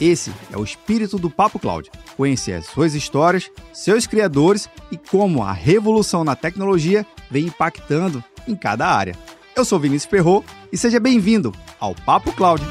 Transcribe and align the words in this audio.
Esse 0.00 0.32
é 0.50 0.56
o 0.56 0.64
espírito 0.64 1.18
do 1.18 1.28
Papo 1.28 1.58
Cloud. 1.58 1.90
Conhecer 2.16 2.54
as 2.54 2.66
suas 2.66 2.94
histórias, 2.94 3.50
seus 3.72 4.06
criadores 4.06 4.68
e 4.90 4.96
como 4.96 5.42
a 5.42 5.52
revolução 5.52 6.24
na 6.24 6.34
tecnologia 6.34 7.06
vem 7.30 7.46
impactando 7.46 8.24
em 8.48 8.56
cada 8.56 8.88
área. 8.88 9.14
Eu 9.54 9.64
sou 9.64 9.78
Vinícius 9.78 10.10
Perro 10.10 10.44
e 10.72 10.78
seja 10.78 10.98
bem-vindo 10.98 11.54
ao 11.78 11.94
Papo 11.94 12.32
Cloud. 12.32 12.64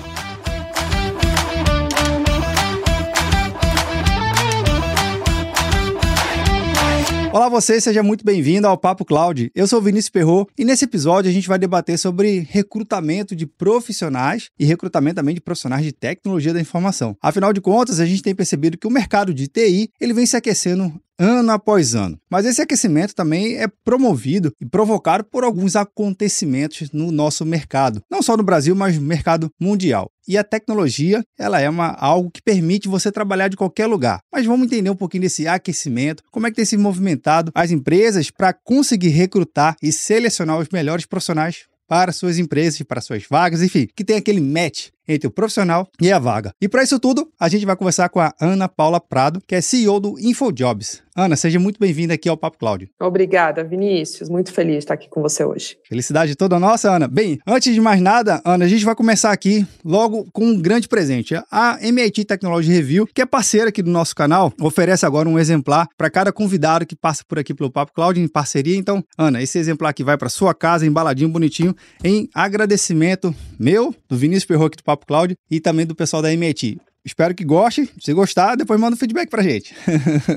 Olá 7.39 7.48
você, 7.48 7.79
seja 7.79 8.03
muito 8.03 8.25
bem-vindo 8.25 8.67
ao 8.67 8.77
Papo 8.77 9.05
Cloud. 9.05 9.49
Eu 9.55 9.66
sou 9.66 9.81
Vinícius 9.81 10.09
Perro 10.09 10.45
e 10.57 10.66
nesse 10.66 10.84
episódio 10.84 11.31
a 11.31 11.34
gente 11.34 11.47
vai 11.47 11.57
debater 11.57 11.97
sobre 11.97 12.39
recrutamento 12.41 13.34
de 13.34 13.47
profissionais 13.47 14.49
e 14.59 14.66
recrutamento 14.66 15.16
também 15.16 15.34
de 15.34 15.39
profissionais 15.39 15.86
de 15.86 15.94
tecnologia 15.94 16.53
da 16.53 16.59
informação. 16.59 17.16
Afinal 17.22 17.53
de 17.53 17.61
contas, 17.61 18.02
a 18.02 18.05
gente 18.05 18.22
tem 18.22 18.36
percebido 18.36 18.78
que 18.78 18.86
o 18.86 18.91
mercado 18.91 19.33
de 19.33 19.47
TI 19.47 19.89
ele 20.02 20.13
vem 20.13 20.25
se 20.25 20.36
aquecendo 20.36 20.94
ano 21.20 21.52
após 21.52 21.94
ano. 21.94 22.17
Mas 22.30 22.45
esse 22.45 22.62
aquecimento 22.62 23.14
também 23.14 23.58
é 23.58 23.67
promovido 23.67 24.53
e 24.59 24.66
provocado 24.66 25.25
por 25.25 25.44
alguns 25.44 25.75
acontecimentos 25.75 26.89
no 26.92 27.12
nosso 27.12 27.45
mercado, 27.45 28.02
não 28.09 28.22
só 28.22 28.38
no 28.38 28.44
Brasil, 28.44 28.73
mas 28.73 28.98
no 28.98 29.02
mercado 29.02 29.52
mundial. 29.59 30.09
E 30.25 30.38
a 30.38 30.44
tecnologia, 30.44 31.23
ela 31.38 31.59
é 31.59 31.70
uma, 31.70 31.88
algo 31.88 32.31
que 32.31 32.42
permite 32.42 32.88
você 32.88 33.12
trabalhar 33.12 33.50
de 33.50 33.58
qualquer 33.58 33.88
lugar. 33.88 34.22
Mas 34.31 34.45
vamos 34.45 34.67
entender 34.67 34.90
um 34.90 34.95
pouquinho 34.95 35.23
desse 35.23 35.47
aquecimento, 35.47 36.23
como 36.31 36.47
é 36.47 36.50
que 36.50 36.56
tem 36.56 36.66
se 36.66 36.78
movimentado 36.78 37.52
as 37.53 37.72
empresas 37.72 38.31
para 38.31 38.53
conseguir 38.53 39.09
recrutar 39.09 39.75
e 39.81 39.92
selecionar 39.92 40.58
os 40.58 40.70
melhores 40.72 41.06
profissionais 41.06 41.66
para 41.90 42.12
suas 42.12 42.38
empresas, 42.38 42.80
para 42.84 43.02
suas 43.02 43.23
vagas, 43.28 43.64
enfim, 43.64 43.88
que 43.95 44.06
tem 44.06 44.16
aquele 44.17 44.40
match 44.40 44.90
entre 45.09 45.27
o 45.27 45.31
profissional 45.31 45.89
e 45.99 46.11
a 46.11 46.19
vaga. 46.19 46.53
E 46.61 46.69
para 46.69 46.83
isso 46.83 46.99
tudo, 46.99 47.29
a 47.39 47.49
gente 47.49 47.65
vai 47.65 47.75
conversar 47.75 48.07
com 48.09 48.19
a 48.19 48.31
Ana 48.39 48.69
Paula 48.69 49.02
Prado, 49.02 49.41
que 49.45 49.55
é 49.55 49.61
CEO 49.61 49.99
do 49.99 50.19
InfoJobs. 50.19 51.01
Ana, 51.19 51.35
seja 51.35 51.59
muito 51.59 51.77
bem-vinda 51.77 52.13
aqui 52.13 52.29
ao 52.29 52.38
Papo 52.38 52.57
Cláudio. 52.57 52.88
Obrigada, 52.97 53.61
Vinícius. 53.61 54.29
Muito 54.29 54.53
feliz 54.53 54.75
de 54.75 54.77
estar 54.79 54.93
aqui 54.93 55.09
com 55.09 55.21
você 55.21 55.43
hoje. 55.43 55.77
Felicidade 55.85 56.33
toda 56.33 56.57
nossa, 56.57 56.95
Ana. 56.95 57.09
Bem, 57.09 57.39
antes 57.45 57.73
de 57.73 57.81
mais 57.81 57.99
nada, 57.99 58.41
Ana, 58.45 58.63
a 58.63 58.67
gente 58.69 58.85
vai 58.85 58.95
começar 58.95 59.31
aqui 59.31 59.67
logo 59.83 60.29
com 60.31 60.45
um 60.45 60.61
grande 60.61 60.88
presente. 60.88 61.35
A 61.51 61.77
MIT 61.81 62.23
Technology 62.23 62.71
Review, 62.71 63.05
que 63.05 63.21
é 63.21 63.25
parceira 63.25 63.67
aqui 63.67 63.83
do 63.83 63.91
nosso 63.91 64.16
canal, 64.16 64.53
oferece 64.61 65.05
agora 65.05 65.27
um 65.27 65.38
exemplar 65.38 65.89
para 65.97 66.09
cada 66.09 66.31
convidado 66.31 66.85
que 66.85 66.95
passa 66.95 67.21
por 67.27 67.38
aqui 67.38 67.53
pelo 67.53 67.69
Papo 67.69 67.91
Cláudio 67.91 68.23
em 68.23 68.27
parceria. 68.27 68.77
Então, 68.77 69.03
Ana, 69.17 69.41
esse 69.41 69.57
exemplar 69.57 69.89
aqui 69.89 70.05
vai 70.05 70.17
para 70.17 70.29
sua 70.29 70.53
casa, 70.53 70.85
embaladinho, 70.85 71.29
bonitinho, 71.29 71.75
em 72.01 72.29
agradecimento 72.33 73.35
meu, 73.59 73.94
do 74.07 74.16
Vinícius 74.16 74.45
Perro 74.45 74.66
aqui 74.66 74.77
do 74.77 74.83
Papo 74.83 74.98
Cláudio 75.05 75.36
e 75.50 75.59
também 75.59 75.86
do 75.86 75.95
pessoal 75.95 76.22
da 76.22 76.31
MIT. 76.33 76.80
Espero 77.03 77.33
que 77.33 77.44
goste. 77.44 77.89
Se 78.00 78.14
gostar, 78.14 78.55
depois 78.55 78.80
manda 78.80 78.94
um 78.94 78.97
feedback 78.97 79.30
pra 79.30 79.41
gente. 79.41 79.73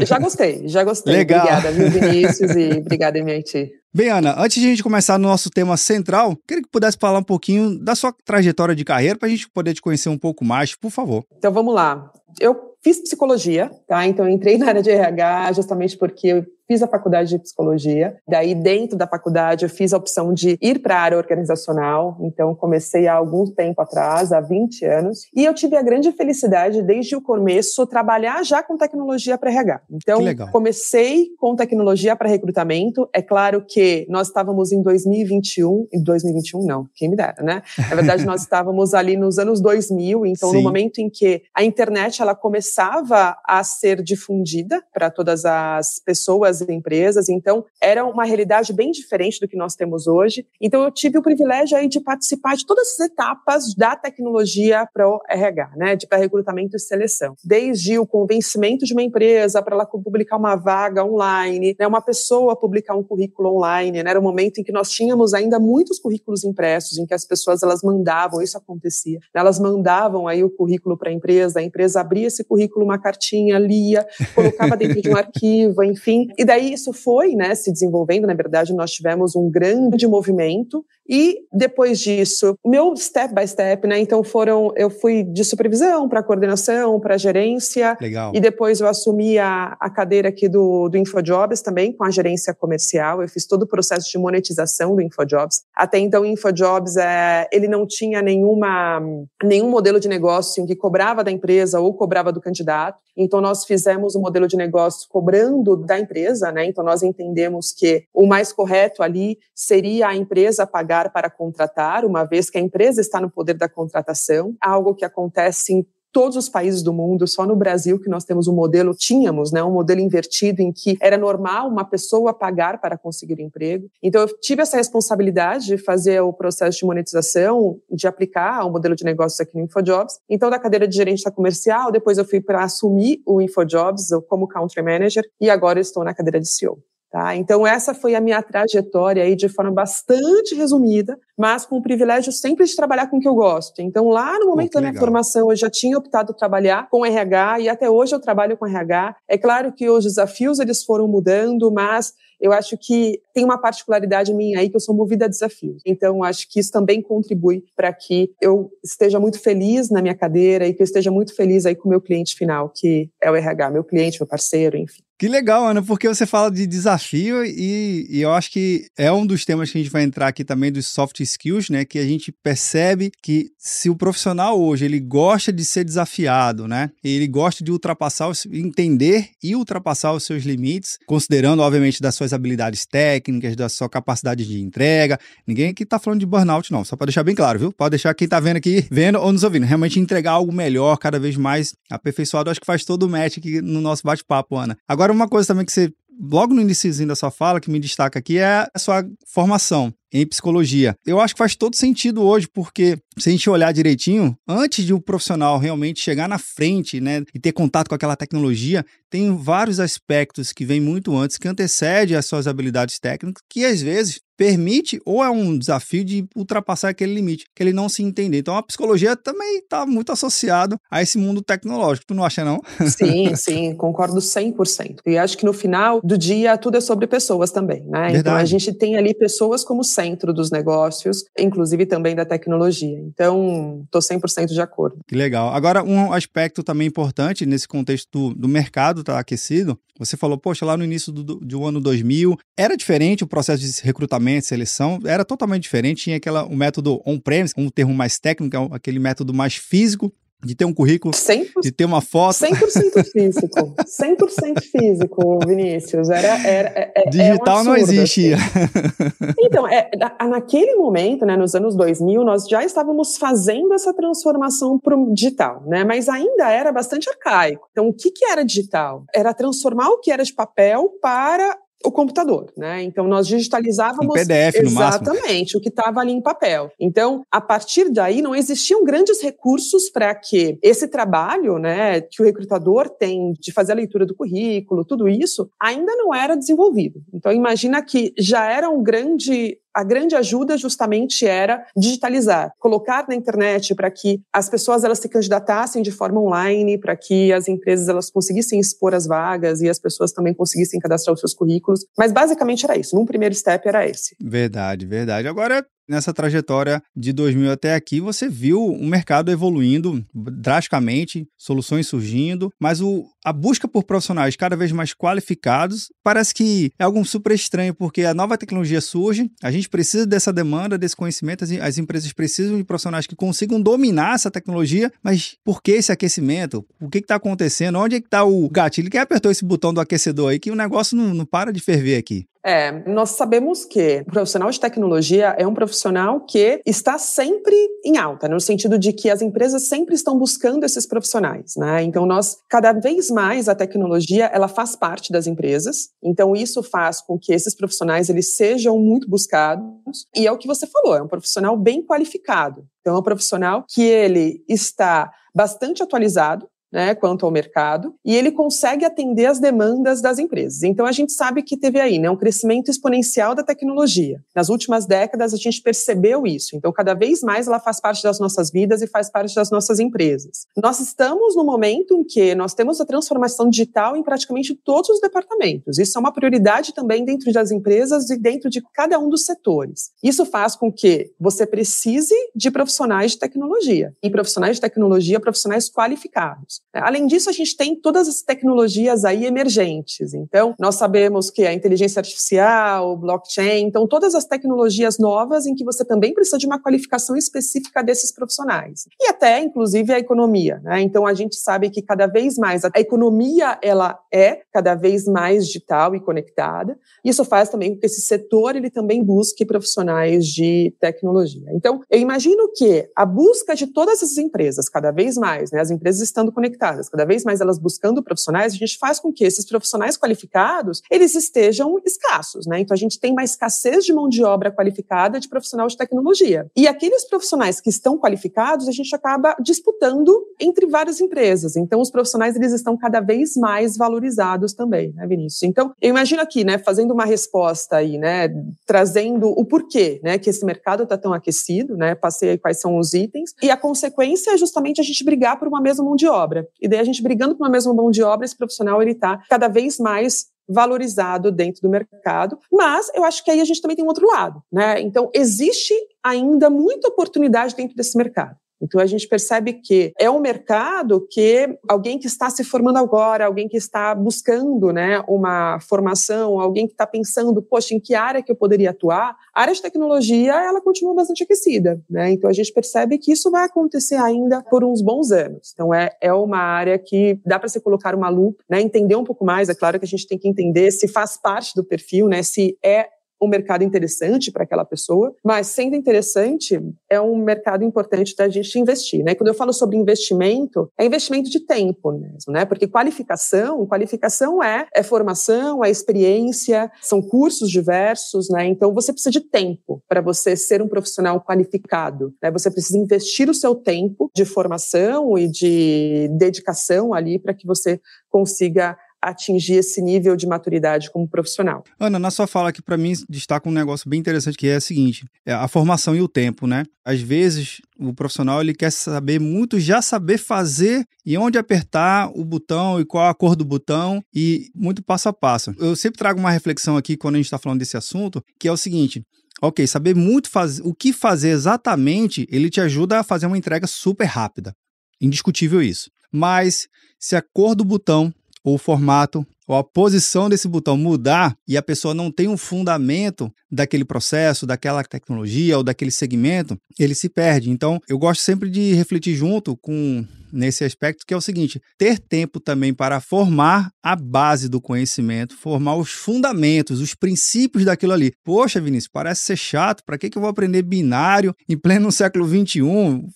já 0.07 0.19
gostei, 0.19 0.67
já 0.69 0.85
gostei. 0.85 1.13
Legal. 1.13 1.41
Obrigada, 1.41 1.71
viu, 1.73 1.91
Vinícius, 1.91 2.51
e 2.53 2.79
obrigada, 2.79 3.19
MIT. 3.19 3.73
Bem, 3.95 4.09
Ana, 4.09 4.35
antes 4.39 4.59
de 4.59 4.67
a 4.67 4.71
gente 4.71 4.83
começar 4.83 5.19
no 5.19 5.29
nosso 5.29 5.51
tema 5.51 5.77
central, 5.77 6.35
queria 6.47 6.63
que 6.63 6.71
pudesse 6.71 6.97
falar 6.99 7.19
um 7.19 7.25
pouquinho 7.25 7.79
da 7.79 7.95
sua 7.95 8.15
trajetória 8.25 8.75
de 8.75 8.85
carreira 8.85 9.19
para 9.19 9.29
a 9.29 9.31
gente 9.31 9.51
poder 9.51 9.75
te 9.75 9.83
conhecer 9.83 10.09
um 10.09 10.17
pouco 10.17 10.45
mais, 10.45 10.75
por 10.75 10.91
favor. 10.91 11.25
Então 11.37 11.53
vamos 11.53 11.75
lá. 11.75 12.11
Eu 12.41 12.57
fiz 12.83 13.03
psicologia, 13.03 13.71
tá? 13.87 14.07
Então 14.07 14.29
entrei 14.29 14.57
na 14.57 14.69
área 14.69 14.83
de 14.83 14.91
RH 14.91 15.53
justamente 15.53 15.99
porque 15.99 16.29
eu 16.29 16.47
fiz 16.67 16.83
a 16.83 16.87
faculdade 16.87 17.31
de 17.31 17.39
psicologia. 17.39 18.17
Daí, 18.27 18.55
dentro 18.55 18.97
da 18.97 19.07
faculdade, 19.07 19.65
eu 19.65 19.69
fiz 19.69 19.93
a 19.93 19.97
opção 19.97 20.33
de 20.33 20.59
ir 20.61 20.81
para 20.81 20.97
a 20.97 21.01
área 21.01 21.19
organizacional. 21.19 22.17
Então, 22.21 22.55
comecei 22.55 23.07
há 23.07 23.15
algum 23.15 23.47
tempo 23.47 23.81
atrás, 23.83 24.33
há 24.33 24.41
20 24.41 24.85
anos. 24.85 25.21
E 25.35 25.45
eu 25.45 25.55
tive 25.55 25.77
a 25.77 25.83
grande 25.83 26.13
felicidade, 26.13 26.83
desde 26.83 27.17
o 27.17 27.21
começo, 27.21 27.87
trabalhar 27.87 28.45
já 28.45 28.63
com 28.63 28.77
tecnologia 28.77 29.37
para 29.37 29.51
RH. 29.51 29.81
Então, 29.91 30.21
comecei 30.51 31.29
com 31.39 31.55
tecnologia 31.55 32.17
para 32.17 32.29
recrutamento. 32.29 33.09
É 33.13 33.23
claro 33.23 33.65
que 33.67 34.07
nós 34.09 34.29
estávamos 34.29 34.73
em 34.73 34.83
2021, 34.83 35.89
em 35.93 36.03
2021 36.03 36.65
não, 36.67 36.89
quem 36.95 37.09
me 37.11 37.17
dera, 37.17 37.43
né? 37.43 37.63
Na 37.91 37.97
verdade, 37.97 38.25
nós 38.25 38.43
estávamos 38.43 38.95
ali 38.95 39.17
nos 39.17 39.39
anos 39.39 39.61
2000, 39.61 40.27
então 40.27 40.51
Sim. 40.51 40.57
no 40.57 40.63
momento 40.63 40.99
em 40.99 41.11
que 41.11 41.43
a 41.55 41.65
internet 41.65 42.23
ela 42.23 42.35
começava 42.35 43.37
a 43.47 43.63
ser 43.65 44.03
difundida 44.03 44.83
para 44.93 45.11
todas 45.11 45.45
as 45.45 46.01
pessoas 46.05 46.62
empresas. 46.69 47.29
Então, 47.29 47.65
era 47.81 48.05
uma 48.05 48.25
realidade 48.25 48.73
bem 48.73 48.91
diferente 48.91 49.41
do 49.41 49.49
que 49.49 49.57
nós 49.57 49.75
temos 49.75 50.07
hoje. 50.07 50.47
Então, 50.61 50.83
eu 50.83 50.91
tive 50.91 51.19
o 51.19 51.23
privilégio 51.23 51.77
aí 51.77 51.89
de 51.89 52.01
participar 52.01 52.57
de 52.57 52.67
todas 52.67 52.89
as 52.89 53.01
etapas 53.01 53.75
da 53.75 53.97
tecnologia 53.97 54.87
para 54.93 55.09
o 55.09 55.21
RH, 55.29 55.71
né, 55.77 55.97
de 55.97 56.07
para 56.07 56.19
recrutamento 56.19 56.77
e 56.77 56.81
seleção. 56.81 57.35
Desde 57.45 57.99
o 57.99 58.07
convencimento 58.07 58.85
de 58.85 58.93
uma 58.93 59.03
empresa 59.03 59.63
para 59.63 59.75
ela 59.75 59.87
publicar 59.87 60.37
uma 60.37 60.57
vaga 60.57 61.05
online, 61.05 61.77
né, 61.79 61.87
uma 61.87 62.01
pessoa 62.01 62.57
publicar 62.57 62.97
um 62.97 63.03
currículo 63.03 63.57
online, 63.57 64.03
né, 64.03 64.11
era 64.11 64.21
um 64.21 64.23
momento 64.23 64.59
em 64.59 64.63
que 64.63 64.73
nós 64.73 64.91
tínhamos 64.91 65.35
ainda 65.35 65.59
muitos 65.59 65.99
currículos 65.99 66.45
impressos, 66.45 66.99
em 66.99 67.07
que 67.07 67.15
as 67.15 67.25
pessoas 67.25 67.63
elas 67.63 67.83
mandavam, 67.83 68.43
isso 68.43 68.57
acontecia, 68.57 69.19
né, 69.35 69.41
elas 69.41 69.59
mandavam 69.59 70.27
aí 70.29 70.45
o 70.45 70.51
currículo 70.51 70.97
para 70.97 71.11
a 71.11 71.13
empresa, 71.13 71.61
a 71.61 71.63
empresa 71.63 72.01
abria 72.01 72.27
esse 72.27 72.45
currículo, 72.45 72.85
uma 72.85 72.99
cartinha, 72.99 73.59
lia, 73.59 74.07
colocava 74.35 74.77
dentro 74.77 75.01
de 75.01 75.09
um 75.09 75.17
arquivo, 75.17 75.83
enfim, 75.83 76.29
e 76.43 76.45
daí 76.45 76.73
isso 76.73 76.93
foi, 76.93 77.37
né, 77.37 77.55
se 77.55 77.71
desenvolvendo, 77.71 78.27
na 78.27 78.35
verdade, 78.35 78.75
nós 78.75 78.91
tivemos 78.91 79.37
um 79.37 79.49
grande 79.49 80.09
movimento 80.09 80.85
e 81.09 81.41
depois 81.53 81.99
disso, 81.99 82.57
meu 82.65 82.97
step 82.97 83.35
by 83.35 83.47
step, 83.47 83.87
né? 83.87 83.99
Então 83.99 84.23
foram, 84.23 84.73
eu 84.77 84.89
fui 84.89 85.25
de 85.25 85.45
supervisão 85.45 86.09
para 86.09 86.23
coordenação, 86.23 87.01
para 87.01 87.19
gerência. 87.19 87.97
Legal. 88.01 88.33
E 88.35 88.41
depois 88.41 88.81
eu 88.81 88.87
assumi 88.87 89.39
a, 89.39 89.77
a 89.81 89.91
cadeira 89.91 90.29
aqui 90.29 90.49
do, 90.49 90.89
do 90.89 90.97
InfoJobs 90.97 91.61
também, 91.61 91.93
com 91.93 92.05
a 92.05 92.11
gerência 92.11 92.55
comercial. 92.55 93.21
Eu 93.21 93.29
fiz 93.29 93.47
todo 93.47 93.65
o 93.65 93.67
processo 93.67 94.11
de 94.11 94.19
monetização 94.19 94.95
do 94.95 95.03
InfoJobs. 95.03 95.63
Até 95.75 95.99
então, 95.99 96.23
o 96.23 96.27
InfoJobs, 96.27 96.97
é, 96.97 97.49
ele 97.53 97.67
não 97.69 97.87
tinha 97.87 98.23
nenhuma, 98.23 99.01
nenhum 99.43 99.69
modelo 99.69 99.99
de 99.99 100.09
negócio 100.09 100.63
em 100.63 100.67
que 100.67 100.77
cobrava 100.77 101.25
da 101.25 101.31
empresa 101.31 101.81
ou 101.81 101.93
cobrava 101.95 102.33
do 102.33 102.41
candidato. 102.41 103.01
Então, 103.17 103.41
nós 103.41 103.65
fizemos 103.65 104.15
o 104.15 104.19
um 104.19 104.23
modelo 104.23 104.47
de 104.47 104.57
negócio 104.57 105.09
cobrando 105.11 105.77
da 105.77 105.99
empresa, 105.99 106.51
né? 106.53 106.65
Então, 106.65 106.85
nós 106.85 107.03
entendemos 107.03 107.73
que 107.73 108.05
o 108.15 108.27
mais 108.27 108.53
correto 108.53 109.03
ali 109.03 109.39
seria 109.55 110.09
a 110.09 110.17
empresa 110.17 110.67
pagar 110.67 110.92
pagar 110.93 111.11
para 111.11 111.31
contratar, 111.31 112.05
uma 112.05 112.25
vez 112.25 112.51
que 112.51 112.59
a 112.59 112.61
empresa 112.61 113.01
está 113.01 113.19
no 113.19 113.31
poder 113.31 113.55
da 113.55 113.69
contratação, 113.69 114.55
algo 114.61 114.95
que 114.95 115.05
acontece 115.05 115.73
em 115.73 115.87
todos 116.13 116.37
os 116.37 116.47
países 116.47 116.83
do 116.83 116.93
mundo, 116.93 117.27
só 117.27 117.47
no 117.47 117.57
Brasil 117.57 117.99
que 117.99 118.11
nós 118.11 118.23
temos 118.23 118.47
um 118.47 118.55
modelo, 118.55 118.95
tínhamos, 118.95 119.51
né, 119.51 119.65
um 119.65 119.73
modelo 119.73 119.99
invertido 119.99 120.61
em 120.61 120.71
que 120.71 120.99
era 121.01 121.17
normal 121.17 121.69
uma 121.69 121.87
pessoa 121.87 122.35
pagar 122.35 122.79
para 122.79 122.99
conseguir 122.99 123.41
emprego. 123.41 123.89
Então 124.03 124.21
eu 124.21 124.29
tive 124.39 124.61
essa 124.61 124.77
responsabilidade 124.77 125.65
de 125.65 125.79
fazer 125.79 126.21
o 126.21 126.31
processo 126.31 126.81
de 126.81 126.85
monetização, 126.85 127.79
de 127.91 128.07
aplicar 128.07 128.67
o 128.67 128.71
modelo 128.71 128.95
de 128.95 129.05
negócios 129.05 129.41
aqui 129.41 129.57
no 129.57 129.65
InfoJobs. 129.65 130.19
Então 130.29 130.51
da 130.51 130.59
cadeira 130.59 130.87
de 130.87 130.95
gerente 130.95 131.25
da 131.25 131.31
comercial, 131.31 131.91
depois 131.91 132.19
eu 132.19 132.27
fui 132.27 132.43
para 132.43 132.63
assumir 132.63 133.23
o 133.27 133.41
InfoJobs 133.41 134.09
como 134.29 134.47
country 134.47 134.83
manager 134.83 135.25
e 135.41 135.49
agora 135.49 135.81
estou 135.81 136.05
na 136.05 136.13
cadeira 136.13 136.39
de 136.39 136.47
CEO. 136.47 136.79
Tá? 137.13 137.37
Então, 137.37 137.67
essa 137.67 137.93
foi 137.93 138.15
a 138.15 138.23
minha 138.23 138.43
trajetória 138.43 139.23
aí 139.23 139.37
de 139.37 139.47
forma 139.47 139.71
bastante 139.71 140.55
resumida, 140.55 141.21
mas 141.37 141.67
com 141.67 141.77
o 141.77 141.83
privilégio 141.83 142.33
sempre 142.33 142.65
de 142.65 142.75
trabalhar 142.75 143.09
com 143.09 143.19
o 143.19 143.21
que 143.21 143.29
eu 143.29 143.35
gosto. 143.35 143.83
Então, 143.83 144.09
lá 144.09 144.39
no 144.39 144.47
momento 144.47 144.71
oh, 144.71 144.75
da 144.77 144.81
minha 144.81 144.93
legal. 144.93 145.05
formação, 145.05 145.51
eu 145.51 145.57
já 145.57 145.69
tinha 145.69 145.99
optado 145.99 146.33
trabalhar 146.33 146.89
com 146.89 147.05
RH 147.05 147.61
e 147.61 147.69
até 147.69 147.91
hoje 147.91 148.15
eu 148.15 148.19
trabalho 148.19 148.57
com 148.57 148.67
RH. 148.67 149.15
É 149.29 149.37
claro 149.37 149.75
que 149.75 149.91
os 149.91 150.05
desafios 150.05 150.59
eles 150.59 150.83
foram 150.85 151.07
mudando, 151.07 151.71
mas 151.71 152.15
eu 152.43 152.53
acho 152.53 152.77
que 152.77 153.23
tem 153.33 153.45
uma 153.45 153.57
particularidade 153.57 154.35
minha 154.35 154.59
aí 154.59 154.69
que 154.69 154.75
eu 154.75 154.81
sou 154.81 154.95
movida 154.95 155.27
a 155.27 155.29
desafios. 155.29 155.81
Então, 155.87 156.25
acho 156.25 156.51
que 156.51 156.59
isso 156.59 156.73
também 156.73 157.01
contribui 157.01 157.65
para 157.77 157.93
que 157.93 158.33
eu 158.43 158.69
esteja 158.85 159.21
muito 159.21 159.39
feliz 159.39 159.89
na 159.91 160.03
minha 160.03 160.15
cadeira 160.15 160.67
e 160.67 160.75
que 160.75 160.83
eu 160.83 160.85
esteja 160.85 161.13
muito 161.13 161.35
feliz 161.37 161.65
aí 161.65 161.77
com 161.77 161.89
o 161.89 161.91
meu 161.91 162.01
cliente 162.01 162.35
final, 162.35 162.69
que 162.69 163.09
é 163.23 163.31
o 163.31 163.37
RH, 163.37 163.71
meu 163.71 163.85
cliente, 163.85 164.21
meu 164.21 164.27
parceiro, 164.27 164.77
enfim. 164.77 165.03
Que 165.23 165.29
legal, 165.29 165.69
Ana, 165.69 165.81
porque 165.81 166.09
você 166.09 166.27
fala 166.27 166.51
de 166.51 166.67
desafio 166.67 167.45
e, 167.45 168.09
e, 168.11 168.21
eu 168.21 168.33
acho 168.33 168.51
que 168.51 168.89
é 168.99 169.13
um 169.13 169.25
dos 169.25 169.45
temas 169.45 169.71
que 169.71 169.79
a 169.79 169.81
gente 169.81 169.93
vai 169.93 170.03
entrar 170.03 170.27
aqui 170.27 170.43
também 170.43 170.73
dos 170.73 170.89
soft 170.89 171.21
skills, 171.21 171.71
né? 171.71 171.85
Que 171.85 172.01
a 172.01 172.05
gente 172.05 172.33
percebe 172.33 173.13
que 173.23 173.53
se 173.57 173.89
o 173.89 173.95
profissional 173.95 174.61
hoje 174.61 174.85
ele 174.85 174.99
gosta 174.99 175.53
de 175.53 175.65
ser 175.65 175.85
desafiado, 175.85 176.67
né? 176.67 176.91
Ele 177.05 177.29
gosta 177.29 177.63
de 177.63 177.71
ultrapassar, 177.71 178.33
entender 178.53 179.29
e 179.41 179.55
ultrapassar 179.55 180.13
os 180.13 180.25
seus 180.25 180.43
limites, 180.43 180.99
considerando, 181.07 181.63
obviamente, 181.63 182.03
das 182.03 182.17
suas 182.17 182.32
habilidades 182.33 182.87
técnicas, 182.87 183.57
da 183.57 183.69
sua 183.69 183.89
capacidade 183.89 184.47
de 184.47 184.61
entrega. 184.61 185.19
Ninguém 185.47 185.71
aqui 185.71 185.85
tá 185.85 185.99
falando 185.99 186.21
de 186.21 186.27
burnout, 186.27 186.71
não, 186.73 186.85
só 186.85 186.97
para 186.97 187.07
deixar 187.07 187.23
bem 187.23 187.35
claro, 187.35 187.59
viu? 187.59 187.73
Pode 187.73 187.91
deixar 187.91 188.15
quem 188.15 188.29
tá 188.29 188.41
vendo 188.41 188.57
aqui, 188.57 188.87
vendo 188.91 189.19
ou 189.19 189.33
nos 189.33 189.45
ouvindo. 189.45 189.65
Realmente 189.65 189.99
entregar 189.99 190.33
algo 190.33 190.53
melhor, 190.53 190.97
cada 190.97 191.19
vez 191.19 191.37
mais 191.37 191.75
aperfeiçoado, 191.91 192.51
acho 192.51 192.61
que 192.61 192.67
faz 192.67 192.85
todo 192.85 193.05
o 193.05 193.09
match 193.09 193.39
aqui 193.39 193.61
no 193.61 193.81
nosso 193.81 194.03
bate-papo, 194.05 194.57
Ana. 194.57 194.77
Agora, 194.87 195.13
uma 195.13 195.29
coisa 195.29 195.49
também 195.49 195.65
que 195.65 195.73
você, 195.73 195.93
logo 196.21 196.55
no 196.55 196.61
início 196.61 197.07
da 197.07 197.15
sua 197.15 197.31
fala, 197.31 197.61
que 197.61 197.71
me 197.71 197.81
destaca 197.81 198.19
aqui 198.19 198.39
é 198.39 198.67
a 198.75 198.79
sua 198.79 199.05
formação 199.27 199.93
em 200.13 200.27
psicologia. 200.27 200.95
Eu 201.07 201.21
acho 201.21 201.35
que 201.35 201.39
faz 201.39 201.57
todo 201.57 201.77
sentido 201.77 202.23
hoje, 202.23 202.47
porque 202.53 202.99
se 203.19 203.29
a 203.29 203.33
gente 203.33 203.49
olhar 203.49 203.73
direitinho, 203.73 204.37
antes 204.47 204.85
de 204.85 204.93
um 204.93 205.01
profissional 205.01 205.59
realmente 205.59 206.01
chegar 206.01 206.29
na 206.29 206.39
frente, 206.39 207.01
né, 207.01 207.23
e 207.35 207.41
ter 207.41 207.53
contato 207.53 207.89
com 207.89 207.95
aquela 207.95 208.17
tecnologia, 208.17 208.85
tem 209.11 209.35
vários 209.37 209.81
aspectos 209.81 210.53
que 210.53 210.65
vêm 210.65 210.81
muito 210.81 211.17
antes, 211.17 211.37
que 211.37 211.49
antecede 211.49 212.17
as 212.17 212.27
suas 212.27 212.47
habilidades 212.47 212.99
técnicas, 212.99 213.43
que 213.49 213.65
às 213.65 213.81
vezes 213.83 214.21
permite 214.43 215.01
ou 215.05 215.23
é 215.23 215.31
um 215.31 215.57
desafio 215.57 216.05
de 216.05 216.27
ultrapassar 216.35 216.89
aquele 216.89 217.15
limite, 217.15 217.45
que 217.55 217.63
ele 217.63 217.73
não 217.73 217.89
se 217.89 218.03
entender. 218.03 218.39
Então 218.39 218.57
a 218.57 218.63
psicologia 218.63 219.15
também 219.15 219.59
está 219.59 219.87
muito 219.87 220.11
associado 220.11 220.77
a 220.91 221.01
esse 221.01 221.17
mundo 221.17 221.43
tecnológico. 221.43 222.07
Tu 222.09 222.15
não 222.15 222.25
acha 222.25 222.45
não? 222.45 222.61
Sim, 222.89 223.35
sim, 223.37 223.75
concordo 223.77 224.19
100%. 224.19 224.97
E 225.07 225.17
acho 225.17 225.37
que 225.37 225.45
no 225.45 225.53
final 225.53 226.01
do 226.03 226.19
dia 226.19 226.57
tudo 226.59 226.79
é 226.79 226.81
sobre 226.81 227.07
pessoas 227.07 227.53
também, 227.53 227.83
né? 227.85 228.11
Verdade. 228.11 228.19
Então 228.19 228.35
a 228.35 228.45
gente 228.45 228.73
tem 228.73 228.97
ali 228.97 229.15
pessoas 229.15 229.63
como 229.63 229.85
centro 229.85 230.02
dos 230.33 230.51
negócios, 230.51 231.25
inclusive 231.39 231.87
também 231.87 232.15
da 232.15 232.25
tecnologia. 232.25 232.99
Então, 232.99 233.83
estou 233.85 234.01
100% 234.01 234.47
de 234.47 234.61
acordo. 234.61 234.99
Que 235.07 235.15
legal. 235.15 235.53
Agora, 235.55 235.83
um 235.83 236.13
aspecto 236.13 236.63
também 236.63 236.89
importante 236.89 237.47
nesse 237.47 237.69
contexto 237.69 238.09
do, 238.11 238.35
do 238.35 238.49
mercado 238.49 239.01
estar 239.01 239.15
tá 239.15 239.19
aquecido, 239.21 239.79
você 239.99 240.17
falou, 240.17 240.39
poxa, 240.39 240.65
lá 240.65 240.77
no 240.77 240.85
início 240.85 241.13
do, 241.13 241.37
do, 241.37 241.67
ano 241.67 241.81
2000, 241.81 242.37
era 242.57 242.77
diferente 242.77 243.25
o 243.25 243.27
processo 243.27 243.63
de 243.63 243.83
recrutamento, 243.83 244.47
seleção, 244.47 244.99
era 245.05 245.25
totalmente 245.25 245.63
diferente, 245.63 246.05
tinha 246.05 246.17
aquela, 246.17 246.45
o 246.45 246.57
método 246.57 247.01
on-premise, 247.07 247.55
um 247.57 247.69
termo 247.69 247.95
mais 247.95 248.19
técnico, 248.19 248.57
é 248.57 248.69
aquele 248.73 248.99
método 248.99 249.33
mais 249.33 249.55
físico, 249.55 250.13
de 250.45 250.55
ter 250.55 250.65
um 250.65 250.75
currículo, 250.75 251.15
100%, 251.15 251.61
de 251.63 251.71
ter 251.71 251.85
uma 251.85 252.01
foto. 252.01 252.35
100% 252.35 253.05
físico. 253.13 253.75
100% 253.79 254.61
físico, 254.61 255.39
Vinícius. 255.47 256.11
Era, 256.11 256.47
era, 256.47 256.69
é, 256.71 256.93
é 256.97 257.11
Digital 257.11 257.29
é 257.29 257.31
um 257.31 257.61
absurdo, 257.61 257.67
não 257.67 257.77
existia. 257.77 258.37
Assim. 258.37 259.35
Então, 259.39 259.69
é, 259.69 259.91
naquele 260.29 260.75
momento, 260.75 261.25
né, 261.25 261.37
nos 261.37 261.55
anos 261.55 261.77
2000, 261.77 262.25
nós 262.25 262.49
já 262.49 262.65
estávamos 262.65 263.17
fazendo 263.17 263.73
essa 263.73 263.95
transformação 263.95 264.79
para 264.79 264.97
o 264.97 265.13
digital, 265.15 265.63
né, 265.67 265.85
mas 265.85 266.09
ainda 266.09 266.51
era 266.51 266.73
bastante 266.73 267.09
arcaico. 267.09 267.69
Então, 267.71 267.89
o 267.89 267.93
que, 267.93 268.11
que 268.11 268.25
era 268.25 268.45
digital? 268.45 269.05
Era 269.15 269.33
transformar 269.33 269.89
o 269.91 269.99
que 269.99 270.11
era 270.11 270.25
de 270.25 270.33
papel 270.33 270.91
para 271.01 271.57
o 271.85 271.93
computador, 271.93 272.53
né? 272.57 272.83
Então 272.83 273.07
nós 273.07 273.27
digitalizávamos 273.27 274.07
um 274.07 274.13
PDF 274.13 274.57
no 274.63 274.69
exatamente 274.69 275.57
o 275.57 275.61
que 275.61 275.69
estava 275.69 276.01
ali 276.01 276.13
em 276.13 276.23
papel. 276.23 276.71
Então, 276.79 277.23
a 277.31 277.41
partir 277.41 277.91
daí 277.91 278.23
não 278.23 278.35
existiam 278.35 278.85
grandes 278.85 279.23
recursos 279.23 279.91
para 279.91 280.15
que 280.15 280.59
esse 280.63 280.89
trabalho, 280.89 281.59
né, 281.59 282.01
que 282.01 282.23
o 282.23 282.25
recrutador 282.25 282.89
tem 282.89 283.33
de 283.39 283.53
fazer 283.53 283.73
a 283.73 283.77
leitura 283.77 284.07
do 284.07 284.15
currículo, 284.15 284.85
tudo 284.85 285.09
isso, 285.09 285.49
ainda 285.61 285.95
não 285.97 286.15
era 286.15 286.37
desenvolvido. 286.37 287.01
Então 287.13 287.33
imagina 287.33 287.83
que 287.83 288.13
já 288.19 288.51
era 288.51 288.69
um 288.69 288.83
grande 288.83 289.59
a 289.75 289.83
grande 289.83 290.15
ajuda 290.15 290.57
justamente 290.57 291.27
era 291.27 291.65
digitalizar, 291.77 292.53
colocar 292.59 293.07
na 293.09 293.15
internet 293.15 293.75
para 293.75 293.91
que 293.91 294.21
as 294.33 294.49
pessoas 294.49 294.85
elas 294.85 294.99
se 294.99 295.09
candidatassem 295.09 295.83
de 295.83 295.91
forma 295.91 296.21
online, 296.21 296.79
para 296.79 296.97
que 296.97 297.33
as 297.33 297.49
empresas 297.49 297.89
elas 297.89 298.11
conseguissem 298.11 298.61
expor 298.61 298.95
as 298.95 299.07
vagas 299.07 299.61
e 299.61 299.69
as 299.69 299.79
pessoas 299.79 300.13
também 300.13 300.35
conseguissem 300.35 300.81
cadastrar 300.81 301.15
os 301.15 301.21
seus 301.21 301.35
currículos. 301.35 301.87
Mas 301.97 302.13
basicamente 302.13 302.65
era 302.65 302.77
isso. 302.77 302.95
Num 302.95 303.07
primeiro 303.07 303.35
step 303.35 303.67
era 303.67 303.87
esse. 303.87 304.17
Verdade, 304.21 304.87
verdade. 304.87 305.29
Agora 305.29 305.65
nessa 305.89 306.13
trajetória 306.13 306.83
de 306.97 307.13
2000 307.13 307.51
até 307.51 307.75
aqui, 307.75 308.01
você 308.01 308.29
viu 308.29 308.65
o 308.65 308.87
mercado 308.87 309.31
evoluindo 309.31 310.05
drasticamente, 310.15 311.27
soluções 311.37 311.87
surgindo, 311.87 312.53
mas 312.61 312.81
o, 312.81 313.05
a 313.25 313.33
busca 313.33 313.69
por 313.69 313.85
profissionais 313.85 314.37
cada 314.37 314.57
vez 314.57 314.73
mais 314.73 314.95
qualificados 314.95 315.89
parece 316.03 316.35
que 316.35 316.71
é 316.79 316.85
algo 316.85 317.05
super 317.05 317.33
estranho, 317.33 317.75
porque 317.75 318.05
a 318.05 318.15
nova 318.15 318.39
tecnologia 318.39 318.81
surge, 318.81 319.31
a 319.43 319.51
gente 319.51 319.69
precisa 319.69 320.07
dessa 320.07 320.33
demanda, 320.33 320.79
desse 320.79 320.97
conhecimento, 320.97 321.45
as, 321.45 321.51
as 321.53 321.79
empresas 321.79 322.13
precisam 322.13 322.57
de 322.57 322.65
profissionais 322.65 323.07
que 323.07 323.17
consigam 323.17 323.61
dominar 323.61 324.15
essa 324.15 324.31
tecnologia, 324.31 324.91
mas 325.03 325.37
por 325.45 325.63
que 325.63 325.73
esse 325.73 325.93
aquecimento? 325.93 326.65
O 326.81 326.89
que 326.89 326.99
está 326.99 327.17
acontecendo? 327.17 327.79
Onde 327.79 327.97
é 327.97 328.01
que 328.01 328.07
está 328.07 328.25
o 328.25 328.49
gatilho? 328.49 328.91
Quem 328.91 329.01
apertou 329.01 329.31
esse 329.31 329.45
botão 329.45 329.73
do 329.73 329.81
aquecedor 329.81 330.31
aí 330.31 330.39
que 330.39 330.51
o 330.51 330.57
negócio 330.57 330.97
não, 330.97 331.15
não 331.15 331.27
para 331.27 331.53
de 331.53 331.61
ferver 331.61 331.97
aqui? 331.97 332.27
É, 332.45 332.73
nós 332.89 333.11
sabemos 333.11 333.65
que 333.65 334.01
o 334.01 334.13
profissional 334.13 334.51
de 334.51 334.59
tecnologia 334.59 335.35
é 335.39 335.47
um 335.47 335.55
profissional 335.55 336.21
que 336.27 336.61
está 336.67 336.99
sempre 336.99 337.55
em 337.85 337.97
alta, 337.97 338.29
no 338.29 338.41
sentido 338.41 338.79
de 338.79 338.93
que 338.93 339.09
as 339.09 339.23
empresas 339.23 339.69
sempre 339.69 339.95
estão 339.95 340.19
buscando 340.19 340.65
esses 340.65 340.85
profissionais, 340.85 341.55
né? 341.57 341.83
Então 341.83 342.05
nós 342.05 342.39
cada 342.49 342.73
vez 342.73 343.11
mais 343.11 343.49
a 343.49 343.55
tecnologia 343.55 344.27
ela 344.27 344.49
faz 344.49 344.75
parte 344.75 345.13
das 345.13 345.27
empresas, 345.27 345.91
então 346.03 346.35
isso 346.35 346.63
faz 346.63 347.01
com 347.01 347.17
que 347.19 347.33
esses 347.33 347.55
profissionais 347.55 348.09
eles 348.09 348.35
sejam 348.35 348.77
muito 348.79 349.09
buscados 349.09 350.07
e 350.15 350.27
é 350.27 350.33
o 350.33 350.39
que 350.39 350.49
você 350.49 350.67
falou, 350.67 350.97
é 350.97 351.03
um 351.03 351.09
profissional 351.09 351.57
bem 351.57 351.85
qualificado. 351.85 352.65
Então 352.81 352.97
é 352.97 352.99
um 352.99 353.03
profissional 353.03 353.65
que 353.69 353.83
ele 353.83 354.45
está 354.49 355.11
bastante 355.35 355.83
atualizado, 355.83 356.47
né, 356.73 356.95
quanto 356.95 357.27
ao 357.27 357.31
mercado, 357.31 357.95
e 358.05 358.17
ele 358.17 358.33
consegue 358.33 358.85
atender 358.85 359.27
as 359.27 359.39
demandas 359.39 360.01
das 360.01 360.19
empresas. 360.19 360.63
Então 360.63 360.87
a 360.87 360.93
gente 360.93 361.13
sabe 361.13 361.43
que 361.43 361.57
teve 361.57 361.79
aí 361.79 361.99
né, 361.99 362.11
um 362.11 362.17
crescimento 362.17 362.71
exponencial 362.71 363.35
da 363.35 363.43
tecnologia. 363.43 364.23
Nas 364.35 364.49
últimas 364.49 364.87
décadas 364.87 365.35
a 365.35 365.37
gente 365.37 365.61
percebeu 365.61 366.27
isso. 366.27 366.57
Então 366.57 366.73
cada 366.73 366.95
vez 366.95 367.21
mais 367.21 367.47
ela 367.47 367.61
faz 367.61 367.81
parte 367.81 368.03
das 368.03 368.19
nossas 368.19 368.51
vidas 368.51 368.81
e 368.81 368.87
faz 368.87 369.11
parte 369.11 369.35
das 369.35 369.51
nossas 369.51 369.79
empresas. 369.79 370.47
Nós 370.57 370.81
estamos 370.81 371.37
no 371.37 371.45
momento 371.45 371.95
em 371.95 372.05
que 372.05 372.35
nós 372.35 372.55
temos 372.55 372.81
a 372.81 372.87
transformação 372.87 373.51
digital 373.51 373.97
em 373.97 374.03
praticamente 374.03 374.55
todos 374.55 374.89
os 374.89 375.01
departamentos. 375.01 375.79
Isso 375.79 375.99
é 375.99 376.01
uma 376.01 376.13
prioridade 376.13 376.73
também 376.73 377.05
dentro 377.05 377.33
das 377.33 377.51
empresas 377.51 378.09
e 378.11 378.17
dentro 378.17 378.49
de 378.49 378.63
cada 378.73 378.99
um 378.99 379.09
dos 379.09 379.25
setores. 379.25 379.91
Isso 380.03 380.25
faz 380.25 380.57
com 380.57 380.73
que 380.73 381.13
você 381.21 381.47
precise 381.47 382.15
de 382.35 382.51
profissionais 382.51 383.13
de 383.13 383.19
tecnologia 383.19 383.95
e 384.03 384.09
profissionais 384.09 384.57
de 384.57 384.61
tecnologia, 384.61 385.21
profissionais 385.21 385.71
qualificados. 385.71 386.62
Além 386.75 387.07
disso, 387.07 387.29
a 387.29 387.33
gente 387.33 387.57
tem 387.57 387.79
todas 387.79 388.09
as 388.09 388.23
tecnologias 388.23 389.05
aí 389.05 389.27
emergentes. 389.27 390.15
Então, 390.15 390.55
nós 390.59 390.77
sabemos 390.77 391.31
que 391.31 391.45
a 391.45 391.53
inteligência 391.53 392.01
artificial, 392.01 392.97
blockchain, 392.97 393.65
então 393.65 393.87
todas 393.87 394.15
as 394.15 394.25
tecnologias 394.25 394.99
novas 394.99 395.47
em 395.47 395.55
que 395.55 395.65
você 395.65 395.85
também 395.85 396.15
precisa 396.15 396.39
de 396.39 396.47
uma 396.47 396.61
qualificação 396.61 397.15
específica 397.15 397.83
desses 397.83 398.13
profissionais. 398.13 398.87
E 399.01 399.09
até, 399.09 399.41
inclusive, 399.41 399.93
a 399.93 399.99
economia. 399.99 400.61
Né? 400.65 400.81
Então, 400.81 401.07
a 401.07 401.13
gente 401.13 401.37
sabe 401.37 401.69
que 401.69 401.83
cada 401.83 402.07
vez 402.07 402.39
mais 402.39 402.65
a 402.65 402.71
economia 402.81 403.59
ela 403.63 403.99
é 404.13 404.41
cada 404.53 404.75
vez 404.75 405.05
mais 405.07 405.47
digital 405.47 405.95
e 405.95 406.01
conectada. 406.01 406.79
Isso 407.05 407.25
faz 407.25 407.51
também 407.51 407.75
com 407.75 407.81
que 407.81 407.87
esse 407.87 408.01
setor 408.01 408.57
ele 408.57 408.71
também 408.71 409.05
busque 409.05 409.45
profissionais 409.45 410.27
de 410.27 410.75
tecnologia. 410.81 411.51
Então, 411.55 411.81
eu 411.91 411.99
imagino 411.99 412.51
que 412.57 412.89
a 412.97 413.05
busca 413.05 413.55
de 413.55 413.67
todas 413.67 414.03
as 414.03 414.17
empresas, 414.17 414.69
cada 414.69 414.91
vez 414.91 415.19
mais, 415.19 415.51
né, 415.51 415.61
as 415.61 415.71
empresas 415.71 416.01
estando 416.01 416.33
conectadas 416.33 416.52
conectadas, 416.53 416.89
cada 416.89 417.05
vez 417.05 417.25
mais 417.25 417.41
elas 417.41 417.59
buscando 417.59 418.03
profissionais, 418.03 418.53
a 418.53 418.57
gente 418.57 418.79
faz 418.79 419.01
com 419.01 419.13
que 419.13 419.25
esses 419.25 419.45
profissionais 419.47 419.97
qualificados, 419.97 420.83
eles 420.91 421.15
estejam 421.15 421.81
escassos, 421.85 422.47
né? 422.47 422.61
Então 422.61 422.75
a 422.75 422.79
gente 422.79 423.01
tem 423.01 423.13
uma 423.13 423.25
escassez 423.25 423.85
de 423.85 423.93
mão 423.93 424.09
de 424.09 424.23
obra 424.23 424.51
qualificada 424.51 425.19
de 425.19 425.29
profissional 425.29 425.67
de 425.67 425.77
tecnologia. 425.77 426.47
E 426.55 426.67
aqueles 426.69 427.05
profissionais 427.09 427.61
que 427.61 427.71
estão 427.71 427.99
qualificados, 427.99 428.69
a 428.69 428.73
gente 428.73 428.95
acaba 428.95 429.35
disputando 429.41 430.13
entre 430.41 430.67
várias 430.67 431.01
empresas. 431.01 431.57
Então 431.57 431.81
os 431.81 431.91
profissionais 431.91 432.37
eles 432.37 432.53
estão 432.53 432.77
cada 432.77 433.01
vez 433.01 433.37
mais 433.37 433.77
valorizados 433.77 434.53
também, 434.53 434.93
né, 434.93 435.07
Vinícius? 435.07 435.43
Então, 435.43 435.73
eu 435.81 435.91
imagino 435.91 436.21
aqui, 436.21 436.45
né, 436.45 436.59
fazendo 436.59 436.93
uma 436.93 437.05
resposta 437.05 437.77
aí, 437.77 437.99
né, 437.99 438.29
trazendo 438.67 439.29
o 439.31 439.45
porquê, 439.45 440.01
né, 440.03 440.19
que 440.19 440.31
esse 440.31 440.45
mercado 440.45 440.83
está 440.83 440.99
tão 440.99 441.13
aquecido, 441.13 441.77
né? 441.77 441.95
Passei 441.95 442.37
quais 442.39 442.61
são 442.61 442.79
os 442.79 442.93
itens 442.95 443.35
e 443.43 443.51
a 443.51 443.57
consequência 443.57 444.33
é 444.33 444.37
justamente 444.37 444.81
a 444.81 444.85
gente 444.85 445.05
brigar 445.05 445.39
por 445.39 445.49
uma 445.49 445.61
mesma 445.61 445.85
mão 445.85 445.97
de 445.97 446.07
obra. 446.07 446.42
E 446.61 446.69
daí 446.69 446.81
a 446.81 446.85
gente 446.85 447.03
brigando 447.03 447.35
por 447.35 447.45
uma 447.45 447.51
mesma 447.51 447.73
mão 447.75 447.91
de 447.91 448.03
obra, 448.03 448.25
esse 448.25 448.37
profissional 448.37 448.81
ele 448.83 448.93
está 448.93 449.23
cada 449.29 449.49
vez 449.49 449.79
mais 449.79 450.27
valorizado 450.49 451.31
dentro 451.31 451.63
do 451.63 451.69
mercado, 451.69 452.39
mas 452.51 452.91
eu 452.95 453.05
acho 453.05 453.25
que 453.25 453.31
aí 453.31 453.41
a 453.41 453.45
gente 453.45 453.61
também 453.61 453.77
tem 453.77 453.85
um 453.85 453.89
outro 453.89 454.07
lado, 454.07 454.43
né? 454.53 454.81
Então, 454.81 455.11
existe 455.15 455.75
ainda 456.03 456.51
muita 456.51 456.89
oportunidade 456.89 457.55
dentro 457.55 457.77
desse 457.77 457.97
mercado. 457.97 458.37
Então 458.63 458.81
a 458.81 458.87
gente 458.87 459.09
percebe 459.09 459.55
que 459.55 459.93
é 459.99 460.09
um 460.09 460.21
mercado 460.21 461.07
que 461.11 461.59
alguém 461.69 461.99
que 461.99 462.07
está 462.07 462.31
se 462.31 462.45
formando 462.45 462.79
agora, 462.79 463.27
alguém 463.27 463.49
que 463.49 463.57
está 463.57 463.95
buscando 463.95 464.73
né, 464.73 465.03
uma 465.09 465.59
formação, 465.61 466.41
alguém 466.41 466.67
que 466.67 466.73
está 466.73 466.87
pensando, 466.87 467.43
poxa, 467.43 467.75
em 467.75 467.81
que 467.81 467.95
área 467.95 468.23
que 468.23 468.31
eu 468.31 468.37
poderia 468.37 468.71
atuar, 468.71 469.17
a 469.35 469.43
área 469.43 469.55
de 469.55 469.63
tecnologia 469.63 470.35
ela 470.35 470.61
continua 470.61 470.95
bastante 470.95 471.25
aquecida. 471.25 471.81
Né? 471.91 472.13
Então 472.13 472.31
a 472.31 472.33
gente 472.33 472.53
percebe 472.53 472.99
que 472.99 473.13
isso 473.13 473.31
vai 473.31 473.45
acontecer 473.45 473.97
ainda 473.97 474.43
por 474.45 474.65
uns 474.65 474.81
bons 474.81 475.11
anos. 475.11 475.53
Então 475.53 475.75
é, 475.75 475.91
é 476.01 476.13
uma 476.13 476.39
área 476.39 476.79
que 476.79 477.21
dá 477.27 477.39
para 477.39 477.49
se 477.49 477.61
colocar 477.61 477.95
uma 477.95 478.09
lupa, 478.09 478.43
né, 478.49 478.61
entender 478.61 478.97
um 478.97 479.05
pouco 479.05 479.25
mais. 479.25 479.49
É 479.49 479.55
claro 479.55 479.79
que 479.79 479.85
a 479.85 479.89
gente 479.89 480.07
tem 480.07 480.19
que 480.19 480.29
entender 480.29 480.71
se 480.71 480.87
faz 480.87 481.17
parte 481.17 481.55
do 481.55 481.65
perfil, 481.65 482.09
né, 482.09 482.23
se 482.23 482.57
é 482.63 482.87
um 483.23 483.29
mercado 483.29 483.63
interessante 483.63 484.33
para 484.33 484.43
aquela 484.43 484.65
pessoa, 484.65 485.15
mas 485.25 485.47
sendo 485.47 485.77
interessante, 485.77 486.61
é 486.91 487.01
um 487.01 487.17
mercado 487.17 487.63
importante 487.65 488.17
da 488.17 488.29
gente 488.29 488.59
investir, 488.59 489.05
né? 489.05 489.15
Quando 489.15 489.29
eu 489.29 489.35
falo 489.35 489.53
sobre 489.53 489.77
investimento, 489.77 490.69
é 490.77 490.85
investimento 490.85 491.31
de 491.31 491.41
tempo 491.41 491.93
mesmo, 491.93 492.33
né? 492.33 492.45
Porque 492.45 492.67
qualificação, 492.67 493.65
qualificação 493.67 494.43
é, 494.43 494.67
é 494.75 494.83
formação, 494.83 495.65
é 495.65 495.71
experiência, 495.71 496.71
são 496.81 497.01
cursos 497.01 497.49
diversos, 497.49 498.29
né? 498.29 498.47
Então 498.47 498.75
você 498.75 498.93
precisa 498.93 499.11
de 499.11 499.21
tempo 499.21 499.81
para 499.89 500.01
você 500.01 500.35
ser 500.35 500.61
um 500.61 500.69
profissional 500.69 501.21
qualificado, 501.21 502.13
né? 502.21 502.31
Você 502.33 502.51
precisa 502.51 502.79
investir 502.79 503.31
o 503.31 503.35
seu 503.35 503.55
tempo 503.55 504.11
de 504.15 504.25
formação 504.25 505.17
e 505.17 505.29
de 505.29 506.09
dedicação 506.19 506.93
ali 506.93 507.19
para 507.19 507.35
que 507.35 507.47
você 507.47 507.81
consiga 508.11 508.77
atingir 509.03 509.55
esse 509.55 509.83
nível 509.83 510.15
de 510.15 510.27
maturidade 510.27 510.91
como 510.91 511.09
profissional. 511.09 511.65
Ana, 511.79 511.99
na 511.99 512.11
sua 512.11 512.29
fala 512.29 512.51
aqui, 512.51 512.63
para 512.63 512.77
mim, 512.77 512.95
destaca 513.09 513.49
um 513.49 513.53
negócio 513.53 513.91
bem 513.91 513.99
interessante 513.99 514.39
que 514.39 514.47
é 514.47 514.57
o 514.57 514.61
seguinte: 514.61 515.05
é 515.27 515.33
a 515.33 515.49
formação 515.49 515.97
e 515.97 516.01
o 516.01 516.09
tempo, 516.09 516.47
né? 516.47 516.65
Às 516.85 517.01
vezes, 517.01 517.61
o 517.79 517.93
profissional 517.93 518.41
ele 518.41 518.55
quer 518.55 518.71
saber 518.71 519.21
muito, 519.21 519.59
já 519.59 519.83
saber 519.83 520.19
fazer 520.19 520.85
e 521.05 521.19
onde 521.19 521.37
apertar 521.37 522.11
o 522.15 522.25
botão 522.25 522.81
e 522.81 522.85
qual 522.85 523.09
a 523.09 523.15
cor 523.15 523.35
do 523.35 523.45
botão 523.45 524.03
e 524.15 524.49
muito 524.55 524.83
passo 524.83 525.09
a 525.09 525.13
passo. 525.13 525.53
Eu 525.59 525.75
sempre 525.75 525.99
trago 525.99 526.21
uma 526.21 526.31
reflexão 526.31 526.77
aqui 526.77 526.97
quando 526.97 527.17
a 527.17 527.19
gente 527.19 527.27
está 527.27 527.39
falando 527.39 527.59
desse 527.59 527.77
assunto, 527.77 528.23
que 528.39 528.47
é 528.47 528.53
o 528.53 528.57
seguinte: 528.57 529.03
ok, 529.41 529.67
saber 529.67 529.97
muito 529.97 530.31
faz... 530.31 530.61
o 530.61 530.73
que 530.73 530.93
fazer 530.93 531.31
exatamente, 531.31 532.27
ele 532.31 532.49
te 532.49 532.61
ajuda 532.61 533.01
a 533.01 533.05
fazer 533.05 533.27
uma 533.27 533.39
entrega 533.39 533.67
super 533.67 534.05
rápida. 534.05 534.55
Indiscutível 535.01 535.61
isso. 535.61 535.91
Mas 536.13 536.69
se 536.99 537.17
a 537.17 537.23
cor 537.23 537.57
do 537.57 537.65
botão 537.65 538.15
ou 538.45 538.55
o 538.55 538.59
formato 538.59 539.27
ou 539.47 539.57
a 539.57 539.65
posição 539.65 540.29
desse 540.29 540.49
botão 540.49 540.77
mudar 540.77 541.35
e 541.47 541.57
a 541.57 541.63
pessoa 541.63 541.95
não 541.95 542.11
tem 542.11 542.29
um 542.29 542.37
fundamento 542.37 543.33
daquele 543.51 543.85
processo, 543.85 544.47
daquela 544.47 544.83
tecnologia 544.85 545.59
ou 545.59 545.65
daquele 545.65 545.91
segmento, 545.91 546.57
ele 546.79 546.95
se 546.95 547.09
perde. 547.09 547.51
Então, 547.51 547.81
eu 547.89 547.99
gosto 547.99 548.21
sempre 548.21 548.49
de 548.49 548.73
refletir 548.75 549.15
junto 549.15 549.57
com 549.57 550.05
nesse 550.33 550.65
aspecto 550.65 551.05
que 551.07 551.13
é 551.13 551.17
o 551.17 551.21
seguinte: 551.21 551.61
ter 551.77 551.99
tempo 551.99 552.41
também 552.41 552.73
para 552.73 553.01
formar 553.01 553.71
a 553.83 553.95
base 553.95 554.49
do 554.49 554.61
conhecimento, 554.61 555.37
formar 555.37 555.77
os 555.77 555.91
fundamentos, 555.91 556.81
os 556.81 556.95
princípios 556.95 557.65
daquilo 557.65 557.93
ali. 557.93 558.13
Poxa, 558.25 558.61
Vinícius, 558.61 558.91
parece 558.91 559.23
ser 559.23 559.37
chato. 559.37 559.83
Para 559.85 559.99
que, 559.99 560.09
que 560.09 560.17
eu 560.17 560.23
vou 560.23 560.31
aprender 560.31 560.63
binário 560.63 561.35
em 561.49 561.57
pleno 561.57 561.93
século 561.93 562.27
XXI? 562.27 562.63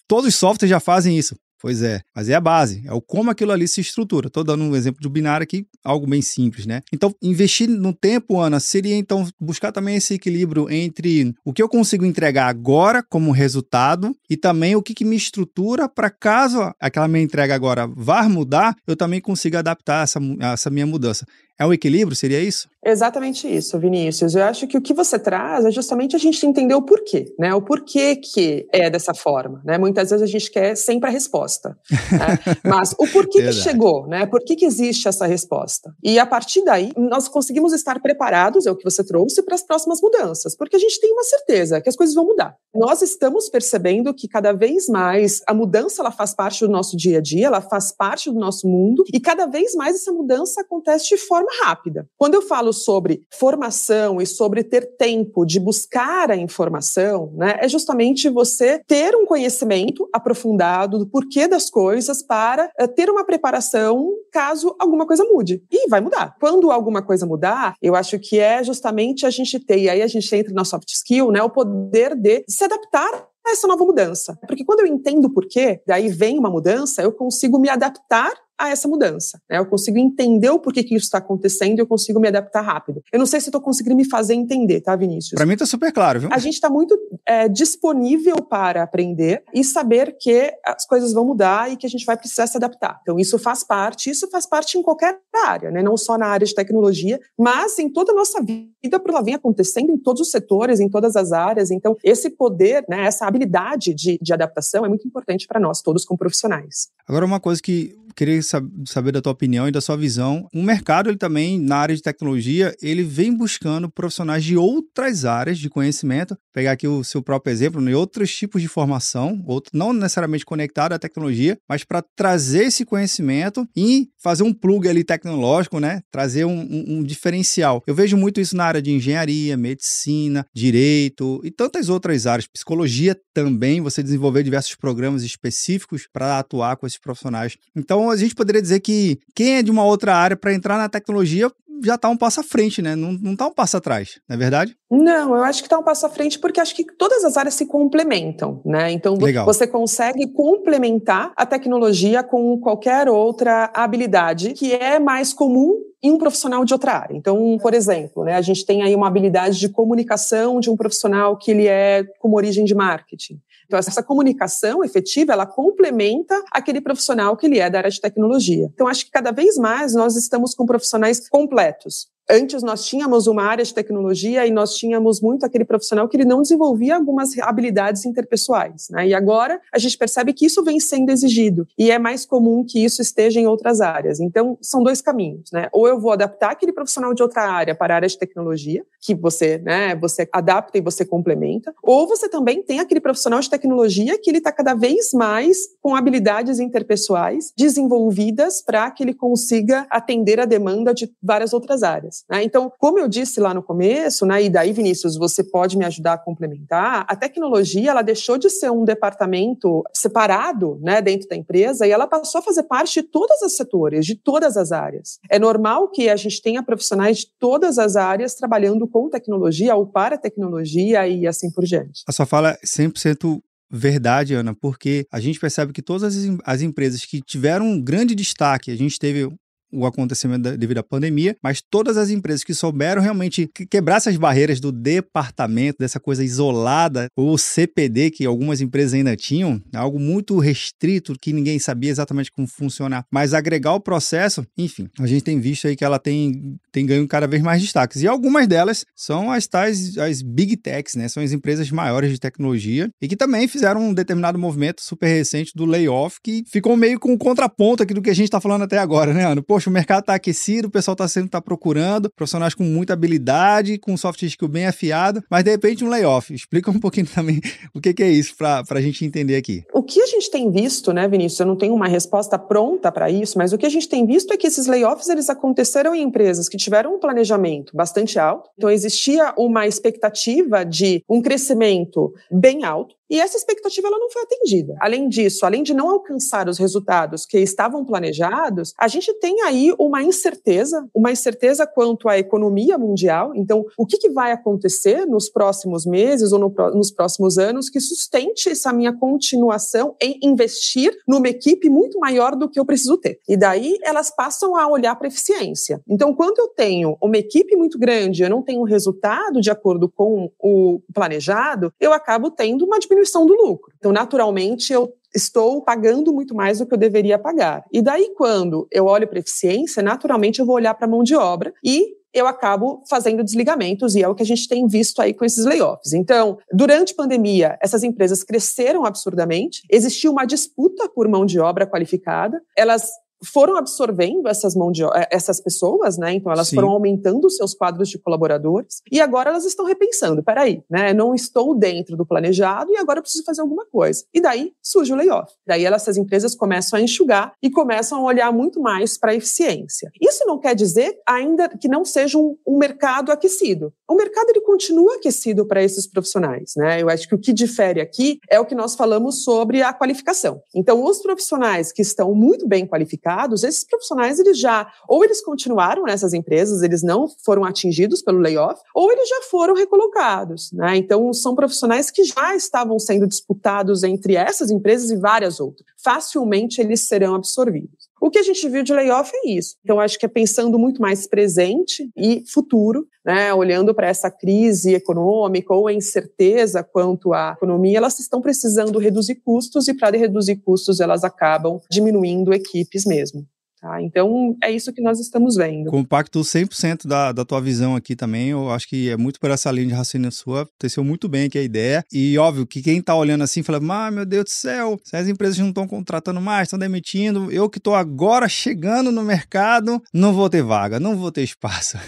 Todos 0.06 0.26
os 0.26 0.34
softwares 0.34 0.68
já 0.68 0.80
fazem 0.80 1.16
isso. 1.16 1.34
Pois 1.60 1.82
é, 1.82 2.00
mas 2.14 2.28
é 2.28 2.34
a 2.34 2.40
base, 2.40 2.82
é 2.86 2.92
o 2.92 3.00
como 3.00 3.30
aquilo 3.30 3.52
ali 3.52 3.66
se 3.66 3.80
estrutura. 3.80 4.28
Estou 4.28 4.44
dando 4.44 4.62
um 4.64 4.76
exemplo 4.76 5.00
de 5.00 5.08
binário 5.08 5.44
aqui, 5.44 5.66
algo 5.82 6.06
bem 6.06 6.20
simples, 6.20 6.66
né? 6.66 6.82
Então, 6.92 7.14
investir 7.22 7.68
no 7.68 7.94
tempo, 7.94 8.38
Ana, 8.38 8.60
seria 8.60 8.94
então 8.94 9.26
buscar 9.40 9.72
também 9.72 9.96
esse 9.96 10.14
equilíbrio 10.14 10.70
entre 10.70 11.34
o 11.44 11.52
que 11.52 11.62
eu 11.62 11.68
consigo 11.68 12.04
entregar 12.04 12.48
agora 12.48 13.02
como 13.02 13.30
resultado 13.30 14.14
e 14.28 14.36
também 14.36 14.76
o 14.76 14.82
que, 14.82 14.94
que 14.94 15.04
me 15.04 15.16
estrutura 15.16 15.88
para 15.88 16.10
caso 16.10 16.72
aquela 16.80 17.08
minha 17.08 17.24
entrega 17.24 17.54
agora 17.54 17.86
vá 17.86 18.28
mudar, 18.28 18.76
eu 18.86 18.96
também 18.96 19.20
consiga 19.20 19.60
adaptar 19.60 20.04
essa, 20.04 20.20
essa 20.40 20.70
minha 20.70 20.86
mudança. 20.86 21.24
É 21.58 21.66
um 21.66 21.72
equilíbrio, 21.72 22.14
seria 22.14 22.40
isso? 22.40 22.68
Exatamente 22.84 23.48
isso, 23.48 23.78
Vinícius. 23.80 24.36
Eu 24.36 24.44
acho 24.44 24.66
que 24.68 24.78
o 24.78 24.80
que 24.80 24.94
você 24.94 25.18
traz 25.18 25.64
é 25.64 25.72
justamente 25.72 26.14
a 26.14 26.18
gente 26.18 26.46
entender 26.46 26.74
o 26.74 26.82
porquê, 26.82 27.34
né? 27.36 27.52
O 27.52 27.60
porquê 27.60 28.14
que 28.14 28.68
é 28.72 28.88
dessa 28.88 29.12
forma, 29.12 29.60
né? 29.64 29.76
Muitas 29.76 30.10
vezes 30.10 30.22
a 30.22 30.30
gente 30.30 30.48
quer 30.50 30.76
sempre 30.76 31.08
a 31.08 31.12
resposta, 31.12 31.76
né? 31.90 32.38
mas 32.64 32.94
o 32.96 33.08
porquê 33.08 33.42
que 33.42 33.52
chegou, 33.52 34.06
né? 34.06 34.24
Por 34.26 34.40
que, 34.44 34.54
que 34.54 34.64
existe 34.64 35.08
essa 35.08 35.26
resposta? 35.26 35.92
E 36.00 36.16
a 36.16 36.24
partir 36.24 36.62
daí, 36.62 36.92
nós 36.96 37.26
conseguimos 37.26 37.72
estar 37.72 38.00
preparados, 38.00 38.66
é 38.66 38.70
o 38.70 38.76
que 38.76 38.84
você 38.84 39.02
trouxe, 39.02 39.42
para 39.42 39.56
as 39.56 39.66
próximas 39.66 40.00
mudanças, 40.00 40.56
porque 40.56 40.76
a 40.76 40.78
gente 40.78 41.00
tem 41.00 41.10
uma 41.10 41.24
certeza 41.24 41.80
que 41.80 41.88
as 41.88 41.96
coisas 41.96 42.14
vão 42.14 42.26
mudar. 42.26 42.54
Nós 42.72 43.02
estamos 43.02 43.48
percebendo 43.48 44.14
que 44.14 44.28
cada 44.28 44.52
vez 44.52 44.86
mais 44.86 45.40
a 45.48 45.52
mudança 45.52 46.02
ela 46.02 46.12
faz 46.12 46.34
parte 46.34 46.64
do 46.64 46.70
nosso 46.70 46.96
dia 46.96 47.18
a 47.18 47.20
dia, 47.20 47.48
ela 47.48 47.60
faz 47.60 47.90
parte 47.90 48.30
do 48.30 48.38
nosso 48.38 48.68
mundo, 48.68 49.02
e 49.12 49.18
cada 49.18 49.46
vez 49.46 49.74
mais 49.74 49.96
essa 49.96 50.12
mudança 50.12 50.60
acontece 50.60 51.08
de 51.08 51.16
forma 51.16 51.45
forma 51.46 51.64
rápida. 51.64 52.08
Quando 52.16 52.34
eu 52.34 52.42
falo 52.42 52.72
sobre 52.72 53.22
formação 53.32 54.20
e 54.20 54.26
sobre 54.26 54.64
ter 54.64 54.96
tempo 54.96 55.44
de 55.44 55.60
buscar 55.60 56.30
a 56.30 56.36
informação, 56.36 57.32
né, 57.34 57.58
é 57.60 57.68
justamente 57.68 58.28
você 58.28 58.80
ter 58.86 59.14
um 59.14 59.24
conhecimento 59.24 60.08
aprofundado 60.12 60.98
do 60.98 61.06
porquê 61.06 61.46
das 61.46 61.70
coisas 61.70 62.22
para 62.22 62.70
uh, 62.80 62.88
ter 62.88 63.08
uma 63.08 63.24
preparação 63.24 64.10
caso 64.32 64.74
alguma 64.78 65.06
coisa 65.06 65.24
mude. 65.24 65.62
E 65.70 65.88
vai 65.88 66.00
mudar. 66.00 66.36
Quando 66.40 66.70
alguma 66.70 67.02
coisa 67.02 67.26
mudar, 67.26 67.74
eu 67.80 67.94
acho 67.94 68.18
que 68.18 68.38
é 68.38 68.62
justamente 68.62 69.24
a 69.24 69.30
gente 69.30 69.58
ter, 69.58 69.78
e 69.78 69.88
aí 69.88 70.02
a 70.02 70.06
gente 70.06 70.34
entra 70.34 70.52
na 70.52 70.64
soft 70.64 70.88
skill, 70.88 71.30
né, 71.30 71.42
o 71.42 71.50
poder 71.50 72.14
de 72.14 72.44
se 72.48 72.64
adaptar 72.64 73.28
essa 73.46 73.68
nova 73.68 73.84
mudança. 73.84 74.36
Porque 74.46 74.64
quando 74.64 74.80
eu 74.80 74.86
entendo 74.86 75.26
o 75.26 75.32
porquê, 75.32 75.80
daí 75.86 76.08
vem 76.08 76.38
uma 76.38 76.50
mudança, 76.50 77.02
eu 77.02 77.12
consigo 77.12 77.58
me 77.58 77.68
adaptar 77.68 78.32
a 78.58 78.70
essa 78.70 78.88
mudança. 78.88 79.40
Né? 79.48 79.58
Eu 79.58 79.66
consigo 79.66 79.98
entender 79.98 80.50
o 80.50 80.58
porquê 80.58 80.82
que 80.82 80.94
isso 80.94 81.04
está 81.04 81.18
acontecendo 81.18 81.78
e 81.78 81.80
eu 81.80 81.86
consigo 81.86 82.18
me 82.18 82.28
adaptar 82.28 82.62
rápido. 82.62 83.02
Eu 83.12 83.18
não 83.18 83.26
sei 83.26 83.40
se 83.40 83.48
estou 83.48 83.60
conseguindo 83.60 83.96
me 83.96 84.04
fazer 84.04 84.34
entender, 84.34 84.80
tá, 84.80 84.96
Vinícius? 84.96 85.36
Para 85.36 85.46
mim 85.46 85.54
está 85.54 85.66
super 85.66 85.92
claro, 85.92 86.20
viu? 86.20 86.28
A 86.32 86.38
gente 86.38 86.54
está 86.54 86.70
muito 86.70 86.98
é, 87.26 87.48
disponível 87.48 88.36
para 88.36 88.82
aprender 88.82 89.42
e 89.52 89.62
saber 89.64 90.16
que 90.18 90.52
as 90.64 90.86
coisas 90.86 91.12
vão 91.12 91.24
mudar 91.24 91.70
e 91.70 91.76
que 91.76 91.86
a 91.86 91.90
gente 91.90 92.04
vai 92.04 92.16
precisar 92.16 92.46
se 92.46 92.56
adaptar. 92.56 92.98
Então 93.02 93.18
isso 93.18 93.38
faz 93.38 93.62
parte, 93.62 94.10
isso 94.10 94.28
faz 94.28 94.46
parte 94.46 94.78
em 94.78 94.82
qualquer 94.82 95.18
área, 95.44 95.70
né? 95.70 95.82
Não 95.82 95.96
só 95.96 96.16
na 96.16 96.26
área 96.26 96.46
de 96.46 96.54
tecnologia, 96.54 97.20
mas 97.38 97.78
em 97.78 97.90
toda 97.90 98.12
a 98.12 98.14
nossa 98.14 98.42
vida, 98.42 98.98
porque 98.98 99.10
ela 99.10 99.22
vem 99.22 99.34
acontecendo 99.34 99.90
em 99.90 99.98
todos 99.98 100.22
os 100.22 100.30
setores, 100.30 100.80
em 100.80 100.88
todas 100.88 101.16
as 101.16 101.32
áreas. 101.32 101.70
Então 101.70 101.96
esse 102.02 102.30
poder, 102.30 102.84
né, 102.88 103.04
essa 103.06 103.26
habilidade 103.26 103.94
de, 103.94 104.18
de 104.20 104.32
adaptação 104.32 104.84
é 104.84 104.88
muito 104.88 105.06
importante 105.06 105.46
para 105.46 105.60
nós 105.60 105.82
todos 105.82 106.04
como 106.04 106.18
profissionais. 106.18 106.88
Agora 107.06 107.24
uma 107.24 107.40
coisa 107.40 107.60
que 107.62 107.94
queria 108.16 108.40
saber 108.42 109.12
da 109.12 109.20
tua 109.20 109.32
opinião 109.32 109.68
e 109.68 109.70
da 109.70 109.80
sua 109.80 109.96
visão. 109.96 110.48
O 110.54 110.62
mercado, 110.62 111.10
ele 111.10 111.18
também, 111.18 111.60
na 111.60 111.76
área 111.76 111.94
de 111.94 112.02
tecnologia, 112.02 112.74
ele 112.82 113.02
vem 113.02 113.36
buscando 113.36 113.90
profissionais 113.90 114.42
de 114.42 114.56
outras 114.56 115.24
áreas 115.24 115.58
de 115.58 115.68
conhecimento. 115.68 116.36
Pegar 116.52 116.72
aqui 116.72 116.88
o 116.88 117.04
seu 117.04 117.22
próprio 117.22 117.52
exemplo, 117.52 117.80
em 117.80 117.84
né, 117.84 117.96
outros 117.96 118.34
tipos 118.34 118.62
de 118.62 118.68
formação, 118.68 119.42
outro, 119.46 119.70
não 119.74 119.92
necessariamente 119.92 120.44
conectado 120.44 120.92
à 120.92 120.98
tecnologia, 120.98 121.58
mas 121.68 121.84
para 121.84 122.02
trazer 122.16 122.64
esse 122.64 122.84
conhecimento 122.84 123.68
e 123.76 124.08
fazer 124.18 124.42
um 124.42 124.52
plug 124.52 124.88
ali 124.88 125.04
tecnológico, 125.04 125.78
né? 125.78 126.00
Trazer 126.10 126.46
um, 126.46 126.60
um, 126.60 126.98
um 126.98 127.02
diferencial. 127.02 127.82
Eu 127.86 127.94
vejo 127.94 128.16
muito 128.16 128.40
isso 128.40 128.56
na 128.56 128.64
área 128.64 128.80
de 128.80 128.90
engenharia, 128.90 129.56
medicina, 129.56 130.46
direito 130.54 131.40
e 131.44 131.50
tantas 131.50 131.88
outras 131.88 132.26
áreas. 132.26 132.46
Psicologia 132.46 133.16
também, 133.34 133.80
você 133.80 134.02
desenvolver 134.02 134.42
diversos 134.42 134.74
programas 134.74 135.22
específicos 135.22 136.08
para 136.10 136.38
atuar 136.38 136.76
com 136.76 136.86
esses 136.86 136.98
profissionais. 136.98 137.56
Então, 137.74 138.05
então 138.06 138.10
a 138.10 138.16
gente 138.16 138.36
poderia 138.36 138.62
dizer 138.62 138.78
que 138.80 139.18
quem 139.34 139.56
é 139.56 139.62
de 139.62 139.70
uma 139.70 139.84
outra 139.84 140.14
área 140.14 140.36
para 140.36 140.54
entrar 140.54 140.78
na 140.78 140.88
tecnologia 140.88 141.50
já 141.84 141.96
está 141.96 142.08
um 142.08 142.16
passo 142.16 142.40
à 142.40 142.42
frente, 142.42 142.80
né? 142.80 142.94
Não 142.94 143.32
está 143.32 143.48
um 143.48 143.52
passo 143.52 143.76
atrás, 143.76 144.18
não 144.28 144.34
é 144.34 144.38
verdade? 144.38 144.76
Não, 144.90 145.36
eu 145.36 145.42
acho 145.42 145.60
que 145.60 145.66
está 145.66 145.78
um 145.78 145.82
passo 145.82 146.06
à 146.06 146.08
frente 146.08 146.38
porque 146.38 146.60
acho 146.60 146.74
que 146.74 146.84
todas 146.84 147.24
as 147.24 147.36
áreas 147.36 147.54
se 147.54 147.66
complementam, 147.66 148.62
né? 148.64 148.92
Então 148.92 149.14
Legal. 149.16 149.44
você 149.44 149.66
consegue 149.66 150.28
complementar 150.28 151.32
a 151.36 151.44
tecnologia 151.44 152.22
com 152.22 152.58
qualquer 152.60 153.08
outra 153.08 153.70
habilidade 153.74 154.54
que 154.54 154.72
é 154.72 154.98
mais 154.98 155.32
comum 155.32 155.74
em 156.02 156.12
um 156.12 156.18
profissional 156.18 156.64
de 156.64 156.72
outra 156.72 156.92
área. 156.92 157.16
Então, 157.16 157.58
por 157.60 157.74
exemplo, 157.74 158.24
né, 158.24 158.36
a 158.36 158.42
gente 158.42 158.64
tem 158.64 158.82
aí 158.82 158.94
uma 158.94 159.08
habilidade 159.08 159.58
de 159.58 159.68
comunicação 159.68 160.60
de 160.60 160.70
um 160.70 160.76
profissional 160.76 161.36
que 161.36 161.50
ele 161.50 161.66
é 161.66 162.04
com 162.20 162.32
origem 162.34 162.64
de 162.64 162.74
marketing. 162.74 163.40
Então, 163.66 163.78
essa 163.78 164.02
comunicação 164.02 164.84
efetiva, 164.84 165.32
ela 165.32 165.46
complementa 165.46 166.40
aquele 166.52 166.80
profissional 166.80 167.36
que 167.36 167.46
ele 167.46 167.58
é 167.58 167.68
da 167.68 167.78
área 167.78 167.90
de 167.90 168.00
tecnologia. 168.00 168.70
Então, 168.72 168.86
acho 168.86 169.04
que 169.04 169.10
cada 169.10 169.32
vez 169.32 169.56
mais 169.56 169.94
nós 169.94 170.16
estamos 170.16 170.54
com 170.54 170.64
profissionais 170.64 171.28
completos. 171.28 172.08
Antes 172.28 172.62
nós 172.62 172.84
tínhamos 172.84 173.28
uma 173.28 173.44
área 173.44 173.64
de 173.64 173.72
tecnologia 173.72 174.44
e 174.46 174.50
nós 174.50 174.74
tínhamos 174.74 175.20
muito 175.20 175.46
aquele 175.46 175.64
profissional 175.64 176.08
que 176.08 176.16
ele 176.16 176.24
não 176.24 176.42
desenvolvia 176.42 176.96
algumas 176.96 177.38
habilidades 177.38 178.04
interpessoais, 178.04 178.88
né? 178.90 179.06
E 179.06 179.14
agora 179.14 179.60
a 179.72 179.78
gente 179.78 179.96
percebe 179.96 180.32
que 180.32 180.44
isso 180.44 180.64
vem 180.64 180.80
sendo 180.80 181.10
exigido 181.10 181.68
e 181.78 181.90
é 181.90 181.98
mais 182.00 182.26
comum 182.26 182.64
que 182.66 182.84
isso 182.84 183.00
esteja 183.00 183.38
em 183.38 183.46
outras 183.46 183.80
áreas. 183.80 184.18
Então, 184.18 184.58
são 184.60 184.82
dois 184.82 185.00
caminhos, 185.00 185.52
né? 185.52 185.68
Ou 185.72 185.86
eu 185.86 186.00
vou 186.00 186.12
adaptar 186.12 186.50
aquele 186.50 186.72
profissional 186.72 187.14
de 187.14 187.22
outra 187.22 187.42
área 187.42 187.76
para 187.76 187.94
a 187.94 187.96
área 187.96 188.08
de 188.08 188.18
tecnologia, 188.18 188.84
que 189.00 189.14
você, 189.14 189.58
né, 189.58 189.94
você 189.94 190.28
adapta 190.32 190.78
e 190.78 190.80
você 190.80 191.04
complementa, 191.04 191.72
ou 191.80 192.08
você 192.08 192.28
também 192.28 192.60
tem 192.60 192.80
aquele 192.80 193.00
profissional 193.00 193.38
de 193.38 193.48
tecnologia 193.48 194.18
que 194.18 194.28
ele 194.28 194.38
está 194.38 194.50
cada 194.50 194.74
vez 194.74 195.12
mais 195.12 195.58
com 195.80 195.94
habilidades 195.94 196.58
interpessoais 196.58 197.52
desenvolvidas 197.56 198.62
para 198.62 198.90
que 198.90 199.04
ele 199.04 199.14
consiga 199.14 199.86
atender 199.88 200.40
a 200.40 200.44
demanda 200.44 200.92
de 200.92 201.08
várias 201.22 201.52
outras 201.52 201.84
áreas. 201.84 202.15
Né? 202.30 202.42
Então, 202.44 202.72
como 202.78 202.98
eu 202.98 203.08
disse 203.08 203.40
lá 203.40 203.52
no 203.52 203.62
começo, 203.62 204.24
né, 204.24 204.42
e 204.42 204.50
daí, 204.50 204.72
Vinícius, 204.72 205.16
você 205.16 205.42
pode 205.42 205.76
me 205.76 205.84
ajudar 205.84 206.14
a 206.14 206.18
complementar, 206.18 207.04
a 207.08 207.16
tecnologia 207.16 207.90
ela 207.90 208.02
deixou 208.02 208.38
de 208.38 208.48
ser 208.50 208.70
um 208.70 208.84
departamento 208.84 209.82
separado 209.92 210.78
né, 210.80 211.02
dentro 211.02 211.28
da 211.28 211.36
empresa 211.36 211.86
e 211.86 211.90
ela 211.90 212.06
passou 212.06 212.40
a 212.40 212.42
fazer 212.42 212.64
parte 212.64 213.00
de 213.00 213.08
todos 213.08 213.40
os 213.42 213.56
setores, 213.56 214.06
de 214.06 214.14
todas 214.14 214.56
as 214.56 214.72
áreas. 214.72 215.18
É 215.30 215.38
normal 215.38 215.88
que 215.88 216.08
a 216.08 216.16
gente 216.16 216.40
tenha 216.40 216.62
profissionais 216.62 217.18
de 217.18 217.26
todas 217.38 217.78
as 217.78 217.96
áreas 217.96 218.34
trabalhando 218.34 218.86
com 218.86 219.08
tecnologia 219.08 219.74
ou 219.74 219.86
para 219.86 220.18
tecnologia 220.18 221.06
e 221.06 221.26
assim 221.26 221.50
por 221.50 221.64
diante. 221.64 222.02
A 222.06 222.12
sua 222.12 222.26
fala 222.26 222.50
é 222.50 222.58
100% 222.66 223.40
verdade, 223.70 224.34
Ana, 224.34 224.54
porque 224.54 225.06
a 225.10 225.20
gente 225.20 225.40
percebe 225.40 225.72
que 225.72 225.82
todas 225.82 226.16
as, 226.16 226.38
as 226.44 226.62
empresas 226.62 227.04
que 227.04 227.20
tiveram 227.20 227.66
um 227.66 227.82
grande 227.82 228.14
destaque, 228.14 228.70
a 228.70 228.76
gente 228.76 228.98
teve 228.98 229.28
o 229.72 229.86
acontecimento 229.86 230.42
da, 230.42 230.56
devido 230.56 230.78
à 230.78 230.82
pandemia, 230.82 231.36
mas 231.42 231.60
todas 231.60 231.96
as 231.96 232.10
empresas 232.10 232.44
que 232.44 232.54
souberam 232.54 233.02
realmente 233.02 233.48
quebrar 233.70 233.96
essas 233.96 234.16
barreiras 234.16 234.60
do 234.60 234.72
departamento, 234.72 235.78
dessa 235.80 236.00
coisa 236.00 236.24
isolada, 236.24 237.08
ou 237.16 237.36
CPD, 237.36 238.10
que 238.10 238.26
algumas 238.26 238.60
empresas 238.60 238.94
ainda 238.94 239.16
tinham, 239.16 239.60
algo 239.74 239.98
muito 239.98 240.38
restrito, 240.38 241.14
que 241.20 241.32
ninguém 241.32 241.58
sabia 241.58 241.90
exatamente 241.90 242.30
como 242.30 242.46
funcionar, 242.46 243.04
mas 243.10 243.34
agregar 243.34 243.74
o 243.74 243.80
processo, 243.80 244.46
enfim, 244.56 244.88
a 244.98 245.06
gente 245.06 245.22
tem 245.22 245.38
visto 245.40 245.66
aí 245.66 245.76
que 245.76 245.84
ela 245.84 245.98
tem, 245.98 246.56
tem 246.72 246.86
ganho 246.86 247.06
cada 247.08 247.26
vez 247.26 247.42
mais 247.42 247.60
destaques. 247.60 248.02
E 248.02 248.06
algumas 248.06 248.46
delas 248.46 248.84
são 248.94 249.30
as 249.30 249.46
tais, 249.46 249.96
as 249.98 250.22
big 250.22 250.56
techs, 250.56 250.94
né? 250.94 251.08
São 251.08 251.22
as 251.22 251.32
empresas 251.32 251.70
maiores 251.70 252.10
de 252.10 252.18
tecnologia 252.18 252.88
e 253.00 253.08
que 253.08 253.16
também 253.16 253.48
fizeram 253.48 253.80
um 253.80 253.94
determinado 253.94 254.38
movimento 254.38 254.82
super 254.82 255.06
recente 255.06 255.52
do 255.54 255.64
layoff, 255.64 256.18
que 256.22 256.44
ficou 256.46 256.76
meio 256.76 256.98
com 256.98 257.12
um 257.12 257.18
contraponto 257.18 257.82
aqui 257.82 257.94
do 257.94 258.02
que 258.02 258.10
a 258.10 258.14
gente 258.14 258.26
está 258.26 258.40
falando 258.40 258.62
até 258.62 258.78
agora, 258.78 259.12
né, 259.12 259.24
Ana? 259.24 259.42
Poxa, 259.56 259.70
o 259.70 259.72
mercado 259.72 260.00
está 260.00 260.14
aquecido, 260.14 260.68
o 260.68 260.70
pessoal 260.70 260.92
está 260.92 261.08
sempre 261.08 261.30
tá 261.30 261.40
procurando, 261.40 262.10
profissionais 262.10 262.52
com 262.52 262.62
muita 262.62 262.92
habilidade, 262.92 263.78
com 263.78 263.96
soft 263.96 264.22
skill 264.22 264.48
bem 264.48 264.66
afiado, 264.66 265.24
mas 265.30 265.44
de 265.44 265.50
repente 265.50 265.82
um 265.82 265.88
layoff. 265.88 266.34
Explica 266.34 266.70
um 266.70 266.78
pouquinho 266.78 267.06
também 267.14 267.40
o 267.72 267.80
que, 267.80 267.94
que 267.94 268.02
é 268.02 268.10
isso 268.10 268.36
para 268.36 268.62
a 268.68 268.80
gente 268.82 269.02
entender 269.02 269.34
aqui. 269.34 269.64
O 269.72 269.82
que 269.82 269.98
a 269.98 270.04
gente 270.04 270.30
tem 270.30 270.50
visto, 270.50 270.92
né, 270.92 271.08
Vinícius? 271.08 271.40
Eu 271.40 271.46
não 271.46 271.56
tenho 271.56 271.74
uma 271.74 271.88
resposta 271.88 272.38
pronta 272.38 272.92
para 272.92 273.10
isso, 273.10 273.38
mas 273.38 273.54
o 273.54 273.56
que 273.56 273.64
a 273.64 273.70
gente 273.70 273.88
tem 273.88 274.04
visto 274.04 274.30
é 274.30 274.36
que 274.36 274.46
esses 274.46 274.66
layoffs 274.66 275.08
eles 275.08 275.30
aconteceram 275.30 275.94
em 275.94 276.02
empresas 276.02 276.50
que 276.50 276.58
tiveram 276.58 276.94
um 276.94 277.00
planejamento 277.00 277.74
bastante 277.74 278.18
alto, 278.18 278.50
então 278.58 278.68
existia 278.68 279.32
uma 279.38 279.66
expectativa 279.66 280.66
de 280.66 281.02
um 281.08 281.22
crescimento 281.22 282.12
bem 282.30 282.62
alto. 282.62 282.94
E 283.08 283.20
essa 283.20 283.36
expectativa 283.36 283.88
ela 283.88 283.98
não 283.98 284.10
foi 284.10 284.22
atendida. 284.22 284.74
Além 284.80 285.08
disso, 285.08 285.46
além 285.46 285.62
de 285.62 285.72
não 285.72 285.88
alcançar 285.88 286.48
os 286.48 286.58
resultados 286.58 287.24
que 287.24 287.38
estavam 287.38 287.84
planejados, 287.84 288.72
a 288.78 288.88
gente 288.88 289.12
tem 289.14 289.42
aí 289.42 289.72
uma 289.78 290.02
incerteza, 290.02 290.86
uma 290.94 291.12
incerteza 291.12 291.66
quanto 291.66 292.08
à 292.08 292.18
economia 292.18 292.76
mundial. 292.76 293.32
Então, 293.34 293.64
o 293.78 293.86
que, 293.86 293.98
que 293.98 294.10
vai 294.10 294.32
acontecer 294.32 295.06
nos 295.06 295.28
próximos 295.30 295.86
meses 295.86 296.32
ou 296.32 296.38
no, 296.38 296.54
nos 296.74 296.90
próximos 296.90 297.38
anos 297.38 297.70
que 297.70 297.80
sustente 297.80 298.48
essa 298.48 298.72
minha 298.72 298.92
continuação 298.92 299.94
em 300.00 300.18
investir 300.22 300.92
numa 301.06 301.28
equipe 301.28 301.70
muito 301.70 301.98
maior 301.98 302.34
do 302.34 302.48
que 302.48 302.58
eu 302.58 302.66
preciso 302.66 302.96
ter? 302.96 303.20
E 303.28 303.36
daí 303.36 303.76
elas 303.82 304.10
passam 304.10 304.56
a 304.56 304.68
olhar 304.68 304.96
para 304.96 305.08
eficiência. 305.08 305.80
Então, 305.88 306.14
quando 306.14 306.38
eu 306.38 306.48
tenho 306.48 306.96
uma 307.00 307.16
equipe 307.16 307.56
muito 307.56 307.78
grande, 307.78 308.22
eu 308.22 308.30
não 308.30 308.42
tenho 308.42 308.62
resultado 308.64 309.40
de 309.40 309.50
acordo 309.50 309.88
com 309.88 310.30
o 310.40 310.80
planejado, 310.92 311.72
eu 311.80 311.92
acabo 311.92 312.30
tendo 312.30 312.64
uma 312.64 312.78
diminuição 312.78 312.95
diminuição 312.96 313.26
do 313.26 313.34
lucro. 313.34 313.72
Então, 313.76 313.92
naturalmente, 313.92 314.72
eu 314.72 314.92
estou 315.14 315.62
pagando 315.62 316.12
muito 316.12 316.34
mais 316.34 316.58
do 316.58 316.66
que 316.66 316.74
eu 316.74 316.78
deveria 316.78 317.18
pagar. 317.18 317.64
E 317.72 317.82
daí, 317.82 318.12
quando 318.16 318.66
eu 318.70 318.86
olho 318.86 319.06
para 319.06 319.18
eficiência, 319.18 319.82
naturalmente 319.82 320.40
eu 320.40 320.46
vou 320.46 320.56
olhar 320.56 320.74
para 320.74 320.86
a 320.86 320.90
mão 320.90 321.02
de 321.02 321.14
obra 321.14 321.52
e 321.64 321.94
eu 322.12 322.26
acabo 322.26 322.82
fazendo 322.88 323.22
desligamentos 323.22 323.94
e 323.94 324.02
é 324.02 324.08
o 324.08 324.14
que 324.14 324.22
a 324.22 324.26
gente 324.26 324.48
tem 324.48 324.66
visto 324.66 325.02
aí 325.02 325.12
com 325.12 325.24
esses 325.24 325.44
layoffs. 325.44 325.92
Então, 325.92 326.38
durante 326.50 326.92
a 326.92 326.96
pandemia, 326.96 327.58
essas 327.60 327.82
empresas 327.82 328.22
cresceram 328.22 328.86
absurdamente, 328.86 329.62
existiu 329.70 330.12
uma 330.12 330.24
disputa 330.24 330.88
por 330.88 331.08
mão 331.08 331.26
de 331.26 331.38
obra 331.38 331.66
qualificada, 331.66 332.40
elas 332.56 332.88
foram 333.24 333.56
absorvendo 333.56 334.28
essas 334.28 334.54
mão 334.54 334.70
de, 334.70 334.84
eh, 334.84 335.08
essas 335.10 335.40
pessoas, 335.40 335.96
né? 335.96 336.12
Então 336.14 336.32
elas 336.32 336.48
Sim. 336.48 336.56
foram 336.56 336.70
aumentando 336.70 337.26
os 337.26 337.36
seus 337.36 337.54
quadros 337.54 337.88
de 337.88 337.98
colaboradores 337.98 338.82
e 338.90 339.00
agora 339.00 339.30
elas 339.30 339.44
estão 339.44 339.64
repensando. 339.64 340.22
Peraí, 340.22 340.62
né? 340.70 340.92
Não 340.92 341.14
estou 341.14 341.54
dentro 341.54 341.96
do 341.96 342.06
planejado 342.06 342.70
e 342.72 342.76
agora 342.76 342.98
eu 342.98 343.02
preciso 343.02 343.24
fazer 343.24 343.40
alguma 343.40 343.64
coisa. 343.66 344.04
E 344.12 344.20
daí 344.20 344.52
surge 344.62 344.92
o 344.92 344.96
layoff. 344.96 345.32
Daí 345.46 345.64
elas, 345.64 345.82
essas 345.82 345.96
empresas 345.96 346.34
começam 346.34 346.78
a 346.78 346.82
enxugar 346.82 347.32
e 347.42 347.50
começam 347.50 347.98
a 348.00 348.02
olhar 348.02 348.32
muito 348.32 348.60
mais 348.60 348.98
para 348.98 349.12
a 349.12 349.14
eficiência. 349.14 349.90
Isso 350.00 350.24
não 350.26 350.38
quer 350.38 350.54
dizer 350.54 350.98
ainda 351.06 351.48
que 351.48 351.68
não 351.68 351.84
seja 351.84 352.18
um, 352.18 352.36
um 352.46 352.58
mercado 352.58 353.10
aquecido. 353.12 353.72
O 353.88 353.94
mercado 353.94 354.30
ele 354.30 354.40
continua 354.40 354.96
aquecido 354.96 355.46
para 355.46 355.62
esses 355.62 355.86
profissionais, 355.86 356.52
né? 356.56 356.82
Eu 356.82 356.88
acho 356.88 357.08
que 357.08 357.14
o 357.14 357.18
que 357.18 357.32
difere 357.32 357.80
aqui 357.80 358.18
é 358.28 358.38
o 358.40 358.44
que 358.44 358.54
nós 358.54 358.74
falamos 358.74 359.22
sobre 359.22 359.62
a 359.62 359.72
qualificação. 359.72 360.40
Então, 360.54 360.84
os 360.84 360.98
profissionais 361.00 361.72
que 361.72 361.82
estão 361.82 362.14
muito 362.14 362.46
bem 362.48 362.66
qualificados 362.66 363.05
esses 363.44 363.64
profissionais 363.64 364.18
eles 364.18 364.38
já 364.38 364.70
ou 364.88 365.04
eles 365.04 365.22
continuaram 365.24 365.84
nessas 365.84 366.12
empresas, 366.12 366.62
eles 366.62 366.82
não 366.82 367.08
foram 367.24 367.44
atingidos 367.44 368.02
pelo 368.02 368.18
layoff, 368.18 368.60
ou 368.74 368.90
eles 368.90 369.08
já 369.08 369.22
foram 369.22 369.54
recolocados, 369.54 370.50
né? 370.52 370.76
Então 370.76 371.12
são 371.12 371.34
profissionais 371.34 371.90
que 371.90 372.04
já 372.04 372.34
estavam 372.34 372.78
sendo 372.78 373.06
disputados 373.06 373.82
entre 373.82 374.16
essas 374.16 374.50
empresas 374.50 374.90
e 374.90 374.96
várias 374.96 375.40
outras. 375.40 375.66
Facilmente 375.82 376.60
eles 376.60 376.86
serão 376.86 377.14
absorvidos. 377.14 377.86
O 378.06 378.10
que 378.10 378.20
a 378.20 378.22
gente 378.22 378.48
viu 378.48 378.62
de 378.62 378.72
layoff 378.72 379.10
é 379.12 379.30
isso. 379.30 379.56
Então, 379.64 379.80
acho 379.80 379.98
que 379.98 380.06
é 380.06 380.08
pensando 380.08 380.56
muito 380.60 380.80
mais 380.80 381.08
presente 381.08 381.90
e 381.96 382.22
futuro, 382.32 382.86
né, 383.04 383.34
olhando 383.34 383.74
para 383.74 383.88
essa 383.88 384.08
crise 384.08 384.74
econômica 384.74 385.52
ou 385.52 385.66
a 385.66 385.72
incerteza 385.72 386.62
quanto 386.62 387.12
à 387.12 387.32
economia, 387.36 387.78
elas 387.78 387.98
estão 387.98 388.22
precisando 388.22 388.78
reduzir 388.78 389.16
custos 389.16 389.66
e, 389.66 389.74
para 389.74 389.98
reduzir 389.98 390.36
custos, 390.36 390.78
elas 390.78 391.02
acabam 391.02 391.60
diminuindo 391.68 392.32
equipes 392.32 392.86
mesmo. 392.86 393.26
Tá? 393.60 393.80
Então, 393.82 394.36
é 394.42 394.50
isso 394.50 394.72
que 394.72 394.82
nós 394.82 395.00
estamos 395.00 395.36
vendo. 395.36 395.70
Compacto 395.70 396.20
100% 396.20 396.86
da, 396.86 397.12
da 397.12 397.24
tua 397.24 397.40
visão 397.40 397.74
aqui 397.74 397.96
também. 397.96 398.28
Eu 398.28 398.50
acho 398.50 398.68
que 398.68 398.90
é 398.90 398.96
muito 398.96 399.18
por 399.18 399.30
essa 399.30 399.50
linha 399.50 399.68
de 399.68 399.72
raciocínio 399.72 400.12
sua. 400.12 400.46
Teceu 400.58 400.84
muito 400.84 401.08
bem 401.08 401.26
aqui 401.26 401.38
a 401.38 401.42
ideia. 401.42 401.84
E 401.92 402.18
óbvio 402.18 402.46
que 402.46 402.62
quem 402.62 402.78
está 402.78 402.94
olhando 402.94 403.24
assim 403.24 403.42
fala: 403.42 403.58
ah, 403.58 403.90
meu 403.90 404.04
Deus 404.04 404.24
do 404.24 404.30
céu, 404.30 404.78
se 404.84 404.96
as 404.96 405.08
empresas 405.08 405.38
não 405.38 405.48
estão 405.48 405.66
contratando 405.66 406.20
mais, 406.20 406.46
estão 406.48 406.58
demitindo, 406.58 407.30
eu 407.32 407.48
que 407.48 407.58
estou 407.58 407.74
agora 407.74 408.28
chegando 408.28 408.92
no 408.92 409.02
mercado, 409.02 409.82
não 409.92 410.12
vou 410.12 410.28
ter 410.28 410.42
vaga, 410.42 410.78
não 410.78 410.96
vou 410.96 411.10
ter 411.10 411.22
espaço. 411.22 411.78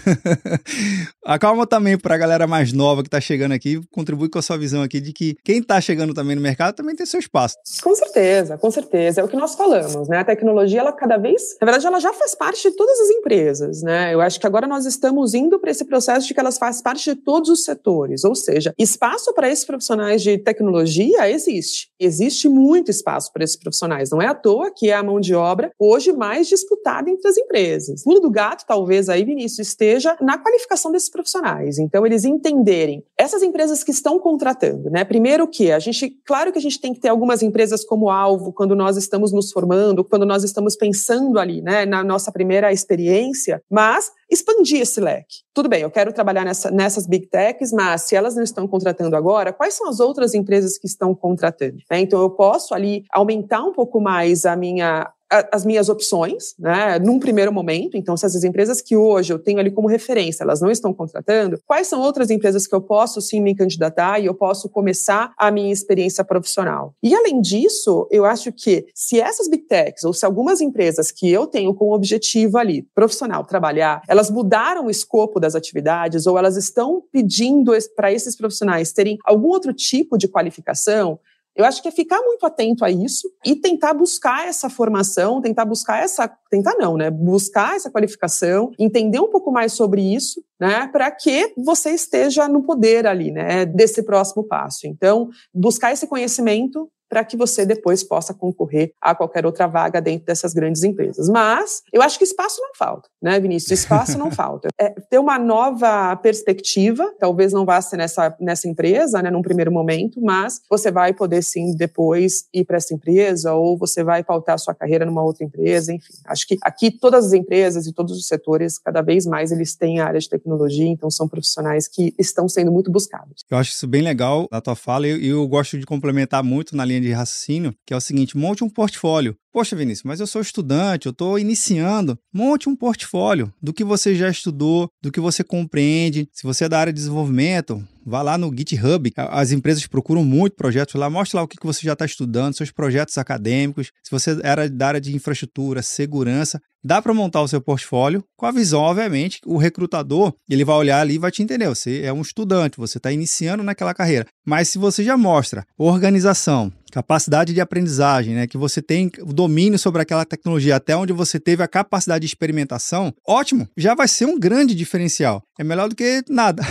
Acalma 1.23 1.67
também 1.67 1.97
para 1.97 2.15
a 2.15 2.17
galera 2.17 2.47
mais 2.47 2.73
nova 2.73 3.03
que 3.03 3.07
está 3.07 3.21
chegando 3.21 3.51
aqui, 3.51 3.79
contribui 3.91 4.29
com 4.29 4.39
a 4.39 4.41
sua 4.41 4.57
visão 4.57 4.81
aqui 4.81 4.99
de 4.99 5.13
que 5.13 5.35
quem 5.43 5.59
está 5.59 5.79
chegando 5.79 6.13
também 6.13 6.35
no 6.35 6.41
mercado 6.41 6.75
também 6.75 6.95
tem 6.95 7.05
seu 7.05 7.19
espaço. 7.19 7.55
Com 7.83 7.93
certeza, 7.93 8.57
com 8.57 8.71
certeza. 8.71 9.21
É 9.21 9.23
o 9.23 9.27
que 9.27 9.37
nós 9.37 9.55
falamos, 9.55 10.07
né? 10.07 10.17
A 10.17 10.25
tecnologia, 10.25 10.79
ela 10.79 10.91
cada 10.91 11.17
vez 11.17 11.58
na 11.61 11.65
verdade, 11.65 11.85
ela 11.85 11.99
já 11.99 12.13
faz 12.13 12.33
parte 12.33 12.69
de 12.69 12.75
todas 12.75 12.99
as 13.01 13.09
empresas, 13.09 13.81
né? 13.81 14.13
Eu 14.13 14.21
acho 14.21 14.39
que 14.39 14.47
agora 14.47 14.65
nós 14.65 14.85
estamos 14.85 15.33
indo 15.33 15.59
para 15.59 15.71
esse 15.71 15.83
processo 15.83 16.25
de 16.25 16.33
que 16.33 16.39
elas 16.39 16.57
fazem 16.57 16.81
parte 16.81 17.13
de 17.13 17.19
todos 17.19 17.49
os 17.49 17.65
setores, 17.65 18.23
ou 18.23 18.33
seja, 18.33 18.73
espaço 18.77 19.33
para 19.33 19.49
esses 19.49 19.65
profissionais 19.65 20.21
de 20.21 20.37
tecnologia 20.37 21.29
existe. 21.29 21.89
Existe 21.99 22.47
muito 22.47 22.89
espaço 22.89 23.31
para 23.33 23.43
esses 23.43 23.57
profissionais. 23.57 24.09
Não 24.09 24.21
é 24.21 24.27
à 24.27 24.33
toa 24.33 24.71
que 24.71 24.89
é 24.89 24.93
a 24.93 25.03
mão 25.03 25.19
de 25.19 25.35
obra 25.35 25.71
hoje 25.77 26.13
mais 26.13 26.47
disputada 26.47 27.09
entre 27.09 27.27
as 27.27 27.37
empresas. 27.37 28.01
O 28.01 28.03
pulo 28.05 28.21
do 28.21 28.31
gato, 28.31 28.65
talvez 28.65 29.09
aí, 29.09 29.25
Vinícius, 29.25 29.67
esteja 29.67 30.15
na 30.21 30.37
qualificação 30.37 30.91
desses 30.91 31.09
profissionais. 31.09 31.77
Então, 31.77 32.05
eles 32.05 32.23
entenderem 32.23 33.03
essas 33.17 33.43
empresas 33.43 33.83
que 33.83 33.91
estão 33.91 34.17
contratando, 34.17 34.89
né? 34.89 35.03
Primeiro 35.03 35.45
que 35.45 35.71
a 35.71 35.79
gente, 35.79 36.09
claro 36.25 36.53
que 36.53 36.57
a 36.57 36.61
gente 36.61 36.79
tem 36.79 36.93
que 36.93 37.01
ter 37.01 37.09
algumas 37.09 37.43
empresas 37.43 37.83
como 37.83 38.09
alvo 38.09 38.53
quando 38.53 38.75
nós 38.75 38.95
estamos 38.95 39.33
nos 39.33 39.51
formando, 39.51 40.05
quando 40.05 40.25
nós 40.25 40.43
estamos 40.43 40.77
pensando 40.77 41.37
ali 41.37 41.48
ali, 41.49 41.61
né, 41.61 41.85
na 41.85 42.03
nossa 42.03 42.31
primeira 42.31 42.71
experiência, 42.71 43.61
mas 43.69 44.11
expandir 44.29 44.81
esse 44.81 45.01
leque. 45.01 45.43
Tudo 45.53 45.67
bem, 45.67 45.81
eu 45.81 45.91
quero 45.91 46.13
trabalhar 46.13 46.45
nessa, 46.45 46.69
nessas 46.69 47.07
big 47.07 47.27
techs, 47.27 47.71
mas 47.73 48.03
se 48.03 48.15
elas 48.15 48.35
não 48.35 48.43
estão 48.43 48.67
contratando 48.67 49.15
agora, 49.15 49.51
quais 49.51 49.73
são 49.73 49.89
as 49.89 49.99
outras 49.99 50.33
empresas 50.33 50.77
que 50.77 50.87
estão 50.87 51.15
contratando? 51.15 51.77
Né? 51.89 51.99
Então, 51.99 52.21
eu 52.21 52.29
posso 52.29 52.73
ali 52.73 53.03
aumentar 53.11 53.63
um 53.63 53.73
pouco 53.73 53.99
mais 53.99 54.45
a 54.45 54.55
minha 54.55 55.11
as 55.29 55.65
minhas 55.65 55.89
opções, 55.89 56.55
né, 56.57 56.97
num 56.99 57.19
primeiro 57.19 57.53
momento. 57.53 57.95
Então, 57.95 58.17
se 58.17 58.25
essas 58.25 58.43
empresas 58.43 58.81
que 58.81 58.95
hoje 58.95 59.31
eu 59.31 59.39
tenho 59.39 59.59
ali 59.59 59.71
como 59.71 59.87
referência, 59.87 60.43
elas 60.43 60.61
não 60.61 60.71
estão 60.71 60.93
contratando, 60.93 61.59
quais 61.65 61.87
são 61.87 62.01
outras 62.01 62.29
empresas 62.29 62.65
que 62.65 62.73
eu 62.73 62.81
posso 62.81 63.21
sim 63.21 63.39
me 63.41 63.55
candidatar 63.55 64.19
e 64.19 64.25
eu 64.25 64.33
posso 64.33 64.69
começar 64.69 65.31
a 65.37 65.51
minha 65.51 65.71
experiência 65.71 66.23
profissional? 66.23 66.93
E 67.03 67.13
além 67.13 67.41
disso, 67.41 68.07
eu 68.09 68.25
acho 68.25 68.51
que 68.51 68.87
se 68.93 69.19
essas 69.19 69.47
big 69.47 69.63
techs 69.63 70.03
ou 70.03 70.13
se 70.13 70.25
algumas 70.25 70.61
empresas 70.61 71.11
que 71.11 71.29
eu 71.31 71.45
tenho 71.45 71.73
como 71.73 71.93
objetivo 71.93 72.57
ali, 72.57 72.83
profissional, 72.95 73.43
trabalhar, 73.43 74.01
elas 74.07 74.29
mudaram 74.29 74.87
o 74.87 74.89
escopo 74.89 75.39
das 75.39 75.55
atividades 75.55 76.25
ou 76.25 76.37
elas 76.37 76.57
estão 76.57 77.03
pedindo 77.11 77.71
para 77.95 78.11
esses 78.11 78.35
profissionais 78.35 78.91
terem 78.91 79.17
algum 79.25 79.47
outro 79.49 79.73
tipo 79.73 80.17
de 80.17 80.27
qualificação, 80.27 81.19
eu 81.59 81.65
acho 81.65 81.81
que 81.81 81.89
é 81.89 81.91
ficar 81.91 82.21
muito 82.21 82.45
atento 82.45 82.85
a 82.85 82.89
isso 82.89 83.29
e 83.45 83.53
tentar 83.53 83.93
buscar 83.93 84.47
essa 84.47 84.69
formação, 84.69 85.41
tentar 85.41 85.65
buscar 85.65 86.01
essa, 86.01 86.25
tentar 86.49 86.75
não, 86.79 86.95
né? 86.95 87.11
Buscar 87.11 87.75
essa 87.75 87.91
qualificação, 87.91 88.71
entender 88.79 89.19
um 89.19 89.29
pouco 89.29 89.51
mais 89.51 89.73
sobre 89.73 90.01
isso, 90.01 90.41
né? 90.57 90.87
Para 90.87 91.11
que 91.11 91.53
você 91.57 91.91
esteja 91.91 92.47
no 92.47 92.63
poder 92.63 93.05
ali, 93.05 93.29
né? 93.29 93.65
Desse 93.65 94.03
próximo 94.03 94.41
passo. 94.41 94.87
Então, 94.87 95.27
buscar 95.53 95.91
esse 95.91 96.07
conhecimento 96.07 96.89
para 97.09 97.23
que 97.25 97.35
você 97.35 97.65
depois 97.65 98.03
possa 98.03 98.33
concorrer 98.33 98.93
a 99.01 99.15
qualquer 99.15 99.45
outra 99.45 99.67
vaga 99.67 99.99
dentro 99.99 100.27
dessas 100.27 100.53
grandes 100.53 100.83
empresas. 100.83 101.27
Mas 101.27 101.81
eu 101.91 102.01
acho 102.01 102.17
que 102.17 102.23
espaço 102.23 102.61
não 102.61 102.75
falta, 102.75 103.09
né, 103.21 103.39
Vinícius? 103.39 103.79
Espaço 103.79 104.17
não 104.17 104.29
falta. 104.31 104.69
É 104.79 104.89
ter 104.89 105.17
uma 105.17 105.39
nova 105.39 106.15
perspectiva, 106.17 107.11
talvez 107.19 107.51
não 107.51 107.65
vá 107.65 107.81
ser 107.81 107.97
nessa, 107.97 108.35
nessa 108.39 108.67
empresa, 108.67 109.21
né, 109.21 109.31
num 109.31 109.41
primeiro 109.41 109.71
momento, 109.71 110.21
mas 110.21 110.61
você 110.69 110.91
vai 110.91 111.13
poder 111.13 111.41
sim 111.41 111.75
depois 111.75 112.45
ir 112.53 112.63
para 112.65 112.77
essa 112.77 112.93
empresa 112.93 113.53
ou 113.53 113.77
você 113.77 114.03
vai 114.03 114.23
pautar 114.23 114.55
a 114.55 114.57
sua 114.57 114.75
carreira 114.75 115.05
numa 115.05 115.23
outra 115.23 115.43
empresa, 115.43 115.91
enfim. 115.93 116.13
Acho 116.25 116.47
que 116.47 116.57
aqui 116.61 116.91
todas 116.91 117.25
as 117.25 117.33
empresas 117.33 117.87
e 117.87 117.93
todos 117.93 118.15
os 118.17 118.27
setores, 118.27 118.77
cada 118.77 119.01
vez 119.01 119.25
mais 119.25 119.51
eles 119.51 119.75
têm 119.75 119.99
a 119.99 120.05
área 120.05 120.19
de 120.19 120.29
tecnologia, 120.29 120.87
então 120.87 121.09
são 121.09 121.27
profissionais 121.27 121.87
que 121.87 122.13
estão 122.19 122.47
sendo 122.47 122.71
muito 122.71 122.91
buscados. 122.91 123.43
Eu 123.49 123.57
acho 123.57 123.71
isso 123.71 123.87
bem 123.87 124.01
legal 124.01 124.47
na 124.51 124.61
tua 124.61 124.75
fala 124.75 125.07
e 125.07 125.27
eu, 125.27 125.39
eu 125.39 125.47
gosto 125.47 125.79
de 125.79 125.85
complementar 125.85 126.43
muito 126.43 126.75
na 126.75 126.85
linha 126.85 126.98
linha 126.99 127.11
de 127.11 127.17
raciocínio, 127.17 127.73
que 127.85 127.93
é 127.93 127.97
o 127.97 128.01
seguinte: 128.01 128.37
monte 128.37 128.63
um 128.63 128.69
portfólio. 128.69 129.35
Poxa, 129.51 129.75
Vinícius, 129.75 130.03
mas 130.03 130.19
eu 130.19 130.27
sou 130.27 130.41
estudante, 130.41 131.07
eu 131.07 131.11
estou 131.11 131.39
iniciando. 131.39 132.17
Monte 132.31 132.69
um 132.69 132.75
portfólio 132.75 133.51
do 133.59 133.73
que 133.73 133.83
você 133.83 134.15
já 134.15 134.29
estudou, 134.29 134.87
do 135.01 135.11
que 135.11 135.19
você 135.19 135.43
compreende. 135.43 136.29
Se 136.31 136.43
você 136.43 136.65
é 136.65 136.69
da 136.69 136.79
área 136.79 136.93
de 136.93 136.99
desenvolvimento, 136.99 137.83
vá 138.05 138.21
lá 138.21 138.37
no 138.37 138.55
GitHub. 138.55 139.11
As 139.15 139.51
empresas 139.51 139.85
procuram 139.87 140.23
muito 140.23 140.55
projetos 140.55 140.93
lá. 140.93 141.09
Mostre 141.09 141.35
lá 141.35 141.43
o 141.43 141.47
que 141.47 141.57
você 141.65 141.83
já 141.83 141.93
está 141.93 142.05
estudando, 142.05 142.55
seus 142.55 142.71
projetos 142.71 143.17
acadêmicos. 143.17 143.91
Se 144.03 144.11
você 144.11 144.39
era 144.43 144.69
da 144.69 144.87
área 144.87 145.01
de 145.01 145.15
infraestrutura, 145.15 145.81
segurança, 145.81 146.61
dá 146.83 147.01
para 147.01 147.13
montar 147.13 147.41
o 147.41 147.47
seu 147.47 147.59
portfólio 147.59 148.23
com 148.37 148.45
a 148.45 148.51
visão, 148.51 148.81
obviamente, 148.81 149.39
o 149.45 149.57
recrutador 149.57 150.33
ele 150.49 150.63
vai 150.63 150.75
olhar 150.75 151.01
ali 151.01 151.15
e 151.15 151.19
vai 151.19 151.31
te 151.31 151.43
entender. 151.43 151.67
Você 151.67 152.01
é 152.03 152.13
um 152.13 152.21
estudante, 152.21 152.77
você 152.77 152.97
está 152.97 153.11
iniciando 153.11 153.63
naquela 153.63 153.93
carreira. 153.93 154.27
Mas 154.45 154.69
se 154.69 154.77
você 154.77 155.03
já 155.03 155.17
mostra 155.17 155.65
organização, 155.77 156.71
capacidade 156.89 157.53
de 157.53 157.61
aprendizagem, 157.61 158.35
né, 158.35 158.47
que 158.47 158.57
você 158.57 158.81
tem 158.81 159.11
o 159.21 159.33
domínio 159.33 159.77
sobre 159.79 160.01
aquela 160.01 160.25
tecnologia 160.25 160.75
até 160.75 160.95
onde 160.95 161.13
você 161.13 161.39
teve 161.39 161.63
a 161.63 161.67
capacidade 161.67 162.21
de 162.21 162.27
experimentação, 162.27 163.13
ótimo, 163.27 163.67
já 163.77 163.95
vai 163.95 164.07
ser 164.07 164.25
um 164.25 164.39
grande 164.39 164.75
diferencial. 164.75 165.43
É 165.57 165.63
melhor 165.63 165.89
do 165.89 165.95
que 165.95 166.23
nada. 166.29 166.63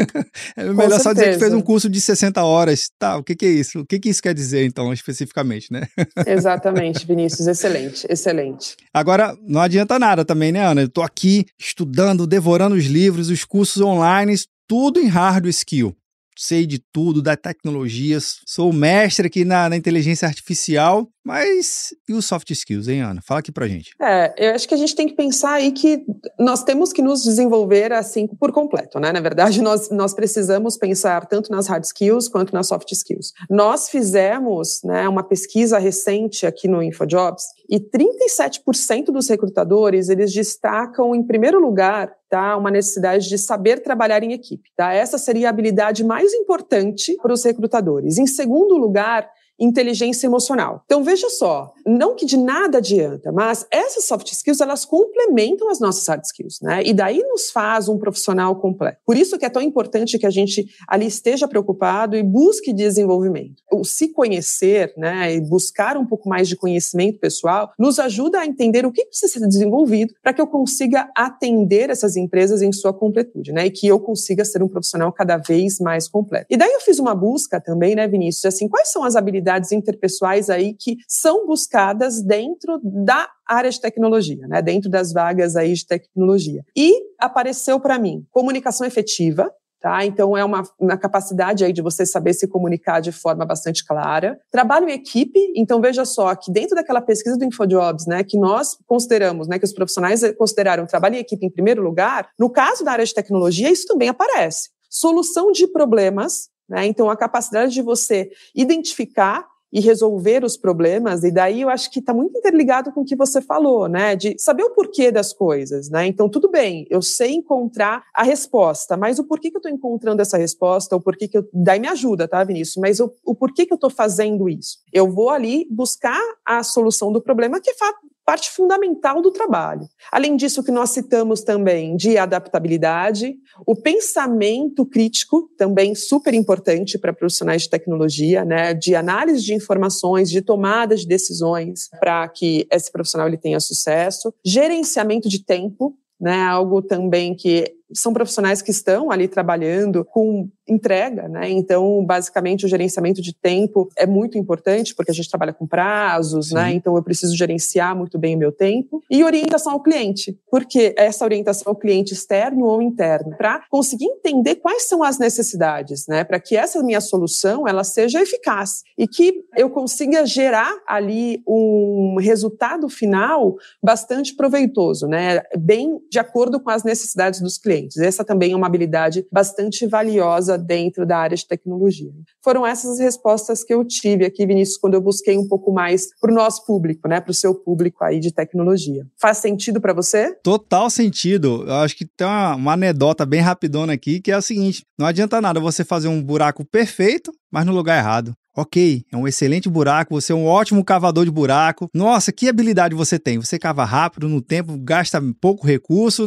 é 0.56 0.64
melhor 0.64 1.00
só 1.00 1.12
dizer 1.12 1.34
que 1.34 1.38
fez 1.38 1.52
um 1.52 1.60
curso 1.60 1.88
de 1.88 2.00
60 2.00 2.42
horas. 2.42 2.90
Tá, 2.98 3.16
o 3.16 3.22
que, 3.22 3.34
que 3.34 3.46
é 3.46 3.50
isso? 3.50 3.80
O 3.80 3.86
que, 3.86 3.98
que 3.98 4.08
isso 4.08 4.22
quer 4.22 4.34
dizer, 4.34 4.64
então, 4.64 4.92
especificamente, 4.92 5.72
né? 5.72 5.86
Exatamente, 6.26 7.06
Vinícius, 7.06 7.46
excelente, 7.46 8.06
excelente. 8.08 8.76
Agora, 8.92 9.36
não 9.46 9.60
adianta 9.60 9.98
nada 9.98 10.24
também, 10.24 10.52
né, 10.52 10.64
Ana? 10.64 10.82
Eu 10.82 10.88
tô 10.88 11.02
aqui 11.02 11.46
estudando, 11.58 12.26
devorando 12.26 12.74
os 12.74 12.86
livros, 12.86 13.30
os 13.30 13.44
cursos 13.44 13.80
online, 13.80 14.34
tudo 14.66 15.00
em 15.00 15.06
hard 15.06 15.46
skill 15.46 15.94
sei 16.36 16.66
de 16.66 16.78
tudo, 16.78 17.22
da 17.22 17.36
tecnologias, 17.36 18.40
sou 18.46 18.72
mestre 18.72 19.26
aqui 19.26 19.44
na, 19.44 19.68
na, 19.68 19.76
inteligência 19.76 20.26
artificial, 20.26 21.08
mas 21.24 21.94
e 22.08 22.12
os 22.12 22.24
soft 22.24 22.50
skills, 22.50 22.88
hein, 22.88 23.00
Ana? 23.00 23.20
Fala 23.22 23.40
aqui 23.40 23.52
pra 23.52 23.68
gente. 23.68 23.92
É, 24.00 24.34
eu 24.36 24.54
acho 24.54 24.66
que 24.66 24.74
a 24.74 24.76
gente 24.76 24.94
tem 24.94 25.06
que 25.06 25.14
pensar 25.14 25.52
aí 25.52 25.70
que 25.72 26.04
nós 26.38 26.64
temos 26.64 26.92
que 26.92 27.00
nos 27.00 27.22
desenvolver 27.22 27.92
assim 27.92 28.26
por 28.26 28.52
completo, 28.52 28.98
né? 28.98 29.12
Na 29.12 29.20
verdade, 29.20 29.60
nós, 29.62 29.90
nós 29.90 30.14
precisamos 30.14 30.76
pensar 30.76 31.26
tanto 31.26 31.50
nas 31.50 31.66
hard 31.66 31.84
skills 31.84 32.28
quanto 32.28 32.52
nas 32.52 32.66
soft 32.66 32.90
skills. 32.92 33.32
Nós 33.48 33.88
fizemos 33.88 34.80
né, 34.84 35.08
uma 35.08 35.22
pesquisa 35.22 35.78
recente 35.78 36.46
aqui 36.46 36.66
no 36.66 36.82
InfoJobs 36.82 37.44
e 37.68 37.78
37% 37.78 39.06
dos 39.06 39.28
recrutadores, 39.28 40.08
eles 40.08 40.32
destacam 40.32 41.14
em 41.14 41.22
primeiro 41.22 41.60
lugar 41.60 42.12
tá? 42.32 42.56
Uma 42.56 42.70
necessidade 42.70 43.28
de 43.28 43.36
saber 43.36 43.82
trabalhar 43.82 44.22
em 44.22 44.32
equipe, 44.32 44.70
tá? 44.74 44.90
Essa 44.90 45.18
seria 45.18 45.48
a 45.48 45.50
habilidade 45.50 46.02
mais 46.02 46.32
importante 46.32 47.14
para 47.20 47.30
os 47.30 47.44
recrutadores. 47.44 48.16
Em 48.16 48.26
segundo 48.26 48.74
lugar, 48.78 49.28
inteligência 49.62 50.26
emocional. 50.26 50.82
Então 50.84 51.04
veja 51.04 51.28
só, 51.30 51.72
não 51.86 52.14
que 52.14 52.26
de 52.26 52.36
nada 52.36 52.78
adianta, 52.78 53.30
mas 53.30 53.66
essas 53.70 54.04
soft 54.04 54.30
skills 54.32 54.60
elas 54.60 54.84
complementam 54.84 55.70
as 55.70 55.78
nossas 55.78 56.06
hard 56.06 56.24
skills, 56.24 56.58
né? 56.60 56.82
E 56.84 56.92
daí 56.92 57.18
nos 57.22 57.50
faz 57.50 57.88
um 57.88 57.98
profissional 57.98 58.56
completo. 58.56 58.98
Por 59.06 59.16
isso 59.16 59.38
que 59.38 59.44
é 59.44 59.50
tão 59.50 59.62
importante 59.62 60.18
que 60.18 60.26
a 60.26 60.30
gente 60.30 60.66
ali 60.88 61.06
esteja 61.06 61.46
preocupado 61.46 62.16
e 62.16 62.22
busque 62.22 62.72
desenvolvimento. 62.72 63.62
O 63.72 63.84
se 63.84 64.08
conhecer, 64.08 64.92
né, 64.96 65.34
e 65.34 65.40
buscar 65.40 65.96
um 65.96 66.06
pouco 66.06 66.28
mais 66.28 66.48
de 66.48 66.56
conhecimento 66.56 67.18
pessoal 67.18 67.70
nos 67.78 67.98
ajuda 67.98 68.40
a 68.40 68.46
entender 68.46 68.84
o 68.84 68.92
que 68.92 69.04
precisa 69.06 69.32
ser 69.32 69.46
desenvolvido 69.46 70.14
para 70.22 70.32
que 70.32 70.40
eu 70.40 70.46
consiga 70.46 71.08
atender 71.16 71.90
essas 71.90 72.16
empresas 72.16 72.62
em 72.62 72.72
sua 72.72 72.92
completude, 72.92 73.52
né? 73.52 73.66
E 73.66 73.70
que 73.70 73.86
eu 73.86 74.00
consiga 74.00 74.44
ser 74.44 74.62
um 74.62 74.68
profissional 74.68 75.12
cada 75.12 75.36
vez 75.36 75.78
mais 75.78 76.08
completo. 76.08 76.46
E 76.50 76.56
daí 76.56 76.72
eu 76.72 76.80
fiz 76.80 76.98
uma 76.98 77.14
busca 77.14 77.60
também, 77.60 77.94
né, 77.94 78.08
Vinícius, 78.08 78.44
assim, 78.46 78.68
quais 78.68 78.90
são 78.90 79.04
as 79.04 79.16
habilidades 79.16 79.51
habilidades 79.52 79.72
interpessoais 79.72 80.48
aí 80.48 80.74
que 80.74 80.96
são 81.06 81.46
buscadas 81.46 82.22
dentro 82.22 82.80
da 82.82 83.28
área 83.46 83.70
de 83.70 83.80
tecnologia, 83.80 84.46
né? 84.46 84.62
Dentro 84.62 84.90
das 84.90 85.12
vagas 85.12 85.56
aí 85.56 85.74
de 85.74 85.86
tecnologia. 85.86 86.62
E 86.76 86.94
apareceu 87.18 87.78
para 87.78 87.98
mim 87.98 88.24
comunicação 88.30 88.86
efetiva, 88.86 89.50
Tá? 89.80 90.06
Então, 90.06 90.36
é 90.36 90.44
uma, 90.44 90.62
uma 90.78 90.96
capacidade 90.96 91.64
aí 91.64 91.72
de 91.72 91.82
você 91.82 92.06
saber 92.06 92.34
se 92.34 92.46
comunicar 92.46 93.00
de 93.00 93.10
forma 93.10 93.44
bastante 93.44 93.84
clara. 93.84 94.38
Trabalho 94.48 94.88
em 94.88 94.92
equipe, 94.92 95.40
então 95.56 95.80
veja 95.80 96.04
só 96.04 96.32
que 96.36 96.52
dentro 96.52 96.76
daquela 96.76 97.00
pesquisa 97.00 97.36
do 97.36 97.44
InfoJobs, 97.44 98.06
né, 98.06 98.22
que 98.22 98.38
nós 98.38 98.78
consideramos, 98.86 99.48
né, 99.48 99.58
que 99.58 99.64
os 99.64 99.72
profissionais 99.72 100.22
consideraram 100.38 100.86
trabalho 100.86 101.16
em 101.16 101.18
equipe 101.18 101.44
em 101.44 101.50
primeiro 101.50 101.82
lugar, 101.82 102.28
no 102.38 102.48
caso 102.48 102.84
da 102.84 102.92
área 102.92 103.04
de 103.04 103.12
tecnologia, 103.12 103.68
isso 103.72 103.88
também 103.88 104.08
aparece. 104.08 104.70
Solução 104.88 105.50
de 105.50 105.66
problemas 105.66 106.51
né? 106.68 106.86
Então, 106.86 107.10
a 107.10 107.16
capacidade 107.16 107.72
de 107.72 107.82
você 107.82 108.30
identificar 108.54 109.46
e 109.72 109.80
resolver 109.80 110.44
os 110.44 110.56
problemas, 110.56 111.24
e 111.24 111.32
daí 111.32 111.62
eu 111.62 111.70
acho 111.70 111.90
que 111.90 111.98
está 111.98 112.12
muito 112.12 112.36
interligado 112.36 112.92
com 112.92 113.00
o 113.00 113.04
que 113.04 113.16
você 113.16 113.40
falou, 113.40 113.88
né? 113.88 114.14
De 114.14 114.36
saber 114.38 114.64
o 114.64 114.74
porquê 114.74 115.10
das 115.10 115.32
coisas, 115.32 115.88
né? 115.88 116.06
Então, 116.06 116.28
tudo 116.28 116.50
bem, 116.50 116.86
eu 116.90 117.00
sei 117.00 117.32
encontrar 117.32 118.04
a 118.14 118.22
resposta, 118.22 118.98
mas 118.98 119.18
o 119.18 119.24
porquê 119.24 119.50
que 119.50 119.56
eu 119.56 119.60
estou 119.60 119.72
encontrando 119.72 120.20
essa 120.20 120.36
resposta, 120.36 120.94
o 120.94 121.00
porquê 121.00 121.26
que 121.26 121.38
eu. 121.38 121.48
Daí 121.54 121.80
me 121.80 121.88
ajuda, 121.88 122.28
tá, 122.28 122.44
Vinícius? 122.44 122.76
Mas 122.76 123.00
o, 123.00 123.10
o 123.24 123.34
porquê 123.34 123.64
que 123.64 123.72
eu 123.72 123.76
estou 123.76 123.90
fazendo 123.90 124.46
isso? 124.46 124.76
Eu 124.92 125.10
vou 125.10 125.30
ali 125.30 125.66
buscar 125.70 126.20
a 126.44 126.62
solução 126.62 127.10
do 127.10 127.22
problema, 127.22 127.58
que 127.58 127.70
é 127.70 127.74
parte 128.24 128.50
fundamental 128.50 129.20
do 129.20 129.30
trabalho. 129.30 129.88
Além 130.10 130.36
disso, 130.36 130.62
que 130.62 130.70
nós 130.70 130.90
citamos 130.90 131.42
também 131.42 131.96
de 131.96 132.16
adaptabilidade, 132.16 133.34
o 133.66 133.74
pensamento 133.74 134.86
crítico, 134.86 135.48
também 135.58 135.94
super 135.94 136.34
importante 136.34 136.98
para 136.98 137.12
profissionais 137.12 137.62
de 137.62 137.70
tecnologia, 137.70 138.44
né, 138.44 138.74
de 138.74 138.94
análise 138.94 139.44
de 139.44 139.54
informações, 139.54 140.30
de 140.30 140.40
tomada 140.40 140.96
de 140.96 141.06
decisões 141.06 141.88
para 142.00 142.28
que 142.28 142.66
esse 142.70 142.90
profissional 142.90 143.28
ele 143.28 143.36
tenha 143.36 143.60
sucesso, 143.60 144.32
gerenciamento 144.44 145.28
de 145.28 145.44
tempo, 145.44 145.96
né, 146.20 146.40
algo 146.42 146.80
também 146.80 147.34
que 147.34 147.64
são 147.94 148.12
profissionais 148.12 148.62
que 148.62 148.70
estão 148.70 149.10
ali 149.10 149.28
trabalhando 149.28 150.04
com 150.04 150.48
entrega, 150.68 151.28
né? 151.28 151.50
Então, 151.50 152.04
basicamente, 152.04 152.64
o 152.64 152.68
gerenciamento 152.68 153.20
de 153.20 153.34
tempo 153.34 153.88
é 153.96 154.06
muito 154.06 154.38
importante, 154.38 154.94
porque 154.94 155.10
a 155.10 155.14
gente 155.14 155.28
trabalha 155.28 155.52
com 155.52 155.66
prazos, 155.66 156.52
né? 156.52 156.64
Sim. 156.64 156.68
né? 156.68 156.74
Então, 156.74 156.96
eu 156.96 157.02
preciso 157.02 157.36
gerenciar 157.36 157.96
muito 157.96 158.18
bem 158.18 158.36
o 158.36 158.38
meu 158.38 158.52
tempo. 158.52 159.02
E 159.10 159.24
orientação 159.24 159.72
ao 159.72 159.82
cliente, 159.82 160.38
porque 160.50 160.94
essa 160.96 161.24
orientação 161.24 161.64
ao 161.66 161.76
cliente 161.76 162.12
externo 162.12 162.64
ou 162.64 162.80
interno, 162.80 163.36
para 163.36 163.64
conseguir 163.70 164.06
entender 164.06 164.56
quais 164.56 164.88
são 164.88 165.02
as 165.02 165.18
necessidades, 165.18 166.06
né? 166.06 166.24
Para 166.24 166.40
que 166.40 166.56
essa 166.56 166.82
minha 166.82 167.00
solução 167.00 167.66
ela 167.66 167.84
seja 167.84 168.20
eficaz 168.20 168.82
e 168.96 169.06
que 169.06 169.44
eu 169.56 169.68
consiga 169.70 170.24
gerar 170.24 170.72
ali 170.86 171.42
um 171.46 172.16
resultado 172.20 172.88
final 172.88 173.56
bastante 173.82 174.34
proveitoso, 174.34 175.06
né? 175.06 175.42
Bem 175.58 176.00
de 176.10 176.18
acordo 176.18 176.60
com 176.60 176.70
as 176.70 176.84
necessidades 176.84 177.40
dos 177.40 177.58
clientes. 177.58 177.81
Clientes. 177.82 177.98
Essa 177.98 178.24
também 178.24 178.52
é 178.52 178.56
uma 178.56 178.66
habilidade 178.66 179.26
bastante 179.30 179.86
valiosa 179.86 180.56
dentro 180.56 181.06
da 181.06 181.18
área 181.18 181.36
de 181.36 181.46
tecnologia. 181.46 182.10
Foram 182.42 182.66
essas 182.66 182.92
as 182.92 182.98
respostas 182.98 183.64
que 183.64 183.72
eu 183.72 183.84
tive 183.84 184.24
aqui, 184.24 184.46
Vinícius, 184.46 184.78
quando 184.78 184.94
eu 184.94 185.00
busquei 185.00 185.36
um 185.36 185.48
pouco 185.48 185.72
mais 185.72 186.08
para 186.20 186.30
o 186.30 186.34
nosso 186.34 186.64
público, 186.64 187.08
né, 187.08 187.20
para 187.20 187.30
o 187.30 187.34
seu 187.34 187.54
público 187.54 188.04
aí 188.04 188.20
de 188.20 188.32
tecnologia. 188.32 189.06
Faz 189.20 189.38
sentido 189.38 189.80
para 189.80 189.92
você? 189.92 190.34
Total 190.42 190.88
sentido. 190.90 191.64
Eu 191.66 191.74
acho 191.74 191.96
que 191.96 192.04
tem 192.04 192.26
uma, 192.26 192.54
uma 192.54 192.72
anedota 192.72 193.26
bem 193.26 193.40
rapidona 193.40 193.92
aqui, 193.92 194.20
que 194.20 194.30
é 194.30 194.36
o 194.36 194.42
seguinte: 194.42 194.84
não 194.98 195.06
adianta 195.06 195.40
nada 195.40 195.60
você 195.60 195.84
fazer 195.84 196.08
um 196.08 196.22
buraco 196.22 196.64
perfeito, 196.64 197.32
mas 197.50 197.66
no 197.66 197.72
lugar 197.72 197.98
errado. 197.98 198.32
Ok, 198.54 199.02
é 199.10 199.16
um 199.16 199.26
excelente 199.26 199.66
buraco, 199.66 200.14
você 200.14 200.30
é 200.30 200.34
um 200.34 200.44
ótimo 200.44 200.84
cavador 200.84 201.24
de 201.24 201.30
buraco. 201.30 201.88
Nossa, 201.94 202.30
que 202.30 202.50
habilidade 202.50 202.94
você 202.94 203.18
tem! 203.18 203.38
Você 203.38 203.58
cava 203.58 203.82
rápido, 203.82 204.28
no 204.28 204.42
tempo, 204.42 204.76
gasta 204.78 205.22
pouco 205.40 205.66
recurso, 205.66 206.26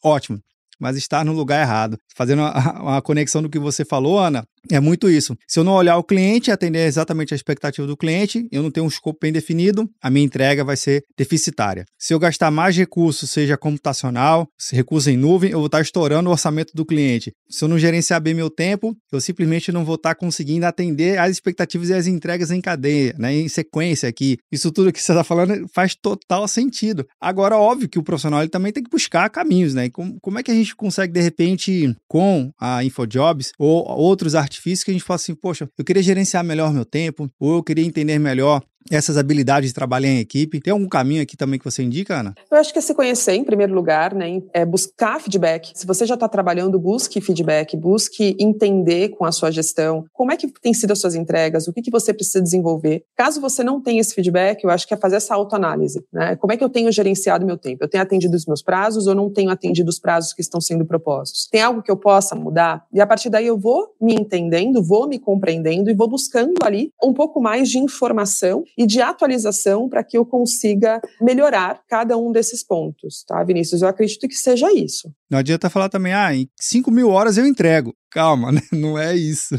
ótimo. 0.00 0.40
Mas 0.78 0.96
está 0.96 1.24
no 1.24 1.32
lugar 1.32 1.60
errado. 1.60 1.98
Fazendo 2.14 2.40
uma, 2.40 2.80
uma 2.80 3.02
conexão 3.02 3.42
do 3.42 3.48
que 3.50 3.58
você 3.58 3.84
falou, 3.84 4.18
Ana, 4.18 4.44
é 4.70 4.80
muito 4.80 5.10
isso. 5.10 5.36
Se 5.46 5.58
eu 5.58 5.64
não 5.64 5.72
olhar 5.72 5.96
o 5.96 6.04
cliente 6.04 6.50
atender 6.50 6.86
exatamente 6.86 7.34
a 7.34 7.36
expectativa 7.36 7.86
do 7.86 7.96
cliente, 7.96 8.46
eu 8.50 8.62
não 8.62 8.70
tenho 8.70 8.86
um 8.86 8.88
escopo 8.88 9.18
bem 9.20 9.32
definido, 9.32 9.88
a 10.02 10.10
minha 10.10 10.24
entrega 10.24 10.64
vai 10.64 10.76
ser 10.76 11.04
deficitária. 11.16 11.84
Se 11.98 12.14
eu 12.14 12.18
gastar 12.18 12.50
mais 12.50 12.76
recursos, 12.76 13.30
seja 13.30 13.56
computacional, 13.56 14.48
recurso 14.72 15.10
em 15.10 15.16
nuvem, 15.16 15.50
eu 15.50 15.58
vou 15.58 15.66
estar 15.66 15.80
estourando 15.80 16.28
o 16.28 16.32
orçamento 16.32 16.72
do 16.74 16.84
cliente. 16.84 17.32
Se 17.48 17.64
eu 17.64 17.68
não 17.68 17.78
gerenciar 17.78 18.20
bem 18.20 18.34
meu 18.34 18.50
tempo, 18.50 18.96
eu 19.12 19.20
simplesmente 19.20 19.70
não 19.70 19.84
vou 19.84 19.96
estar 19.96 20.14
conseguindo 20.14 20.66
atender 20.66 21.18
as 21.18 21.30
expectativas 21.30 21.88
e 21.90 21.94
as 21.94 22.06
entregas 22.06 22.50
em 22.50 22.60
cadeia, 22.60 23.14
né, 23.18 23.34
em 23.34 23.48
sequência 23.48 24.08
aqui. 24.08 24.38
Isso 24.50 24.72
tudo 24.72 24.92
que 24.92 25.02
você 25.02 25.12
está 25.12 25.24
falando 25.24 25.66
faz 25.74 25.94
total 25.94 26.46
sentido. 26.48 27.06
Agora, 27.20 27.58
óbvio 27.58 27.88
que 27.88 27.98
o 27.98 28.02
profissional 28.02 28.40
ele 28.40 28.50
também 28.50 28.72
tem 28.72 28.82
que 28.82 28.90
buscar 28.90 29.28
caminhos, 29.30 29.74
né? 29.74 29.90
Como 29.90 30.38
é 30.38 30.42
que 30.42 30.50
a 30.50 30.54
gente 30.54 30.74
consegue, 30.74 31.12
de 31.12 31.20
repente, 31.20 31.94
com 32.08 32.50
a 32.58 32.82
InfoJobs 32.84 33.52
ou 33.58 33.84
outros 33.86 34.34
artigos 34.34 34.53
artifício 34.54 34.84
que 34.84 34.90
a 34.90 34.94
gente 34.94 35.04
fala 35.04 35.16
assim, 35.16 35.34
poxa, 35.34 35.68
eu 35.76 35.84
queria 35.84 36.02
gerenciar 36.02 36.44
melhor 36.44 36.72
meu 36.72 36.84
tempo, 36.84 37.30
ou 37.38 37.56
eu 37.56 37.62
queria 37.62 37.84
entender 37.84 38.18
melhor 38.18 38.62
essas 38.90 39.16
habilidades 39.16 39.70
de 39.70 39.74
trabalhar 39.74 40.08
em 40.08 40.18
equipe. 40.18 40.60
Tem 40.60 40.72
algum 40.72 40.88
caminho 40.88 41.22
aqui 41.22 41.36
também 41.36 41.58
que 41.58 41.64
você 41.64 41.82
indica, 41.82 42.20
Ana? 42.20 42.34
Eu 42.50 42.58
acho 42.58 42.72
que 42.72 42.78
é 42.78 42.82
se 42.82 42.94
conhecer, 42.94 43.34
em 43.34 43.44
primeiro 43.44 43.74
lugar, 43.74 44.14
né? 44.14 44.42
É 44.52 44.64
buscar 44.64 45.20
feedback. 45.20 45.72
Se 45.74 45.86
você 45.86 46.06
já 46.06 46.14
está 46.14 46.28
trabalhando, 46.28 46.78
busque 46.78 47.20
feedback, 47.20 47.76
busque 47.76 48.36
entender 48.38 49.10
com 49.10 49.24
a 49.24 49.32
sua 49.32 49.50
gestão 49.50 50.04
como 50.12 50.32
é 50.32 50.36
que 50.36 50.48
tem 50.60 50.74
sido 50.74 50.92
as 50.92 50.98
suas 50.98 51.14
entregas, 51.14 51.66
o 51.66 51.72
que, 51.72 51.82
que 51.82 51.90
você 51.90 52.12
precisa 52.12 52.42
desenvolver. 52.42 53.04
Caso 53.16 53.40
você 53.40 53.62
não 53.62 53.80
tenha 53.80 54.00
esse 54.00 54.14
feedback, 54.14 54.62
eu 54.62 54.70
acho 54.70 54.86
que 54.86 54.94
é 54.94 54.96
fazer 54.96 55.16
essa 55.16 55.34
autoanálise, 55.34 56.04
né? 56.12 56.36
Como 56.36 56.52
é 56.52 56.56
que 56.56 56.64
eu 56.64 56.68
tenho 56.68 56.90
gerenciado 56.92 57.46
meu 57.46 57.56
tempo? 57.56 57.84
Eu 57.84 57.88
tenho 57.88 58.02
atendido 58.02 58.36
os 58.36 58.46
meus 58.46 58.62
prazos 58.62 59.06
ou 59.06 59.14
não 59.14 59.30
tenho 59.30 59.50
atendido 59.50 59.88
os 59.88 59.98
prazos 59.98 60.32
que 60.32 60.40
estão 60.40 60.60
sendo 60.60 60.84
propostos? 60.84 61.48
Tem 61.50 61.60
algo 61.60 61.82
que 61.82 61.90
eu 61.90 61.96
possa 61.96 62.34
mudar? 62.34 62.84
E 62.92 63.00
a 63.00 63.06
partir 63.06 63.30
daí 63.30 63.46
eu 63.46 63.58
vou 63.58 63.94
me 64.00 64.14
entendendo, 64.14 64.82
vou 64.82 65.08
me 65.08 65.18
compreendendo 65.18 65.90
e 65.90 65.94
vou 65.94 66.08
buscando 66.08 66.54
ali 66.62 66.90
um 67.02 67.12
pouco 67.12 67.40
mais 67.40 67.68
de 67.68 67.78
informação 67.78 68.64
e 68.76 68.86
de 68.86 69.00
atualização 69.00 69.88
para 69.88 70.04
que 70.04 70.16
eu 70.16 70.24
consiga 70.24 71.00
melhorar 71.20 71.80
cada 71.88 72.16
um 72.16 72.32
desses 72.32 72.64
pontos, 72.64 73.24
tá, 73.26 73.42
Vinícius? 73.44 73.82
Eu 73.82 73.88
acredito 73.88 74.28
que 74.28 74.34
seja 74.34 74.72
isso. 74.72 75.12
Não 75.30 75.38
adianta 75.38 75.70
falar 75.70 75.88
também, 75.88 76.12
ah, 76.12 76.34
em 76.34 76.48
5 76.60 76.90
mil 76.90 77.08
horas 77.08 77.36
eu 77.36 77.46
entrego 77.46 77.94
calma, 78.14 78.52
né? 78.52 78.60
Não 78.72 78.96
é 78.96 79.14
isso. 79.14 79.58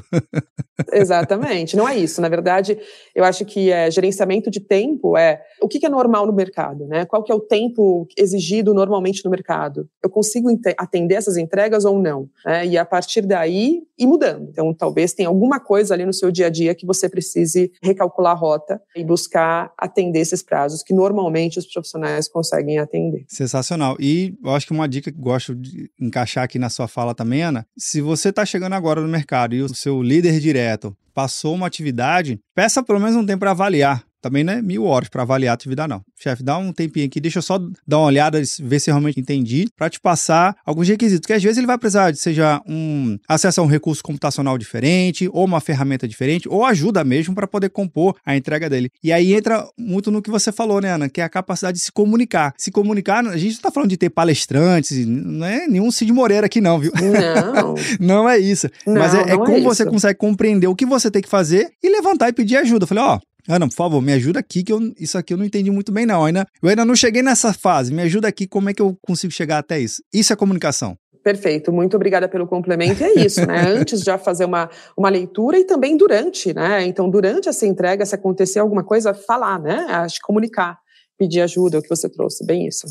Exatamente, 0.92 1.76
não 1.76 1.88
é 1.88 1.98
isso. 1.98 2.22
Na 2.22 2.28
verdade, 2.28 2.78
eu 3.14 3.24
acho 3.24 3.46
que 3.46 3.72
é, 3.72 3.90
gerenciamento 3.90 4.52
de 4.52 4.60
tempo 4.60 5.18
é 5.18 5.42
o 5.62 5.68
que, 5.68 5.86
é 5.86 5.90
normal 5.90 6.26
no 6.26 6.34
mercado, 6.34 6.86
né? 6.88 7.06
Qual 7.06 7.24
que 7.24 7.32
é 7.32 7.36
o 7.36 7.40
tempo 7.40 8.08
exigido 8.18 8.74
normalmente 8.74 9.24
no 9.24 9.32
mercado? 9.32 9.88
Eu 10.04 10.10
consigo 10.10 10.50
atender 10.78 11.16
essas 11.16 11.38
entregas 11.38 11.86
ou 11.86 12.02
não? 12.02 12.30
Né? 12.46 12.68
E 12.68 12.78
a 12.78 12.86
partir 12.86 13.22
daí, 13.22 13.84
ir 13.98 14.08
mudando. 14.08 14.50
Então, 14.50 14.74
talvez 14.74 15.14
tenha 15.14 15.30
alguma 15.30 15.60
coisa 15.60 15.94
ali 15.94 16.06
no 16.06 16.14
seu 16.14 16.32
dia 16.32 16.48
a 16.48 16.50
dia 16.50 16.76
que 16.76 16.86
você 16.86 17.08
precise 17.08 17.72
recalcular 17.82 18.34
a 18.34 18.40
rota 18.40 18.82
e 18.96 19.04
buscar 19.04 19.72
atender 19.78 20.20
esses 20.20 20.44
prazos 20.44 20.84
que 20.84 20.94
normalmente 20.94 21.60
os 21.60 21.66
profissionais 21.66 22.28
conseguem 22.28 22.80
atender. 22.80 23.26
Sensacional. 23.28 23.96
E 24.00 24.36
eu 24.44 24.52
acho 24.52 24.68
que 24.68 24.74
uma 24.74 24.88
dica 24.88 25.12
que 25.12 25.18
gosto 25.18 25.56
de 25.56 25.90
encaixar 26.00 26.44
aqui 26.44 26.60
na 26.60 26.70
sua 26.70 26.88
fala 26.88 27.16
também, 27.16 27.44
Ana, 27.44 27.66
se 27.78 28.02
você 28.02 28.30
está 28.30 28.45
chegando 28.46 28.74
agora 28.74 29.02
no 29.02 29.08
mercado 29.08 29.56
e 29.56 29.62
o 29.62 29.74
seu 29.74 30.02
líder 30.02 30.40
direto 30.40 30.96
passou 31.14 31.56
uma 31.56 31.68
atividade, 31.68 32.40
peça 32.54 32.84
pelo 32.84 33.00
menos 33.00 33.16
um 33.16 33.26
tempo 33.26 33.40
para 33.40 33.52
avaliar 33.52 34.04
também 34.26 34.44
não 34.44 34.54
é 34.54 34.62
mil 34.62 34.86
horas 34.86 35.08
para 35.08 35.22
avaliar 35.22 35.52
a 35.52 35.54
atividade, 35.54 35.88
não. 35.88 36.02
Chefe, 36.18 36.42
dá 36.42 36.58
um 36.58 36.74
tempinho 36.74 37.06
aqui, 37.06 37.22
deixa 37.22 37.38
eu 37.38 37.44
só 37.44 37.60
dar 37.86 38.00
uma 38.00 38.08
olhada, 38.08 38.42
ver 38.60 38.80
se 38.80 38.90
realmente 38.90 39.20
entendi, 39.20 39.68
para 39.78 39.88
te 39.88 40.00
passar 40.00 40.56
alguns 40.66 40.88
requisitos. 40.88 41.20
Porque 41.20 41.34
às 41.34 41.44
vezes 41.44 41.60
ele 41.60 41.68
vai 41.68 41.78
precisar 41.78 42.10
de 42.10 42.18
seja 42.18 42.60
um 42.68 43.20
acesso 43.30 43.62
a 43.62 43.64
um 43.64 43.68
recurso 43.68 44.02
computacional 44.02 44.58
diferente, 44.58 45.30
ou 45.32 45.46
uma 45.46 45.62
ferramenta 45.62 46.08
diferente, 46.08 46.50
ou 46.50 46.66
ajuda 46.66 47.04
mesmo 47.04 47.36
para 47.36 47.46
poder 47.46 47.70
compor 47.70 48.16
a 48.26 48.36
entrega 48.36 48.68
dele. 48.68 48.90
E 49.04 49.14
aí 49.14 49.36
entra 49.36 49.64
muito 49.78 50.10
no 50.10 50.24
que 50.24 50.32
você 50.32 50.52
falou, 50.52 50.82
né, 50.82 50.94
Ana? 50.94 51.08
Que 51.08 51.22
é 51.22 51.24
a 51.24 51.30
capacidade 51.30 51.78
de 51.78 51.84
se 51.84 51.92
comunicar. 51.92 52.52
Se 52.58 52.72
comunicar, 52.72 53.24
a 53.28 53.38
gente 53.38 53.52
não 53.52 53.58
está 53.58 53.70
falando 53.70 53.92
de 53.92 53.98
ter 53.98 54.10
palestrantes, 54.10 55.06
não 55.06 55.46
é 55.46 55.68
nenhum 55.68 55.92
Cid 55.92 56.12
Moreira 56.12 56.48
aqui, 56.48 56.60
não, 56.60 56.80
viu? 56.80 56.92
Não. 56.96 57.76
não 58.02 58.30
é 58.30 58.40
isso. 58.40 58.68
Não, 58.88 58.96
Mas 58.96 59.14
é, 59.14 59.34
é 59.34 59.38
como 59.38 59.58
é 59.58 59.62
você 59.62 59.86
consegue 59.86 60.18
compreender 60.18 60.66
o 60.66 60.76
que 60.76 60.86
você 60.86 61.12
tem 61.12 61.22
que 61.22 61.30
fazer 61.30 61.70
e 61.84 61.90
levantar 61.90 62.30
e 62.30 62.34
pedir 62.34 62.58
ajuda. 62.58 62.86
Eu 62.86 62.88
falei, 62.88 63.04
ó, 63.04 63.20
oh, 63.48 63.54
Ana, 63.54 63.68
por 63.68 63.76
favor, 63.76 64.02
me 64.02 64.14
ajuda 64.14 64.40
aqui, 64.40 64.64
que 64.64 64.72
eu, 64.72 64.80
isso 65.00 65.18
aqui 65.18 65.34
eu 65.34 65.38
não 65.38 65.46
entendi 65.46 65.72
muito 65.72 65.92
bem, 65.92 66.06
não. 66.06 66.22
Eu 66.22 66.26
ainda, 66.26 66.48
eu 66.62 66.70
ainda 66.70 66.86
não 66.86 66.96
cheguei 66.96 67.22
nessa 67.22 67.54
fase. 67.54 67.94
Me 67.94 68.02
ajuda 68.04 68.28
aqui, 68.28 68.48
como 68.48 68.70
é 68.70 68.74
que 68.74 68.82
eu 68.82 68.98
consigo 69.02 69.32
chegar 69.32 69.60
até 69.60 69.80
isso? 69.80 70.02
Isso 70.14 70.34
é 70.34 70.36
comunicação. 70.36 70.98
Perfeito, 71.24 71.72
muito 71.72 71.96
obrigada 71.96 72.28
pelo 72.28 72.46
complemento. 72.46 73.04
É 73.04 73.14
isso, 73.14 73.46
né? 73.48 73.62
Antes 73.80 74.00
de 74.00 74.06
já 74.06 74.16
fazer 74.16 74.46
uma, 74.46 74.70
uma 74.96 75.10
leitura 75.10 75.58
e 75.58 75.66
também 75.66 75.98
durante, 75.98 76.54
né? 76.54 76.84
Então, 76.86 77.10
durante 77.10 77.50
essa 77.50 77.66
entrega, 77.66 78.06
se 78.06 78.14
acontecer 78.14 78.60
alguma 78.60 78.84
coisa, 78.84 79.12
falar, 79.12 79.60
né? 79.60 79.88
Acho 79.90 80.20
comunicar, 80.22 80.78
pedir 81.18 81.42
ajuda, 81.42 81.78
é 81.78 81.80
o 81.80 81.82
que 81.82 81.90
você 81.90 82.08
trouxe, 82.08 82.46
bem 82.46 82.68
isso. 82.68 82.86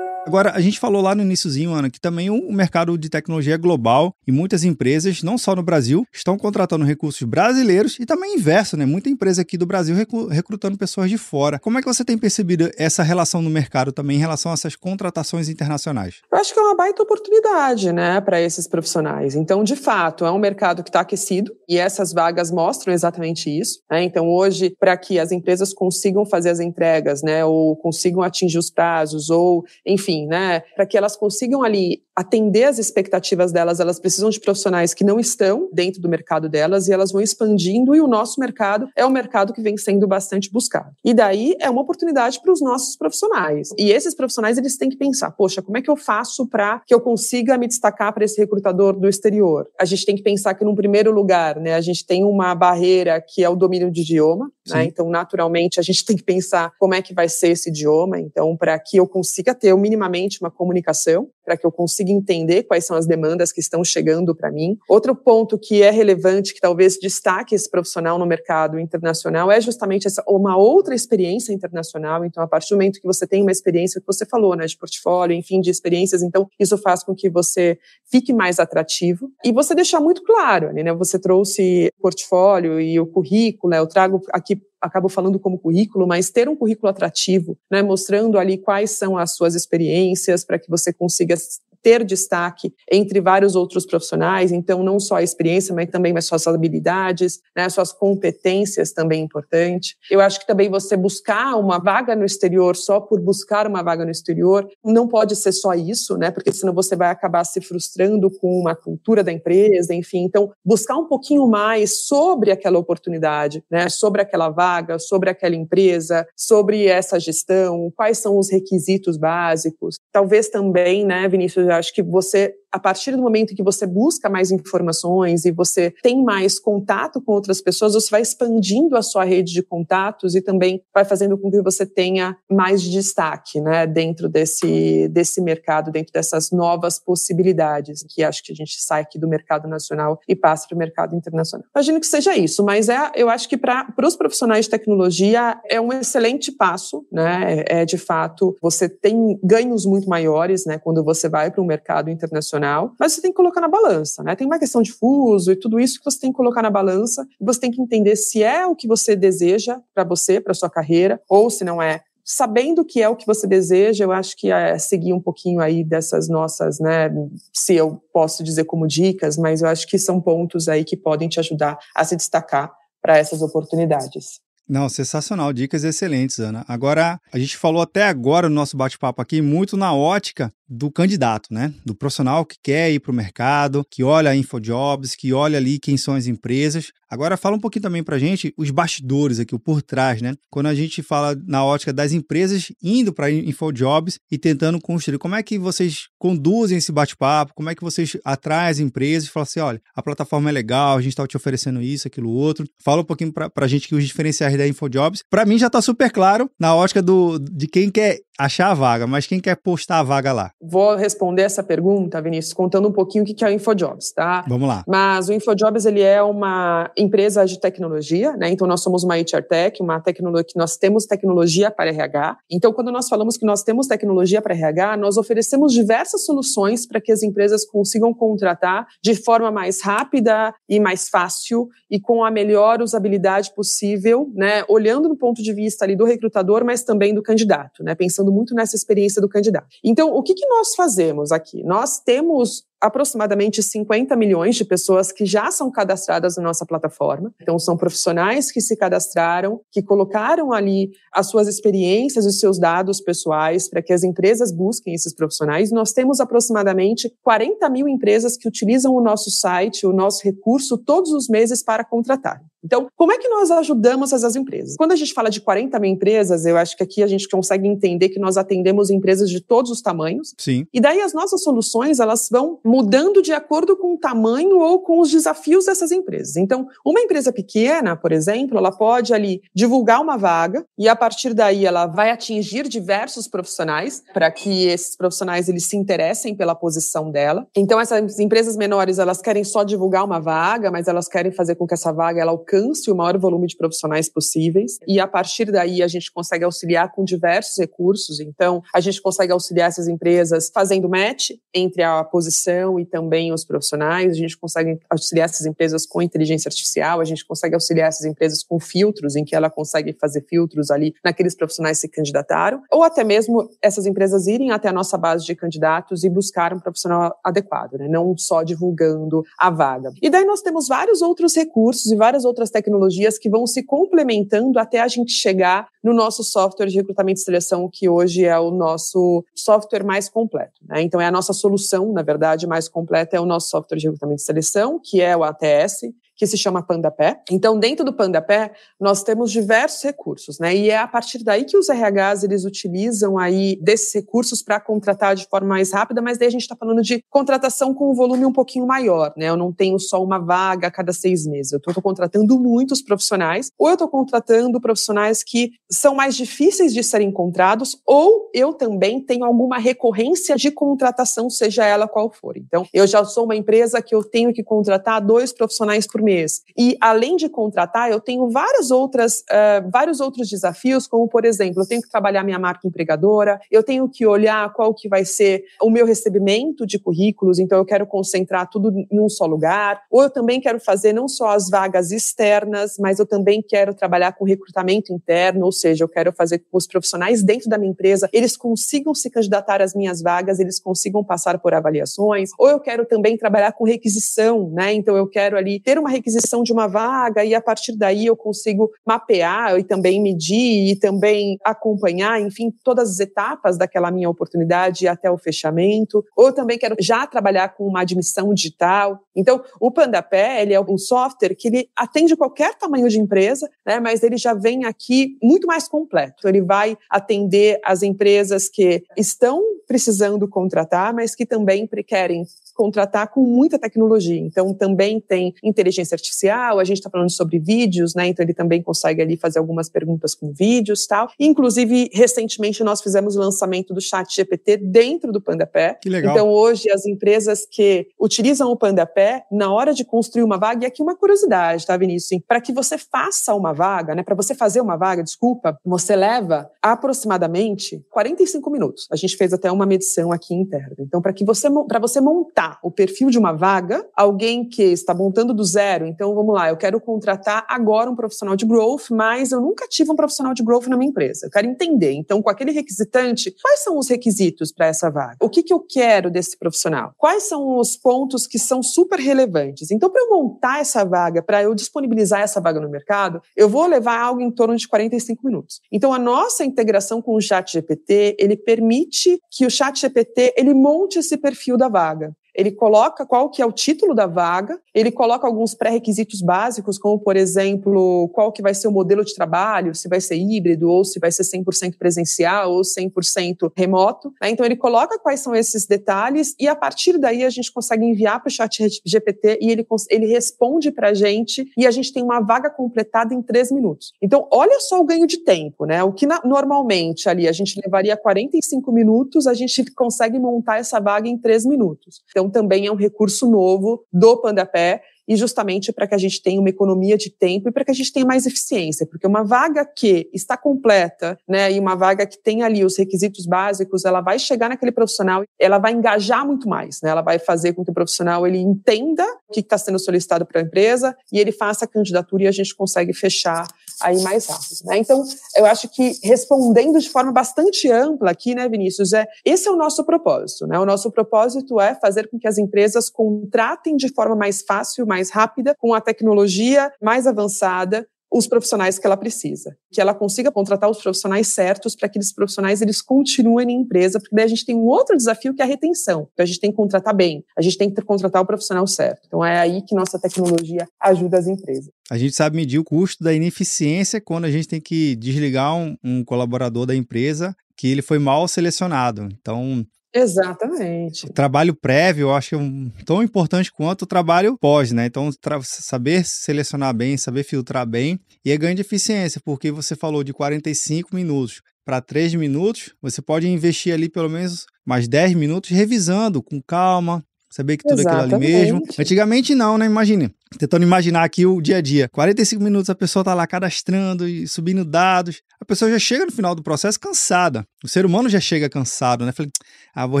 Agora, 0.28 0.52
a 0.52 0.60
gente 0.60 0.78
falou 0.78 1.00
lá 1.00 1.14
no 1.14 1.22
iníciozinho, 1.22 1.72
Ana, 1.72 1.88
que 1.88 1.98
também 1.98 2.28
o 2.28 2.52
mercado 2.52 2.98
de 2.98 3.08
tecnologia 3.08 3.54
é 3.54 3.56
global 3.56 4.12
e 4.26 4.30
muitas 4.30 4.62
empresas, 4.62 5.22
não 5.22 5.38
só 5.38 5.56
no 5.56 5.62
Brasil, 5.62 6.04
estão 6.12 6.36
contratando 6.36 6.84
recursos 6.84 7.22
brasileiros 7.22 7.98
e 7.98 8.04
também 8.04 8.34
inverso, 8.34 8.76
né? 8.76 8.84
Muita 8.84 9.08
empresa 9.08 9.40
aqui 9.40 9.56
do 9.56 9.64
Brasil 9.64 9.96
recrutando 10.30 10.76
pessoas 10.76 11.08
de 11.08 11.16
fora. 11.16 11.58
Como 11.58 11.78
é 11.78 11.80
que 11.80 11.88
você 11.88 12.04
tem 12.04 12.18
percebido 12.18 12.70
essa 12.76 13.02
relação 13.02 13.40
no 13.40 13.48
mercado 13.48 13.90
também 13.90 14.18
em 14.18 14.20
relação 14.20 14.50
a 14.50 14.54
essas 14.54 14.76
contratações 14.76 15.48
internacionais? 15.48 16.16
Eu 16.30 16.38
acho 16.38 16.52
que 16.52 16.60
é 16.60 16.62
uma 16.62 16.76
baita 16.76 17.02
oportunidade, 17.02 17.90
né, 17.90 18.20
para 18.20 18.38
esses 18.38 18.68
profissionais. 18.68 19.34
Então, 19.34 19.64
de 19.64 19.76
fato, 19.76 20.26
é 20.26 20.30
um 20.30 20.38
mercado 20.38 20.82
que 20.82 20.90
está 20.90 21.00
aquecido 21.00 21.56
e 21.66 21.78
essas 21.78 22.12
vagas 22.12 22.50
mostram 22.50 22.92
exatamente 22.92 23.48
isso. 23.48 23.80
Né? 23.90 24.02
Então, 24.02 24.28
hoje, 24.28 24.76
para 24.78 24.94
que 24.94 25.18
as 25.18 25.32
empresas 25.32 25.72
consigam 25.72 26.26
fazer 26.26 26.50
as 26.50 26.60
entregas, 26.60 27.22
né, 27.22 27.46
ou 27.46 27.74
consigam 27.76 28.20
atingir 28.20 28.58
os 28.58 28.70
prazos, 28.70 29.30
ou, 29.30 29.64
enfim, 29.86 30.17
enfim, 30.18 30.26
né, 30.26 30.62
para 30.74 30.86
que 30.86 30.96
elas 30.96 31.16
consigam 31.16 31.62
ali 31.62 32.02
atender 32.16 32.64
as 32.64 32.78
expectativas 32.78 33.52
delas, 33.52 33.78
elas 33.78 34.00
precisam 34.00 34.28
de 34.28 34.40
profissionais 34.40 34.92
que 34.92 35.04
não 35.04 35.20
estão 35.20 35.68
dentro 35.72 36.00
do 36.00 36.08
mercado 36.08 36.48
delas 36.48 36.88
e 36.88 36.92
elas 36.92 37.12
vão 37.12 37.20
expandindo 37.20 37.94
e 37.94 38.00
o 38.00 38.08
nosso 38.08 38.40
mercado 38.40 38.88
é 38.96 39.06
um 39.06 39.10
mercado 39.10 39.52
que 39.52 39.62
vem 39.62 39.76
sendo 39.76 40.04
bastante 40.04 40.50
buscado. 40.50 40.90
E 41.04 41.14
daí 41.14 41.54
é 41.60 41.70
uma 41.70 41.80
oportunidade 41.80 42.40
para 42.42 42.52
os 42.52 42.60
nossos 42.60 42.96
profissionais. 42.96 43.68
E 43.78 43.92
esses 43.92 44.16
profissionais 44.16 44.58
eles 44.58 44.76
têm 44.76 44.88
que 44.88 44.96
pensar, 44.96 45.30
poxa, 45.30 45.62
como 45.62 45.78
é 45.78 45.82
que 45.82 45.88
eu 45.88 45.96
faço 45.96 46.48
para 46.48 46.82
que 46.84 46.92
eu 46.92 47.00
consiga 47.00 47.56
me 47.56 47.68
destacar 47.68 48.12
para 48.12 48.24
esse 48.24 48.40
recrutador 48.40 48.98
do 48.98 49.08
exterior? 49.08 49.68
A 49.78 49.84
gente 49.84 50.04
tem 50.04 50.16
que 50.16 50.22
pensar 50.22 50.54
que 50.54 50.64
num 50.64 50.74
primeiro 50.74 51.12
lugar, 51.12 51.60
né, 51.60 51.74
a 51.74 51.80
gente 51.80 52.04
tem 52.04 52.24
uma 52.24 52.52
barreira 52.52 53.20
que 53.20 53.44
é 53.44 53.48
o 53.48 53.54
domínio 53.54 53.92
de 53.92 54.00
idioma, 54.00 54.50
né? 54.66 54.84
Então, 54.84 55.08
naturalmente, 55.08 55.78
a 55.78 55.82
gente 55.82 56.04
tem 56.04 56.16
que 56.16 56.22
pensar 56.22 56.72
como 56.78 56.94
é 56.94 57.00
que 57.00 57.14
vai 57.14 57.28
ser 57.28 57.50
esse 57.50 57.70
idioma, 57.70 58.18
então 58.18 58.56
para 58.56 58.78
que 58.78 58.96
eu 58.96 59.06
consiga 59.06 59.54
ter 59.54 59.74
minimamente 59.76 60.07
uma 60.40 60.50
comunicação, 60.50 61.30
para 61.48 61.56
que 61.56 61.64
eu 61.64 61.72
consiga 61.72 62.10
entender 62.10 62.64
quais 62.64 62.84
são 62.84 62.94
as 62.94 63.06
demandas 63.06 63.50
que 63.50 63.60
estão 63.60 63.82
chegando 63.82 64.34
para 64.34 64.52
mim. 64.52 64.76
Outro 64.86 65.16
ponto 65.16 65.58
que 65.58 65.82
é 65.82 65.90
relevante, 65.90 66.52
que 66.52 66.60
talvez 66.60 66.98
destaque 66.98 67.54
esse 67.54 67.70
profissional 67.70 68.18
no 68.18 68.26
mercado 68.26 68.78
internacional, 68.78 69.50
é 69.50 69.58
justamente 69.58 70.06
essa, 70.06 70.22
uma 70.28 70.58
outra 70.58 70.94
experiência 70.94 71.50
internacional. 71.54 72.22
Então, 72.22 72.42
a 72.42 72.46
partir 72.46 72.68
do 72.68 72.76
momento 72.76 73.00
que 73.00 73.06
você 73.06 73.26
tem 73.26 73.40
uma 73.40 73.50
experiência 73.50 73.98
que 73.98 74.06
você 74.06 74.26
falou, 74.26 74.54
né, 74.54 74.66
de 74.66 74.76
portfólio, 74.76 75.34
enfim, 75.34 75.62
de 75.62 75.70
experiências, 75.70 76.22
então 76.22 76.46
isso 76.60 76.76
faz 76.76 77.02
com 77.02 77.14
que 77.14 77.30
você 77.30 77.78
fique 78.10 78.34
mais 78.34 78.58
atrativo 78.58 79.30
e 79.42 79.50
você 79.50 79.74
deixar 79.74 80.00
muito 80.00 80.22
claro, 80.24 80.70
né? 80.74 80.92
Você 80.92 81.18
trouxe 81.18 81.90
portfólio 81.98 82.78
e 82.78 83.00
o 83.00 83.06
currículo, 83.06 83.70
né, 83.70 83.78
eu 83.78 83.86
trago 83.86 84.20
aqui 84.32 84.60
acabo 84.80 85.08
falando 85.08 85.38
como 85.38 85.58
currículo, 85.58 86.06
mas 86.06 86.30
ter 86.30 86.48
um 86.48 86.56
currículo 86.56 86.88
atrativo, 86.88 87.58
né, 87.70 87.82
mostrando 87.82 88.38
ali 88.38 88.56
quais 88.58 88.92
são 88.92 89.18
as 89.18 89.34
suas 89.34 89.54
experiências 89.54 90.44
para 90.44 90.58
que 90.58 90.70
você 90.70 90.92
consiga 90.92 91.36
because 91.38 91.60
ter 91.82 92.04
destaque 92.04 92.72
entre 92.90 93.20
vários 93.20 93.54
outros 93.54 93.86
profissionais, 93.86 94.52
então 94.52 94.82
não 94.82 94.98
só 94.98 95.16
a 95.16 95.22
experiência, 95.22 95.74
mas 95.74 95.90
também 95.90 96.16
as 96.16 96.26
suas 96.26 96.46
habilidades, 96.46 97.40
né, 97.56 97.68
suas 97.68 97.92
competências 97.92 98.92
também 98.92 99.20
é 99.20 99.24
importante. 99.24 99.96
Eu 100.10 100.20
acho 100.20 100.40
que 100.40 100.46
também 100.46 100.68
você 100.68 100.96
buscar 100.96 101.56
uma 101.56 101.78
vaga 101.78 102.14
no 102.16 102.24
exterior 102.24 102.76
só 102.76 103.00
por 103.00 103.20
buscar 103.20 103.66
uma 103.66 103.82
vaga 103.82 104.04
no 104.04 104.10
exterior 104.10 104.68
não 104.84 105.06
pode 105.08 105.36
ser 105.36 105.52
só 105.52 105.74
isso, 105.74 106.16
né, 106.16 106.30
porque 106.30 106.52
senão 106.52 106.74
você 106.74 106.96
vai 106.96 107.10
acabar 107.10 107.44
se 107.44 107.60
frustrando 107.60 108.30
com 108.30 108.60
uma 108.60 108.74
cultura 108.74 109.22
da 109.22 109.32
empresa, 109.32 109.94
enfim. 109.94 110.24
Então, 110.24 110.50
buscar 110.64 110.96
um 110.96 111.06
pouquinho 111.06 111.46
mais 111.46 112.06
sobre 112.06 112.50
aquela 112.50 112.78
oportunidade, 112.78 113.62
né, 113.70 113.88
sobre 113.88 114.22
aquela 114.22 114.48
vaga, 114.48 114.98
sobre 114.98 115.30
aquela 115.30 115.54
empresa, 115.54 116.26
sobre 116.36 116.86
essa 116.86 117.18
gestão, 117.18 117.92
quais 117.94 118.18
são 118.18 118.38
os 118.38 118.50
requisitos 118.50 119.16
básicos. 119.16 119.96
Talvez 120.12 120.48
também, 120.48 121.04
né, 121.04 121.28
Vinícius, 121.28 121.67
acho 121.76 121.92
que 121.92 122.02
você 122.02 122.54
a 122.70 122.78
partir 122.78 123.12
do 123.12 123.18
momento 123.18 123.54
que 123.54 123.62
você 123.62 123.86
busca 123.86 124.28
mais 124.28 124.50
informações 124.50 125.44
e 125.44 125.50
você 125.50 125.92
tem 126.02 126.22
mais 126.22 126.58
contato 126.58 127.20
com 127.20 127.32
outras 127.32 127.60
pessoas, 127.60 127.94
você 127.94 128.10
vai 128.10 128.20
expandindo 128.20 128.96
a 128.96 129.02
sua 129.02 129.24
rede 129.24 129.52
de 129.52 129.62
contatos 129.62 130.34
e 130.34 130.42
também 130.42 130.82
vai 130.92 131.04
fazendo 131.04 131.38
com 131.38 131.50
que 131.50 131.62
você 131.62 131.86
tenha 131.86 132.36
mais 132.50 132.82
destaque, 132.82 133.60
né, 133.60 133.86
dentro 133.86 134.28
desse, 134.28 135.08
desse 135.08 135.40
mercado, 135.40 135.90
dentro 135.90 136.12
dessas 136.12 136.50
novas 136.50 136.98
possibilidades, 136.98 138.04
que 138.08 138.22
acho 138.22 138.42
que 138.42 138.52
a 138.52 138.54
gente 138.54 138.80
sai 138.80 139.02
aqui 139.02 139.18
do 139.18 139.28
mercado 139.28 139.66
nacional 139.66 140.20
e 140.28 140.36
passa 140.36 140.66
para 140.68 140.76
o 140.76 140.78
mercado 140.78 141.16
internacional. 141.16 141.66
Imagino 141.74 142.00
que 142.00 142.06
seja 142.06 142.36
isso, 142.36 142.64
mas 142.64 142.88
é, 142.88 143.12
eu 143.14 143.28
acho 143.30 143.48
que 143.48 143.56
para 143.56 143.86
os 144.02 144.16
profissionais 144.16 144.66
de 144.66 144.70
tecnologia 144.70 145.58
é 145.68 145.80
um 145.80 145.92
excelente 145.92 146.52
passo, 146.52 147.06
né, 147.10 147.64
é 147.66 147.84
de 147.84 147.96
fato, 147.96 148.56
você 148.60 148.88
tem 148.88 149.38
ganhos 149.42 149.86
muito 149.86 150.08
maiores, 150.08 150.66
né, 150.66 150.78
quando 150.78 151.02
você 151.02 151.28
vai 151.28 151.50
para 151.50 151.62
um 151.62 151.66
mercado 151.66 152.10
internacional 152.10 152.57
mas 152.98 153.12
você 153.12 153.20
tem 153.20 153.30
que 153.30 153.36
colocar 153.36 153.60
na 153.60 153.68
balança, 153.68 154.22
né? 154.22 154.34
Tem 154.34 154.46
uma 154.46 154.58
questão 154.58 154.82
de 154.82 154.92
fuso 154.92 155.52
e 155.52 155.56
tudo 155.56 155.78
isso 155.78 155.98
que 155.98 156.04
você 156.04 156.20
tem 156.20 156.30
que 156.30 156.36
colocar 156.36 156.62
na 156.62 156.70
balança 156.70 157.26
e 157.40 157.44
você 157.44 157.60
tem 157.60 157.70
que 157.70 157.80
entender 157.80 158.16
se 158.16 158.42
é 158.42 158.66
o 158.66 158.76
que 158.76 158.88
você 158.88 159.14
deseja 159.14 159.80
para 159.94 160.04
você, 160.04 160.40
para 160.40 160.54
sua 160.54 160.70
carreira, 160.70 161.20
ou 161.28 161.50
se 161.50 161.64
não 161.64 161.80
é 161.80 162.02
sabendo 162.30 162.84
que 162.84 163.00
é 163.00 163.08
o 163.08 163.16
que 163.16 163.26
você 163.26 163.46
deseja, 163.46 164.04
eu 164.04 164.12
acho 164.12 164.36
que 164.36 164.52
é 164.52 164.78
seguir 164.78 165.14
um 165.14 165.20
pouquinho 165.20 165.60
aí 165.60 165.82
dessas 165.82 166.28
nossas, 166.28 166.78
né, 166.78 167.08
se 167.54 167.74
eu 167.74 168.02
posso 168.12 168.44
dizer 168.44 168.64
como 168.64 168.86
dicas, 168.86 169.38
mas 169.38 169.62
eu 169.62 169.68
acho 169.68 169.86
que 169.86 169.98
são 169.98 170.20
pontos 170.20 170.68
aí 170.68 170.84
que 170.84 170.94
podem 170.94 171.26
te 171.26 171.40
ajudar 171.40 171.78
a 171.96 172.04
se 172.04 172.14
destacar 172.14 172.70
para 173.00 173.16
essas 173.16 173.40
oportunidades. 173.40 174.40
Não, 174.68 174.86
sensacional, 174.90 175.50
dicas 175.54 175.82
excelentes, 175.82 176.38
Ana. 176.38 176.62
Agora, 176.68 177.18
a 177.32 177.38
gente 177.38 177.56
falou 177.56 177.80
até 177.80 178.04
agora 178.04 178.50
no 178.50 178.54
nosso 178.54 178.76
bate-papo 178.76 179.22
aqui 179.22 179.40
muito 179.40 179.78
na 179.78 179.94
ótica 179.94 180.52
do 180.68 180.90
candidato, 180.90 181.52
né? 181.52 181.72
Do 181.84 181.94
profissional 181.94 182.44
que 182.44 182.56
quer 182.62 182.92
ir 182.92 183.00
para 183.00 183.10
o 183.10 183.14
mercado, 183.14 183.84
que 183.90 184.04
olha 184.04 184.30
a 184.30 184.36
InfoJobs, 184.36 185.14
que 185.14 185.32
olha 185.32 185.58
ali 185.58 185.78
quem 185.78 185.96
são 185.96 186.14
as 186.14 186.26
empresas. 186.26 186.92
Agora 187.10 187.38
fala 187.38 187.56
um 187.56 187.60
pouquinho 187.60 187.82
também 187.82 188.02
para 188.02 188.16
a 188.16 188.18
gente 188.18 188.52
os 188.56 188.70
bastidores 188.70 189.40
aqui, 189.40 189.54
o 189.54 189.58
por 189.58 189.80
trás, 189.80 190.20
né? 190.20 190.34
Quando 190.50 190.66
a 190.66 190.74
gente 190.74 191.02
fala 191.02 191.34
na 191.46 191.64
ótica 191.64 191.92
das 191.92 192.12
empresas 192.12 192.70
indo 192.82 193.12
para 193.12 193.30
InfoJobs 193.30 194.18
e 194.30 194.36
tentando 194.36 194.78
construir, 194.78 195.18
como 195.18 195.34
é 195.34 195.42
que 195.42 195.58
vocês 195.58 196.08
conduzem 196.18 196.76
esse 196.76 196.92
bate-papo? 196.92 197.54
Como 197.54 197.70
é 197.70 197.74
que 197.74 197.82
vocês 197.82 198.16
atraem 198.24 198.70
as 198.70 198.78
empresas 198.78 199.28
e 199.28 199.32
falam 199.32 199.44
assim, 199.44 199.60
olha, 199.60 199.80
a 199.94 200.02
plataforma 200.02 200.50
é 200.50 200.52
legal, 200.52 200.98
a 200.98 201.00
gente 201.00 201.12
está 201.12 201.26
te 201.26 201.36
oferecendo 201.36 201.80
isso, 201.80 202.06
aquilo, 202.06 202.30
outro. 202.30 202.66
Fala 202.82 203.00
um 203.00 203.04
pouquinho 203.04 203.32
para 203.32 203.50
a 203.56 203.68
gente 203.68 203.88
que 203.88 203.94
os 203.94 204.06
diferenciais 204.06 204.56
da 204.58 204.66
InfoJobs. 204.66 205.22
Para 205.30 205.46
mim 205.46 205.58
já 205.58 205.68
está 205.68 205.80
super 205.80 206.10
claro 206.10 206.50
na 206.60 206.74
ótica 206.74 207.00
do, 207.00 207.38
de 207.38 207.66
quem 207.66 207.90
quer 207.90 208.18
achar 208.38 208.70
a 208.70 208.74
vaga, 208.74 209.06
mas 209.06 209.26
quem 209.26 209.40
quer 209.40 209.56
postar 209.56 209.98
a 209.98 210.02
vaga 210.02 210.32
lá? 210.32 210.52
Vou 210.62 210.94
responder 210.94 211.42
essa 211.42 211.62
pergunta, 211.62 212.22
Vinícius, 212.22 212.54
contando 212.54 212.88
um 212.88 212.92
pouquinho 212.92 213.24
o 213.24 213.26
que 213.26 213.44
é 213.44 213.48
o 213.48 213.50
InfoJobs, 213.50 214.12
tá? 214.12 214.44
Vamos 214.46 214.68
lá. 214.68 214.84
Mas 214.86 215.28
o 215.28 215.32
InfoJobs, 215.32 215.84
ele 215.84 216.00
é 216.00 216.22
uma 216.22 216.90
empresa 216.96 217.44
de 217.44 217.60
tecnologia, 217.60 218.36
né? 218.36 218.48
Então, 218.50 218.66
nós 218.66 218.80
somos 218.82 219.02
uma 219.02 219.16
HR 219.16 219.42
Tech, 219.48 219.82
uma 219.82 220.00
tecnologia 220.00 220.44
que 220.44 220.56
nós 220.56 220.76
temos 220.76 221.04
tecnologia 221.04 221.70
para 221.70 221.90
RH. 221.90 222.38
Então, 222.50 222.72
quando 222.72 222.92
nós 222.92 223.08
falamos 223.08 223.36
que 223.36 223.44
nós 223.44 223.62
temos 223.62 223.88
tecnologia 223.88 224.40
para 224.40 224.54
RH, 224.54 224.96
nós 224.96 225.16
oferecemos 225.16 225.72
diversas 225.72 226.24
soluções 226.24 226.86
para 226.86 227.00
que 227.00 227.10
as 227.10 227.22
empresas 227.22 227.64
consigam 227.64 228.14
contratar 228.14 228.86
de 229.02 229.16
forma 229.16 229.50
mais 229.50 229.82
rápida 229.82 230.54
e 230.68 230.78
mais 230.78 231.08
fácil 231.08 231.68
e 231.90 231.98
com 231.98 232.24
a 232.24 232.30
melhor 232.30 232.80
usabilidade 232.80 233.52
possível, 233.54 234.30
né? 234.34 234.62
Olhando 234.68 235.08
no 235.08 235.16
ponto 235.16 235.42
de 235.42 235.52
vista 235.52 235.84
ali 235.84 235.96
do 235.96 236.04
recrutador, 236.04 236.64
mas 236.64 236.84
também 236.84 237.12
do 237.14 237.22
candidato, 237.22 237.82
né? 237.82 237.94
Pensando 237.94 238.27
muito 238.30 238.54
nessa 238.54 238.76
experiência 238.76 239.20
do 239.20 239.28
candidato. 239.28 239.66
Então, 239.82 240.14
o 240.14 240.22
que, 240.22 240.34
que 240.34 240.46
nós 240.46 240.74
fazemos 240.74 241.32
aqui? 241.32 241.62
Nós 241.64 242.00
temos 242.00 242.64
aproximadamente 242.80 243.62
50 243.62 244.14
milhões 244.16 244.56
de 244.56 244.64
pessoas 244.64 245.10
que 245.10 245.26
já 245.26 245.50
são 245.50 245.70
cadastradas 245.70 246.36
na 246.36 246.44
nossa 246.44 246.64
plataforma. 246.64 247.32
Então, 247.40 247.58
são 247.58 247.76
profissionais 247.76 248.52
que 248.52 248.60
se 248.60 248.76
cadastraram, 248.76 249.60
que 249.70 249.82
colocaram 249.82 250.52
ali 250.52 250.90
as 251.12 251.28
suas 251.28 251.48
experiências 251.48 252.24
e 252.24 252.28
os 252.28 252.38
seus 252.38 252.58
dados 252.58 253.00
pessoais 253.00 253.68
para 253.68 253.82
que 253.82 253.92
as 253.92 254.04
empresas 254.04 254.52
busquem 254.52 254.94
esses 254.94 255.14
profissionais. 255.14 255.70
Nós 255.72 255.92
temos 255.92 256.20
aproximadamente 256.20 257.12
40 257.22 257.68
mil 257.70 257.88
empresas 257.88 258.36
que 258.36 258.48
utilizam 258.48 258.94
o 258.94 259.00
nosso 259.00 259.30
site, 259.30 259.86
o 259.86 259.92
nosso 259.92 260.22
recurso, 260.24 260.78
todos 260.78 261.12
os 261.12 261.28
meses 261.28 261.62
para 261.62 261.84
contratar. 261.84 262.40
Então, 262.64 262.88
como 262.96 263.12
é 263.12 263.18
que 263.18 263.28
nós 263.28 263.50
ajudamos 263.50 264.12
essas 264.12 264.34
empresas? 264.34 264.76
Quando 264.76 264.92
a 264.92 264.96
gente 264.96 265.12
fala 265.12 265.30
de 265.30 265.40
40 265.40 265.78
mil 265.78 265.90
empresas, 265.90 266.44
eu 266.44 266.56
acho 266.56 266.76
que 266.76 266.82
aqui 266.82 267.02
a 267.02 267.06
gente 267.06 267.28
consegue 267.28 267.68
entender 267.68 268.08
que 268.08 268.18
nós 268.18 268.36
atendemos 268.36 268.90
empresas 268.90 269.30
de 269.30 269.40
todos 269.40 269.70
os 269.70 269.80
tamanhos. 269.80 270.34
Sim. 270.38 270.66
E 270.72 270.80
daí 270.80 271.00
as 271.00 271.12
nossas 271.12 271.42
soluções, 271.42 272.00
elas 272.00 272.28
vão 272.30 272.58
mudando 272.68 273.22
de 273.22 273.32
acordo 273.32 273.74
com 273.78 273.94
o 273.94 273.98
tamanho 273.98 274.58
ou 274.58 274.82
com 274.82 275.00
os 275.00 275.10
desafios 275.10 275.64
dessas 275.64 275.90
empresas. 275.90 276.36
Então, 276.36 276.68
uma 276.84 277.00
empresa 277.00 277.32
pequena, 277.32 277.96
por 277.96 278.12
exemplo, 278.12 278.58
ela 278.58 278.70
pode 278.70 279.14
ali 279.14 279.40
divulgar 279.54 280.02
uma 280.02 280.18
vaga 280.18 280.66
e 280.78 280.86
a 280.86 280.94
partir 280.94 281.32
daí 281.32 281.64
ela 281.64 281.86
vai 281.86 282.10
atingir 282.10 282.68
diversos 282.68 283.26
profissionais 283.26 284.02
para 284.12 284.30
que 284.30 284.66
esses 284.66 284.94
profissionais 284.94 285.48
eles 285.48 285.64
se 285.64 285.78
interessem 285.78 286.36
pela 286.36 286.54
posição 286.54 287.10
dela. 287.10 287.46
Então, 287.56 287.80
essas 287.80 288.18
empresas 288.18 288.54
menores, 288.54 288.98
elas 288.98 289.22
querem 289.22 289.44
só 289.44 289.64
divulgar 289.64 290.04
uma 290.04 290.20
vaga, 290.20 290.70
mas 290.70 290.88
elas 290.88 291.08
querem 291.08 291.32
fazer 291.32 291.54
com 291.54 291.66
que 291.66 291.72
essa 291.72 291.90
vaga 291.90 292.20
ela 292.20 292.32
alcance 292.32 292.90
o 292.90 292.94
maior 292.94 293.16
volume 293.16 293.46
de 293.46 293.56
profissionais 293.56 294.10
possíveis 294.10 294.78
e 294.86 295.00
a 295.00 295.06
partir 295.06 295.50
daí 295.50 295.82
a 295.82 295.88
gente 295.88 296.12
consegue 296.12 296.44
auxiliar 296.44 296.92
com 296.92 297.02
diversos 297.02 297.56
recursos. 297.56 298.20
Então, 298.20 298.60
a 298.74 298.80
gente 298.80 299.00
consegue 299.00 299.32
auxiliar 299.32 299.68
essas 299.68 299.88
empresas 299.88 300.50
fazendo 300.52 300.86
match 300.86 301.30
entre 301.54 301.82
a 301.82 302.04
posição 302.04 302.57
e 302.78 302.84
também 302.84 303.32
os 303.32 303.44
profissionais, 303.44 304.12
a 304.12 304.16
gente 304.16 304.36
consegue 304.36 304.78
auxiliar 304.90 305.26
essas 305.26 305.46
empresas 305.46 305.86
com 305.86 306.02
inteligência 306.02 306.48
artificial, 306.48 307.00
a 307.00 307.04
gente 307.04 307.24
consegue 307.24 307.54
auxiliar 307.54 307.88
essas 307.88 308.04
empresas 308.04 308.42
com 308.42 308.58
filtros 308.58 309.16
em 309.16 309.24
que 309.24 309.34
ela 309.34 309.50
consegue 309.50 309.96
fazer 310.00 310.24
filtros 310.28 310.70
ali 310.70 310.94
naqueles 311.04 311.34
profissionais 311.34 311.78
que 311.78 311.82
se 311.82 311.88
candidataram, 311.88 312.62
ou 312.70 312.82
até 312.82 313.04
mesmo 313.04 313.48
essas 313.62 313.86
empresas 313.86 314.26
irem 314.26 314.50
até 314.50 314.68
a 314.68 314.72
nossa 314.72 314.96
base 314.98 315.24
de 315.24 315.34
candidatos 315.34 316.04
e 316.04 316.08
buscar 316.08 316.52
um 316.52 316.58
profissional 316.58 317.18
adequado, 317.24 317.74
né? 317.74 317.88
não 317.88 318.16
só 318.16 318.42
divulgando 318.42 319.22
a 319.38 319.50
vaga. 319.50 319.92
E 320.02 320.10
daí 320.10 320.24
nós 320.24 320.42
temos 320.42 320.68
vários 320.68 321.02
outros 321.02 321.34
recursos 321.34 321.90
e 321.90 321.96
várias 321.96 322.24
outras 322.24 322.50
tecnologias 322.50 323.18
que 323.18 323.30
vão 323.30 323.46
se 323.46 323.62
complementando 323.62 324.58
até 324.58 324.80
a 324.80 324.88
gente 324.88 325.12
chegar 325.12 325.68
no 325.82 325.94
nosso 325.94 326.22
software 326.24 326.66
de 326.66 326.76
recrutamento 326.76 327.20
e 327.20 327.24
seleção, 327.24 327.68
que 327.72 327.88
hoje 327.88 328.24
é 328.24 328.38
o 328.38 328.50
nosso 328.50 329.24
software 329.34 329.84
mais 329.84 330.08
completo. 330.08 330.60
Né? 330.68 330.82
Então, 330.82 331.00
é 331.00 331.06
a 331.06 331.10
nossa 331.10 331.32
solução, 331.32 331.92
na 331.92 332.02
verdade, 332.02 332.46
mais 332.48 332.68
completa 332.68 333.16
é 333.16 333.20
o 333.20 333.26
nosso 333.26 333.48
software 333.48 333.78
de 333.78 333.86
recrutamento 333.86 334.20
e 334.20 334.24
seleção, 334.24 334.80
que 334.82 335.00
é 335.00 335.16
o 335.16 335.22
ATS, 335.22 335.82
que 336.18 336.26
se 336.26 336.36
chama 336.36 336.60
PandaPé. 336.60 337.22
Então, 337.30 337.58
dentro 337.58 337.84
do 337.84 337.92
PandaPé, 337.92 338.52
nós 338.78 339.04
temos 339.04 339.30
diversos 339.30 339.82
recursos, 339.84 340.38
né? 340.40 340.54
E 340.54 340.68
é 340.68 340.76
a 340.76 340.88
partir 340.88 341.22
daí 341.22 341.44
que 341.44 341.56
os 341.56 341.68
RHs 341.68 342.24
eles 342.24 342.44
utilizam 342.44 343.16
aí 343.16 343.56
desses 343.62 343.94
recursos 343.94 344.42
para 344.42 344.60
contratar 344.60 345.14
de 345.14 345.26
forma 345.28 345.46
mais 345.46 345.72
rápida, 345.72 346.02
mas 346.02 346.18
daí 346.18 346.26
a 346.26 346.30
gente 346.30 346.42
está 346.42 346.56
falando 346.56 346.82
de 346.82 347.02
contratação 347.08 347.72
com 347.72 347.92
um 347.92 347.94
volume 347.94 348.26
um 348.26 348.32
pouquinho 348.32 348.66
maior, 348.66 349.14
né? 349.16 349.28
Eu 349.28 349.36
não 349.36 349.52
tenho 349.52 349.78
só 349.78 350.02
uma 350.02 350.18
vaga 350.18 350.66
a 350.66 350.70
cada 350.70 350.92
seis 350.92 351.24
meses. 351.24 351.52
Eu 351.52 351.58
estou 351.58 351.82
contratando 351.82 352.38
muitos 352.38 352.82
profissionais, 352.82 353.50
ou 353.56 353.68
eu 353.68 353.74
estou 353.74 353.88
contratando 353.88 354.60
profissionais 354.60 355.22
que 355.22 355.52
são 355.70 355.94
mais 355.94 356.16
difíceis 356.16 356.74
de 356.74 356.82
serem 356.82 357.10
encontrados, 357.10 357.80
ou 357.86 358.28
eu 358.34 358.52
também 358.52 359.00
tenho 359.00 359.24
alguma 359.24 359.58
recorrência 359.58 360.34
de 360.34 360.50
contratação, 360.50 361.30
seja 361.30 361.64
ela 361.64 361.86
qual 361.86 362.10
for. 362.10 362.36
Então, 362.36 362.66
eu 362.74 362.86
já 362.88 363.04
sou 363.04 363.24
uma 363.24 363.36
empresa 363.36 363.80
que 363.80 363.94
eu 363.94 364.02
tenho 364.02 364.32
que 364.32 364.42
contratar 364.42 365.00
dois 365.00 365.32
profissionais 365.32 365.86
por 365.86 366.02
mês. 366.08 366.40
E 366.56 366.76
além 366.80 367.16
de 367.16 367.28
contratar, 367.28 367.90
eu 367.90 368.00
tenho 368.00 368.30
várias 368.30 368.70
outras, 368.70 369.20
uh, 369.20 369.70
vários 369.70 370.00
outros 370.00 370.28
desafios, 370.28 370.86
como 370.86 371.06
por 371.06 371.26
exemplo, 371.26 371.62
eu 371.62 371.66
tenho 371.66 371.82
que 371.82 371.90
trabalhar 371.90 372.24
minha 372.24 372.38
marca 372.38 372.66
empregadora, 372.66 373.38
eu 373.50 373.62
tenho 373.62 373.86
que 373.88 374.06
olhar 374.06 374.50
qual 374.54 374.72
que 374.72 374.88
vai 374.88 375.04
ser 375.04 375.44
o 375.60 375.70
meu 375.70 375.84
recebimento 375.84 376.66
de 376.66 376.78
currículos, 376.78 377.38
então 377.38 377.58
eu 377.58 377.64
quero 377.64 377.86
concentrar 377.86 378.48
tudo 378.48 378.70
em 378.70 379.00
um 379.00 379.08
só 379.08 379.26
lugar, 379.26 379.82
ou 379.90 380.02
eu 380.02 380.10
também 380.10 380.40
quero 380.40 380.58
fazer 380.58 380.94
não 380.94 381.08
só 381.08 381.28
as 381.28 381.50
vagas 381.50 381.90
externas, 381.90 382.76
mas 382.78 382.98
eu 382.98 383.06
também 383.06 383.42
quero 383.42 383.74
trabalhar 383.74 384.12
com 384.12 384.24
recrutamento 384.24 384.92
interno, 384.92 385.44
ou 385.44 385.52
seja, 385.52 385.84
eu 385.84 385.88
quero 385.88 386.12
fazer 386.12 386.38
com 386.38 386.56
os 386.56 386.66
profissionais 386.66 387.22
dentro 387.22 387.50
da 387.50 387.58
minha 387.58 387.70
empresa, 387.70 388.08
eles 388.12 388.36
consigam 388.36 388.94
se 388.94 389.10
candidatar 389.10 389.60
às 389.60 389.74
minhas 389.74 390.00
vagas, 390.00 390.38
eles 390.38 390.58
consigam 390.58 391.04
passar 391.04 391.38
por 391.38 391.52
avaliações, 391.52 392.30
ou 392.38 392.48
eu 392.48 392.60
quero 392.60 392.86
também 392.86 393.16
trabalhar 393.16 393.52
com 393.52 393.64
requisição, 393.64 394.50
né? 394.50 394.72
Então 394.72 394.96
eu 394.96 395.06
quero 395.06 395.36
ali 395.36 395.60
ter 395.60 395.78
uma 395.78 395.90
requisição 395.98 396.42
de 396.42 396.52
uma 396.52 396.66
vaga 396.66 397.24
e 397.24 397.34
a 397.34 397.40
partir 397.40 397.76
daí 397.76 398.06
eu 398.06 398.16
consigo 398.16 398.70
mapear 398.86 399.58
e 399.58 399.64
também 399.64 400.00
medir 400.00 400.72
e 400.72 400.76
também 400.76 401.38
acompanhar, 401.44 402.20
enfim, 402.20 402.52
todas 402.64 402.90
as 402.90 403.00
etapas 403.00 403.58
daquela 403.58 403.90
minha 403.90 404.08
oportunidade 404.08 404.88
até 404.88 405.10
o 405.10 405.18
fechamento. 405.18 406.04
Ou 406.16 406.32
também 406.32 406.58
quero 406.58 406.76
já 406.80 407.06
trabalhar 407.06 407.50
com 407.50 407.66
uma 407.66 407.82
admissão 407.82 408.32
digital. 408.32 409.00
Então, 409.14 409.42
o 409.60 409.70
PandaPé, 409.70 410.42
ele 410.42 410.54
é 410.54 410.60
um 410.60 410.78
software 410.78 411.34
que 411.34 411.48
ele 411.48 411.68
atende 411.76 412.16
qualquer 412.16 412.54
tamanho 412.54 412.88
de 412.88 412.98
empresa, 412.98 413.48
né? 413.66 413.80
Mas 413.80 414.02
ele 414.02 414.16
já 414.16 414.34
vem 414.34 414.64
aqui 414.64 415.16
muito 415.22 415.46
mais 415.46 415.68
completo. 415.68 416.28
Ele 416.28 416.40
vai 416.40 416.76
atender 416.90 417.60
as 417.64 417.82
empresas 417.82 418.48
que 418.48 418.82
estão 418.96 419.42
precisando 419.66 420.26
contratar, 420.28 420.94
mas 420.94 421.14
que 421.14 421.26
também 421.26 421.68
querem 421.86 422.24
contratar 422.54 423.08
com 423.08 423.20
muita 423.20 423.58
tecnologia. 423.58 424.18
Então, 424.18 424.52
também 424.52 425.00
tem 425.00 425.32
inteligência 425.44 425.87
artificial, 425.94 426.58
a 426.58 426.64
gente 426.64 426.78
está 426.78 426.90
falando 426.90 427.10
sobre 427.10 427.38
vídeos, 427.38 427.94
né? 427.94 428.06
Então, 428.06 428.24
ele 428.24 428.34
também 428.34 428.62
consegue 428.62 429.02
ali 429.02 429.16
fazer 429.16 429.38
algumas 429.38 429.68
perguntas 429.68 430.14
com 430.14 430.32
vídeos 430.32 430.86
tal. 430.86 431.10
Inclusive, 431.18 431.90
recentemente, 431.92 432.62
nós 432.64 432.80
fizemos 432.80 433.16
o 433.16 433.20
lançamento 433.20 433.72
do 433.74 433.80
chat 433.80 434.14
GPT 434.14 434.56
dentro 434.58 435.12
do 435.12 435.20
PandaPé. 435.20 435.78
Que 435.80 435.88
legal. 435.88 436.12
Então, 436.12 436.28
hoje, 436.28 436.70
as 436.70 436.86
empresas 436.86 437.46
que 437.50 437.88
utilizam 438.00 438.50
o 438.50 438.56
PandaPé, 438.56 439.24
na 439.30 439.52
hora 439.52 439.74
de 439.74 439.84
construir 439.84 440.22
uma 440.22 440.38
vaga, 440.38 440.64
e 440.64 440.66
aqui 440.66 440.82
uma 440.82 440.96
curiosidade, 440.96 441.66
tá, 441.66 441.76
Vinícius? 441.76 442.20
Para 442.26 442.40
que 442.40 442.52
você 442.52 442.78
faça 442.78 443.34
uma 443.34 443.52
vaga, 443.52 443.94
né? 443.94 444.02
Para 444.02 444.14
você 444.14 444.34
fazer 444.34 444.60
uma 444.60 444.76
vaga, 444.76 445.02
desculpa, 445.02 445.58
você 445.64 445.94
leva 445.94 446.50
aproximadamente 446.62 447.84
45 447.90 448.50
minutos. 448.50 448.86
A 448.90 448.96
gente 448.96 449.16
fez 449.16 449.32
até 449.32 449.50
uma 449.50 449.66
medição 449.66 450.12
aqui 450.12 450.34
interna. 450.34 450.74
Então, 450.78 451.00
para 451.00 451.12
que 451.12 451.24
você, 451.24 451.48
para 451.66 451.78
você 451.78 452.00
montar 452.00 452.58
o 452.62 452.70
perfil 452.70 453.10
de 453.10 453.18
uma 453.18 453.32
vaga, 453.32 453.86
alguém 453.94 454.48
que 454.48 454.62
está 454.62 454.94
montando 454.94 455.34
do 455.34 455.44
zero, 455.44 455.77
então 455.86 456.14
vamos 456.14 456.34
lá, 456.34 456.48
eu 456.48 456.56
quero 456.56 456.80
contratar 456.80 457.44
agora 457.48 457.90
um 457.90 457.96
profissional 457.96 458.36
de 458.36 458.46
growth, 458.46 458.90
mas 458.90 459.32
eu 459.32 459.40
nunca 459.40 459.66
tive 459.68 459.90
um 459.90 459.96
profissional 459.96 460.34
de 460.34 460.42
growth 460.42 460.66
na 460.66 460.76
minha 460.76 460.90
empresa. 460.90 461.26
Eu 461.26 461.30
quero 461.30 461.46
entender, 461.46 461.92
então, 461.92 462.22
com 462.22 462.30
aquele 462.30 462.52
requisitante, 462.52 463.34
quais 463.42 463.62
são 463.62 463.78
os 463.78 463.88
requisitos 463.88 464.52
para 464.52 464.66
essa 464.66 464.90
vaga? 464.90 465.16
O 465.20 465.28
que, 465.28 465.42
que 465.42 465.52
eu 465.52 465.60
quero 465.60 466.10
desse 466.10 466.38
profissional? 466.38 466.92
Quais 466.96 467.24
são 467.24 467.58
os 467.58 467.76
pontos 467.76 468.26
que 468.26 468.38
são 468.38 468.62
super 468.62 468.98
relevantes? 468.98 469.70
Então, 469.70 469.90
para 469.90 470.02
eu 470.02 470.10
montar 470.10 470.60
essa 470.60 470.84
vaga, 470.84 471.22
para 471.22 471.42
eu 471.42 471.54
disponibilizar 471.54 472.20
essa 472.20 472.40
vaga 472.40 472.60
no 472.60 472.68
mercado, 472.68 473.20
eu 473.36 473.48
vou 473.48 473.66
levar 473.66 473.98
algo 474.00 474.20
em 474.20 474.30
torno 474.30 474.56
de 474.56 474.66
45 474.68 475.26
minutos. 475.26 475.60
Então, 475.70 475.92
a 475.92 475.98
nossa 475.98 476.44
integração 476.44 477.00
com 477.02 477.14
o 477.14 477.20
Chat 477.20 477.52
GPT, 477.52 478.16
ele 478.18 478.36
permite 478.36 479.20
que 479.30 479.46
o 479.46 479.50
Chat 479.50 479.80
GPT 479.80 480.34
ele 480.36 480.54
monte 480.54 480.98
esse 480.98 481.16
perfil 481.16 481.56
da 481.56 481.68
vaga 481.68 482.14
ele 482.38 482.52
coloca 482.52 483.04
qual 483.04 483.28
que 483.28 483.42
é 483.42 483.46
o 483.46 483.50
título 483.50 483.96
da 483.96 484.06
vaga, 484.06 484.60
ele 484.72 484.92
coloca 484.92 485.26
alguns 485.26 485.54
pré-requisitos 485.54 486.22
básicos, 486.22 486.78
como, 486.78 486.96
por 486.96 487.16
exemplo, 487.16 488.08
qual 488.10 488.30
que 488.30 488.40
vai 488.40 488.54
ser 488.54 488.68
o 488.68 488.70
modelo 488.70 489.04
de 489.04 489.12
trabalho, 489.12 489.74
se 489.74 489.88
vai 489.88 490.00
ser 490.00 490.14
híbrido, 490.14 490.70
ou 490.70 490.84
se 490.84 491.00
vai 491.00 491.10
ser 491.10 491.24
100% 491.24 491.76
presencial, 491.76 492.52
ou 492.52 492.60
100% 492.60 493.50
remoto. 493.56 494.12
Né? 494.22 494.30
Então, 494.30 494.46
ele 494.46 494.54
coloca 494.54 495.00
quais 495.00 495.18
são 495.18 495.34
esses 495.34 495.66
detalhes 495.66 496.36
e, 496.38 496.46
a 496.46 496.54
partir 496.54 496.96
daí, 496.96 497.24
a 497.24 497.30
gente 497.30 497.52
consegue 497.52 497.84
enviar 497.84 498.20
para 498.20 498.28
o 498.28 498.32
chat 498.32 498.80
GPT 498.86 499.40
e 499.42 499.50
ele, 499.50 499.66
ele 499.90 500.06
responde 500.06 500.70
para 500.70 500.90
a 500.90 500.94
gente 500.94 501.44
e 501.56 501.66
a 501.66 501.72
gente 501.72 501.92
tem 501.92 502.04
uma 502.04 502.20
vaga 502.20 502.48
completada 502.48 503.12
em 503.12 503.20
três 503.20 503.50
minutos. 503.50 503.92
Então, 504.00 504.28
olha 504.30 504.60
só 504.60 504.80
o 504.80 504.84
ganho 504.84 505.08
de 505.08 505.24
tempo, 505.24 505.64
né? 505.64 505.82
O 505.82 505.92
que 505.92 506.06
na, 506.06 506.20
normalmente 506.24 507.08
ali 507.08 507.26
a 507.26 507.32
gente 507.32 507.60
levaria 507.60 507.96
45 507.96 508.70
minutos, 508.70 509.26
a 509.26 509.34
gente 509.34 509.64
consegue 509.72 510.20
montar 510.20 510.58
essa 510.58 510.78
vaga 510.78 511.08
em 511.08 511.18
três 511.18 511.44
minutos. 511.44 512.00
Então, 512.08 512.27
também 512.28 512.66
é 512.66 512.72
um 512.72 512.76
recurso 512.76 513.30
novo 513.30 513.84
do 513.92 514.20
PandaPé 514.20 514.82
e 515.08 515.16
justamente 515.16 515.72
para 515.72 515.86
que 515.86 515.94
a 515.94 515.98
gente 515.98 516.22
tenha 516.22 516.38
uma 516.38 516.50
economia 516.50 516.96
de 516.98 517.10
tempo 517.10 517.48
e 517.48 517.52
para 517.52 517.64
que 517.64 517.70
a 517.70 517.74
gente 517.74 517.90
tenha 517.90 518.04
mais 518.04 518.26
eficiência, 518.26 518.86
porque 518.86 519.06
uma 519.06 519.24
vaga 519.24 519.64
que 519.64 520.08
está 520.12 520.36
completa, 520.36 521.18
né, 521.26 521.50
e 521.50 521.58
uma 521.58 521.74
vaga 521.74 522.06
que 522.06 522.22
tem 522.22 522.42
ali 522.42 522.62
os 522.62 522.76
requisitos 522.76 523.24
básicos, 523.24 523.86
ela 523.86 524.02
vai 524.02 524.18
chegar 524.18 524.50
naquele 524.50 524.70
profissional, 524.70 525.24
ela 525.40 525.58
vai 525.58 525.72
engajar 525.72 526.26
muito 526.26 526.46
mais, 526.46 526.80
né, 526.82 526.90
ela 526.90 527.00
vai 527.00 527.18
fazer 527.18 527.54
com 527.54 527.64
que 527.64 527.70
o 527.70 527.74
profissional 527.74 528.26
ele 528.26 528.38
entenda 528.38 529.04
o 529.28 529.32
que 529.32 529.40
está 529.40 529.58
sendo 529.58 529.78
solicitado 529.78 530.24
para 530.24 530.40
a 530.40 530.44
empresa 530.44 530.96
e 531.12 531.18
ele 531.18 531.32
faça 531.32 531.64
a 531.64 531.68
candidatura 531.68 532.24
e 532.24 532.26
a 532.26 532.32
gente 532.32 532.54
consegue 532.54 532.92
fechar 532.92 533.46
aí 533.80 534.00
mais 534.02 534.26
rápido, 534.26 534.58
né? 534.64 534.78
Então, 534.78 535.04
eu 535.36 535.46
acho 535.46 535.68
que 535.68 535.92
respondendo 536.02 536.78
de 536.78 536.90
forma 536.90 537.12
bastante 537.12 537.70
ampla 537.70 538.10
aqui, 538.10 538.34
né, 538.34 538.48
Vinícius, 538.48 538.92
é 538.92 539.06
esse 539.24 539.48
é 539.48 539.50
o 539.50 539.56
nosso 539.56 539.84
propósito, 539.84 540.46
né? 540.46 540.58
O 540.58 540.66
nosso 540.66 540.90
propósito 540.90 541.60
é 541.60 541.74
fazer 541.74 542.08
com 542.08 542.18
que 542.18 542.26
as 542.26 542.38
empresas 542.38 542.90
contratem 542.90 543.76
de 543.76 543.88
forma 543.88 544.16
mais 544.16 544.42
fácil, 544.42 544.86
mais 544.86 545.08
mais 545.08 545.10
rápida, 545.10 545.54
com 545.58 545.72
a 545.72 545.80
tecnologia 545.80 546.72
mais 546.82 547.06
avançada, 547.06 547.86
os 548.10 548.26
profissionais 548.26 548.78
que 548.78 548.86
ela 548.86 548.96
precisa, 548.96 549.56
que 549.70 549.80
ela 549.80 549.94
consiga 549.94 550.32
contratar 550.32 550.70
os 550.70 550.78
profissionais 550.78 551.28
certos 551.28 551.76
para 551.76 551.88
que 551.88 551.98
aqueles 551.98 552.12
profissionais 552.12 552.62
eles 552.62 552.80
continuem 552.80 553.46
na 553.46 553.52
empresa, 553.52 554.00
porque 554.00 554.14
daí 554.14 554.24
a 554.24 554.28
gente 554.28 554.44
tem 554.44 554.56
um 554.56 554.66
outro 554.66 554.96
desafio 554.96 555.34
que 555.34 555.42
é 555.42 555.44
a 555.44 555.48
retenção. 555.48 556.08
Então 556.12 556.24
a 556.24 556.26
gente 556.26 556.40
tem 556.40 556.50
que 556.50 556.56
contratar 556.56 556.94
bem, 556.94 557.24
a 557.36 557.42
gente 557.42 557.58
tem 557.58 557.70
que 557.70 557.82
contratar 557.82 558.22
o 558.22 558.26
profissional 558.26 558.66
certo. 558.66 559.02
Então 559.06 559.24
é 559.24 559.38
aí 559.38 559.62
que 559.62 559.74
nossa 559.74 559.98
tecnologia 559.98 560.66
ajuda 560.80 561.18
as 561.18 561.26
empresas. 561.26 561.70
A 561.90 561.98
gente 561.98 562.14
sabe 562.14 562.36
medir 562.36 562.58
o 562.58 562.64
custo 562.64 563.04
da 563.04 563.12
ineficiência 563.12 564.00
quando 564.00 564.24
a 564.24 564.30
gente 564.30 564.48
tem 564.48 564.60
que 564.60 564.96
desligar 564.96 565.54
um, 565.56 565.76
um 565.82 566.04
colaborador 566.04 566.66
da 566.66 566.74
empresa 566.74 567.34
que 567.56 567.66
ele 567.66 567.82
foi 567.82 567.98
mal 567.98 568.28
selecionado. 568.28 569.08
Então, 569.20 569.66
Exatamente. 569.94 571.06
O 571.06 571.12
trabalho 571.12 571.54
prévio 571.54 572.02
eu 572.02 572.14
acho 572.14 572.36
é 572.36 572.84
tão 572.84 573.02
importante 573.02 573.50
quanto 573.50 573.82
o 573.82 573.86
trabalho 573.86 574.36
pós, 574.38 574.70
né? 574.70 574.86
Então, 574.86 575.10
saber 575.42 576.04
selecionar 576.04 576.74
bem, 576.74 576.96
saber 576.96 577.24
filtrar 577.24 577.66
bem 577.66 577.98
e 578.24 578.30
é 578.30 578.36
ganho 578.36 578.54
de 578.54 578.60
eficiência, 578.60 579.20
porque 579.24 579.50
você 579.50 579.74
falou 579.74 580.04
de 580.04 580.12
45 580.12 580.94
minutos 580.94 581.40
para 581.64 581.80
3 581.82 582.14
minutos, 582.14 582.74
você 582.80 583.02
pode 583.02 583.28
investir 583.28 583.74
ali 583.74 583.90
pelo 583.90 584.08
menos 584.08 584.46
mais 584.64 584.88
10 584.88 585.14
minutos 585.14 585.50
revisando 585.50 586.22
com 586.22 586.40
calma, 586.40 587.04
saber 587.38 587.56
que 587.56 587.62
tudo 587.62 587.80
Exatamente. 587.80 588.14
aquilo 588.14 588.16
ali 588.16 588.42
mesmo. 588.42 588.62
Antigamente 588.76 589.34
não, 589.34 589.56
né? 589.56 589.66
Imagine, 589.66 590.12
tentando 590.36 590.64
imaginar 590.64 591.04
aqui 591.04 591.24
o 591.24 591.40
dia 591.40 591.58
a 591.58 591.60
dia. 591.60 591.88
45 591.88 592.42
minutos 592.42 592.68
a 592.68 592.74
pessoa 592.74 593.04
tá 593.04 593.14
lá 593.14 593.26
cadastrando 593.28 594.08
e 594.08 594.26
subindo 594.26 594.64
dados. 594.64 595.22
A 595.40 595.44
pessoa 595.44 595.70
já 595.70 595.78
chega 595.78 596.04
no 596.04 596.10
final 596.10 596.34
do 596.34 596.42
processo 596.42 596.80
cansada. 596.80 597.44
O 597.62 597.68
ser 597.68 597.86
humano 597.86 598.08
já 598.08 598.18
chega 598.18 598.48
cansado, 598.48 599.06
né? 599.06 599.12
Falei, 599.12 599.30
ah, 599.72 599.86
vou 599.86 600.00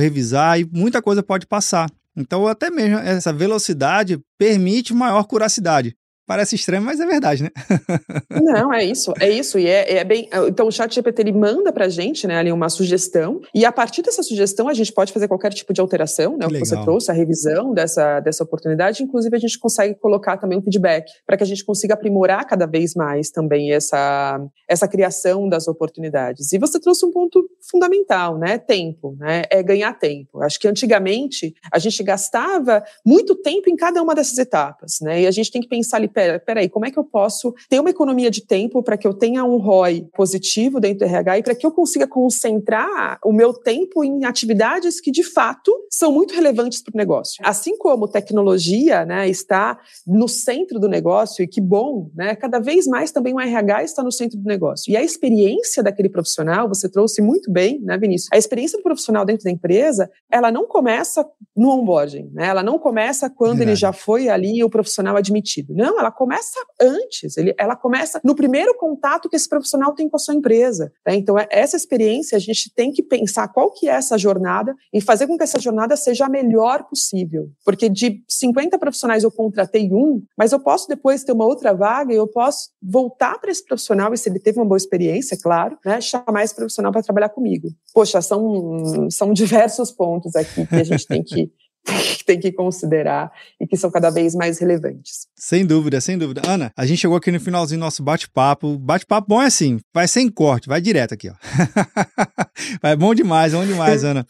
revisar 0.00 0.58
e 0.58 0.68
muita 0.72 1.00
coisa 1.00 1.22
pode 1.22 1.46
passar. 1.46 1.88
Então, 2.16 2.48
até 2.48 2.68
mesmo 2.68 2.98
essa 2.98 3.32
velocidade 3.32 4.18
permite 4.36 4.92
maior 4.92 5.22
curacidade. 5.22 5.94
Parece 6.28 6.56
estranho, 6.56 6.82
mas 6.82 7.00
é 7.00 7.06
verdade, 7.06 7.42
né? 7.42 7.50
Não, 8.30 8.70
é 8.70 8.84
isso, 8.84 9.14
é 9.18 9.30
isso. 9.30 9.58
E 9.58 9.66
é, 9.66 9.94
é, 9.94 10.04
bem. 10.04 10.28
Então, 10.46 10.68
o 10.68 10.70
chat 10.70 10.94
GPT 10.94 11.22
ele 11.22 11.32
manda 11.32 11.72
pra 11.72 11.88
gente, 11.88 12.26
né, 12.26 12.36
ali 12.36 12.52
uma 12.52 12.68
sugestão, 12.68 13.40
e 13.54 13.64
a 13.64 13.72
partir 13.72 14.02
dessa 14.02 14.22
sugestão 14.22 14.68
a 14.68 14.74
gente 14.74 14.92
pode 14.92 15.10
fazer 15.10 15.26
qualquer 15.26 15.54
tipo 15.54 15.72
de 15.72 15.80
alteração, 15.80 16.32
né? 16.32 16.40
Que 16.40 16.44
o 16.44 16.48
que 16.48 16.54
legal. 16.54 16.66
você 16.66 16.82
trouxe, 16.82 17.10
a 17.10 17.14
revisão 17.14 17.72
dessa, 17.72 18.20
dessa 18.20 18.44
oportunidade. 18.44 19.02
Inclusive, 19.02 19.34
a 19.34 19.38
gente 19.38 19.58
consegue 19.58 19.94
colocar 19.94 20.36
também 20.36 20.58
um 20.58 20.62
feedback 20.62 21.10
para 21.26 21.34
que 21.34 21.42
a 21.42 21.46
gente 21.46 21.64
consiga 21.64 21.94
aprimorar 21.94 22.46
cada 22.46 22.66
vez 22.66 22.94
mais 22.94 23.30
também 23.30 23.72
essa, 23.72 24.38
essa 24.68 24.86
criação 24.86 25.48
das 25.48 25.66
oportunidades. 25.66 26.52
E 26.52 26.58
você 26.58 26.78
trouxe 26.78 27.06
um 27.06 27.10
ponto 27.10 27.42
fundamental, 27.70 28.38
né? 28.38 28.58
Tempo, 28.58 29.16
né? 29.18 29.42
É 29.50 29.62
ganhar 29.62 29.92
tempo. 29.92 30.42
Acho 30.42 30.58
que 30.58 30.66
antigamente 30.66 31.54
a 31.70 31.78
gente 31.78 32.02
gastava 32.02 32.82
muito 33.04 33.34
tempo 33.34 33.68
em 33.68 33.76
cada 33.76 34.02
uma 34.02 34.14
dessas 34.14 34.38
etapas, 34.38 34.98
né? 35.00 35.22
E 35.22 35.26
a 35.26 35.30
gente 35.30 35.50
tem 35.50 35.60
que 35.60 35.68
pensar 35.68 35.98
ali 35.98 36.08
pera, 36.08 36.38
peraí, 36.40 36.68
como 36.68 36.86
é 36.86 36.90
que 36.90 36.98
eu 36.98 37.04
posso 37.04 37.54
ter 37.68 37.78
uma 37.78 37.90
economia 37.90 38.30
de 38.30 38.44
tempo 38.44 38.82
para 38.82 38.96
que 38.96 39.06
eu 39.06 39.12
tenha 39.14 39.44
um 39.44 39.58
ROI 39.58 40.08
positivo 40.14 40.80
dentro 40.80 41.00
do 41.00 41.04
RH 41.04 41.38
e 41.38 41.42
para 41.42 41.54
que 41.54 41.66
eu 41.66 41.70
consiga 41.70 42.06
concentrar 42.06 43.18
o 43.24 43.32
meu 43.32 43.52
tempo 43.52 44.02
em 44.02 44.24
atividades 44.24 45.00
que, 45.00 45.10
de 45.10 45.22
fato, 45.22 45.72
são 45.90 46.10
muito 46.10 46.34
relevantes 46.34 46.82
para 46.82 46.94
o 46.94 46.96
negócio. 46.96 47.42
Assim 47.44 47.76
como 47.76 48.08
tecnologia 48.08 49.04
né, 49.04 49.28
está 49.28 49.78
no 50.06 50.28
centro 50.28 50.78
do 50.78 50.88
negócio, 50.88 51.42
e 51.42 51.46
que 51.46 51.60
bom, 51.60 52.10
né, 52.14 52.34
cada 52.34 52.58
vez 52.58 52.86
mais 52.86 53.12
também 53.12 53.34
o 53.34 53.40
RH 53.40 53.84
está 53.84 54.02
no 54.02 54.12
centro 54.12 54.38
do 54.38 54.44
negócio. 54.44 54.90
E 54.90 54.96
a 54.96 55.02
experiência 55.02 55.82
daquele 55.82 56.08
profissional, 56.08 56.68
você 56.68 56.88
trouxe 56.88 57.20
muito 57.20 57.50
bem 57.50 57.57
bem, 57.58 57.80
né, 57.80 57.98
Vinícius? 57.98 58.28
A 58.32 58.38
experiência 58.38 58.78
do 58.78 58.84
profissional 58.84 59.24
dentro 59.24 59.42
da 59.42 59.50
empresa, 59.50 60.08
ela 60.30 60.52
não 60.52 60.68
começa 60.68 61.26
no 61.56 61.70
onboarding, 61.70 62.30
né? 62.32 62.46
Ela 62.46 62.62
não 62.62 62.78
começa 62.78 63.28
quando 63.28 63.62
ele 63.62 63.74
já 63.74 63.92
foi 63.92 64.28
ali 64.28 64.62
o 64.62 64.70
profissional 64.70 65.16
admitido. 65.16 65.74
Não, 65.74 65.98
ela 65.98 66.12
começa 66.12 66.56
antes. 66.80 67.36
Ele, 67.36 67.52
ela 67.58 67.74
começa 67.74 68.20
no 68.22 68.36
primeiro 68.36 68.76
contato 68.78 69.28
que 69.28 69.34
esse 69.34 69.48
profissional 69.48 69.92
tem 69.92 70.08
com 70.08 70.16
a 70.16 70.20
sua 70.20 70.34
empresa. 70.34 70.92
Né? 71.04 71.16
Então, 71.16 71.36
é, 71.36 71.48
essa 71.50 71.76
experiência 71.76 72.36
a 72.36 72.38
gente 72.38 72.72
tem 72.72 72.92
que 72.92 73.02
pensar 73.02 73.48
qual 73.48 73.72
que 73.72 73.88
é 73.88 73.92
essa 73.92 74.16
jornada 74.16 74.72
e 74.92 75.00
fazer 75.00 75.26
com 75.26 75.36
que 75.36 75.42
essa 75.42 75.58
jornada 75.58 75.96
seja 75.96 76.26
a 76.26 76.28
melhor 76.28 76.84
possível. 76.84 77.48
Porque 77.64 77.88
de 77.88 78.22
50 78.28 78.78
profissionais 78.78 79.24
eu 79.24 79.32
contratei 79.32 79.90
um, 79.92 80.22
mas 80.36 80.52
eu 80.52 80.60
posso 80.60 80.86
depois 80.86 81.24
ter 81.24 81.32
uma 81.32 81.44
outra 81.46 81.74
vaga 81.74 82.12
e 82.12 82.16
eu 82.16 82.28
posso 82.28 82.70
voltar 82.80 83.38
para 83.40 83.50
esse 83.50 83.64
profissional, 83.64 84.14
e 84.14 84.18
se 84.18 84.28
ele 84.28 84.38
teve 84.38 84.58
uma 84.58 84.66
boa 84.66 84.76
experiência, 84.76 85.36
claro, 85.42 85.76
né, 85.84 86.00
chamar 86.00 86.44
esse 86.44 86.54
profissional 86.54 86.92
para 86.92 87.02
trabalhar 87.02 87.30
comigo. 87.30 87.47
Poxa, 87.92 88.20
são, 88.20 89.08
são 89.10 89.32
diversos 89.34 89.90
pontos 89.90 90.34
aqui 90.36 90.66
que 90.66 90.74
a 90.74 90.84
gente 90.84 91.06
tem 91.06 91.22
que 91.22 91.50
tem 92.26 92.38
que 92.38 92.52
considerar 92.52 93.30
e 93.60 93.66
que 93.66 93.76
são 93.76 93.90
cada 93.90 94.10
vez 94.10 94.34
mais 94.34 94.58
relevantes. 94.58 95.26
Sem 95.36 95.64
dúvida, 95.64 96.00
sem 96.00 96.18
dúvida. 96.18 96.42
Ana, 96.46 96.72
a 96.76 96.86
gente 96.86 97.00
chegou 97.00 97.16
aqui 97.16 97.30
no 97.30 97.40
finalzinho 97.40 97.80
do 97.80 97.84
nosso 97.84 98.02
bate-papo. 98.02 98.78
Bate-papo 98.78 99.28
bom 99.28 99.42
é 99.42 99.46
assim, 99.46 99.78
vai 99.92 100.06
sem 100.06 100.30
corte, 100.30 100.68
vai 100.68 100.80
direto 100.80 101.14
aqui, 101.14 101.30
ó. 101.30 101.34
vai 102.82 102.96
bom 102.96 103.14
demais, 103.14 103.52
bom 103.52 103.64
demais, 103.64 104.04
Ana. 104.04 104.26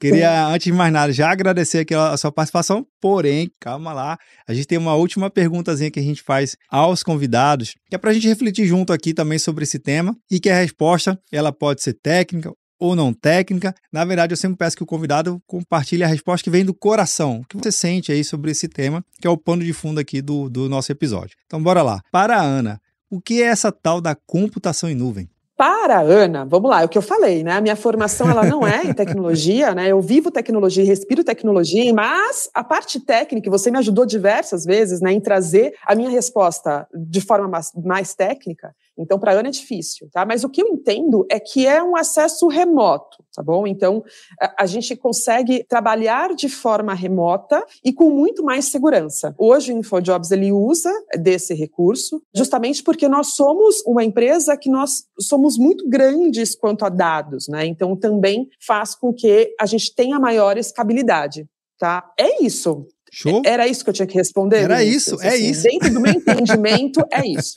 Queria, 0.00 0.46
antes 0.46 0.64
de 0.64 0.72
mais 0.72 0.90
nada, 0.90 1.12
já 1.12 1.30
agradecer 1.30 1.80
aqui 1.80 1.94
a 1.94 2.16
sua 2.16 2.32
participação, 2.32 2.86
porém, 3.02 3.50
calma 3.60 3.92
lá, 3.92 4.16
a 4.48 4.54
gente 4.54 4.66
tem 4.66 4.78
uma 4.78 4.94
última 4.94 5.28
perguntazinha 5.28 5.90
que 5.90 6.00
a 6.00 6.02
gente 6.02 6.22
faz 6.22 6.56
aos 6.70 7.02
convidados, 7.02 7.74
que 7.86 7.94
é 7.94 7.98
para 7.98 8.10
a 8.10 8.14
gente 8.14 8.26
refletir 8.26 8.64
junto 8.64 8.94
aqui 8.94 9.12
também 9.12 9.38
sobre 9.38 9.64
esse 9.64 9.78
tema, 9.78 10.16
e 10.30 10.40
que 10.40 10.48
a 10.48 10.58
resposta, 10.58 11.20
ela 11.30 11.52
pode 11.52 11.82
ser 11.82 11.92
técnica 11.92 12.50
ou 12.80 12.96
não 12.96 13.12
técnica. 13.12 13.74
Na 13.92 14.04
verdade, 14.04 14.32
eu 14.32 14.36
sempre 14.36 14.56
peço 14.56 14.76
que 14.76 14.82
o 14.82 14.86
convidado 14.86 15.40
compartilhe 15.46 16.02
a 16.02 16.06
resposta 16.08 16.42
que 16.42 16.50
vem 16.50 16.64
do 16.64 16.74
coração. 16.74 17.40
O 17.40 17.46
que 17.46 17.56
você 17.56 17.70
sente 17.70 18.10
aí 18.10 18.24
sobre 18.24 18.50
esse 18.50 18.66
tema, 18.66 19.04
que 19.20 19.26
é 19.26 19.30
o 19.30 19.36
pano 19.36 19.62
de 19.62 19.72
fundo 19.72 20.00
aqui 20.00 20.22
do, 20.22 20.48
do 20.48 20.68
nosso 20.68 20.90
episódio. 20.90 21.36
Então, 21.46 21.62
bora 21.62 21.82
lá. 21.82 22.00
Para 22.10 22.38
a 22.38 22.42
Ana, 22.42 22.80
o 23.10 23.20
que 23.20 23.42
é 23.42 23.46
essa 23.46 23.70
tal 23.70 24.00
da 24.00 24.14
computação 24.14 24.88
em 24.88 24.94
nuvem? 24.94 25.28
Para 25.60 25.98
a 25.98 26.00
Ana, 26.00 26.46
vamos 26.46 26.70
lá, 26.70 26.80
é 26.80 26.86
o 26.86 26.88
que 26.88 26.96
eu 26.96 27.02
falei, 27.02 27.44
né? 27.44 27.52
A 27.52 27.60
minha 27.60 27.76
formação 27.76 28.30
ela 28.30 28.44
não 28.44 28.66
é 28.66 28.82
em 28.82 28.94
tecnologia, 28.94 29.74
né? 29.74 29.88
Eu 29.88 30.00
vivo 30.00 30.30
tecnologia, 30.30 30.82
respiro 30.82 31.22
tecnologia, 31.22 31.92
mas 31.92 32.48
a 32.54 32.64
parte 32.64 32.98
técnica, 32.98 33.50
você 33.50 33.70
me 33.70 33.76
ajudou 33.76 34.06
diversas 34.06 34.64
vezes, 34.64 35.02
né, 35.02 35.12
em 35.12 35.20
trazer 35.20 35.74
a 35.84 35.94
minha 35.94 36.08
resposta 36.08 36.88
de 36.94 37.20
forma 37.20 37.46
mais, 37.46 37.72
mais 37.74 38.14
técnica. 38.14 38.74
Então, 39.00 39.18
para 39.18 39.32
a 39.32 39.34
Ana 39.34 39.48
é 39.48 39.52
difícil, 39.52 40.08
tá? 40.12 40.26
Mas 40.26 40.44
o 40.44 40.48
que 40.48 40.62
eu 40.62 40.68
entendo 40.68 41.26
é 41.30 41.40
que 41.40 41.66
é 41.66 41.82
um 41.82 41.96
acesso 41.96 42.46
remoto, 42.48 43.24
tá 43.34 43.42
bom? 43.42 43.66
Então, 43.66 44.04
a, 44.40 44.64
a, 44.64 44.66
gente 44.66 44.94
consegue 44.94 45.64
trabalhar 45.64 46.34
de 46.34 46.48
forma 46.48 46.92
remota 46.92 47.64
e 47.84 47.92
com 47.92 48.10
muito 48.10 48.44
mais 48.44 48.66
segurança. 48.66 49.34
Hoje, 49.38 49.72
o 49.72 49.78
InfoJobs, 49.78 50.30
ele 50.30 50.52
usa 50.52 50.92
desse 51.18 51.54
recurso 51.54 52.22
justamente 52.34 52.82
porque 52.82 53.08
nós 53.08 53.34
somos 53.34 53.82
uma 53.86 54.04
empresa 54.04 54.56
que 54.56 54.70
nós 54.70 55.04
somos 55.18 55.56
muito 55.56 55.88
grandes 55.88 56.54
quanto 56.54 56.84
a 56.84 56.88
dados, 56.88 57.48
né? 57.48 57.64
Então, 57.66 57.96
também 57.96 58.48
faz 58.64 58.94
com 58.94 59.12
que 59.12 59.54
a 59.58 59.66
gente 59.66 59.94
tenha 59.94 60.20
maior 60.20 60.58
escabilidade, 60.58 61.48
tá? 61.78 62.12
É 62.18 62.44
isso. 62.44 62.86
Show? 63.10 63.42
Era 63.44 63.66
isso 63.66 63.82
que 63.82 63.90
eu 63.90 63.94
tinha 63.94 64.06
que 64.06 64.14
responder? 64.14 64.62
Era 64.62 64.82
isso, 64.84 65.20
é 65.20 65.28
assim, 65.28 65.50
isso. 65.50 65.62
Dentro 65.64 65.92
do 65.92 66.00
meu 66.00 66.12
entendimento, 66.14 67.04
é 67.12 67.26
isso. 67.26 67.54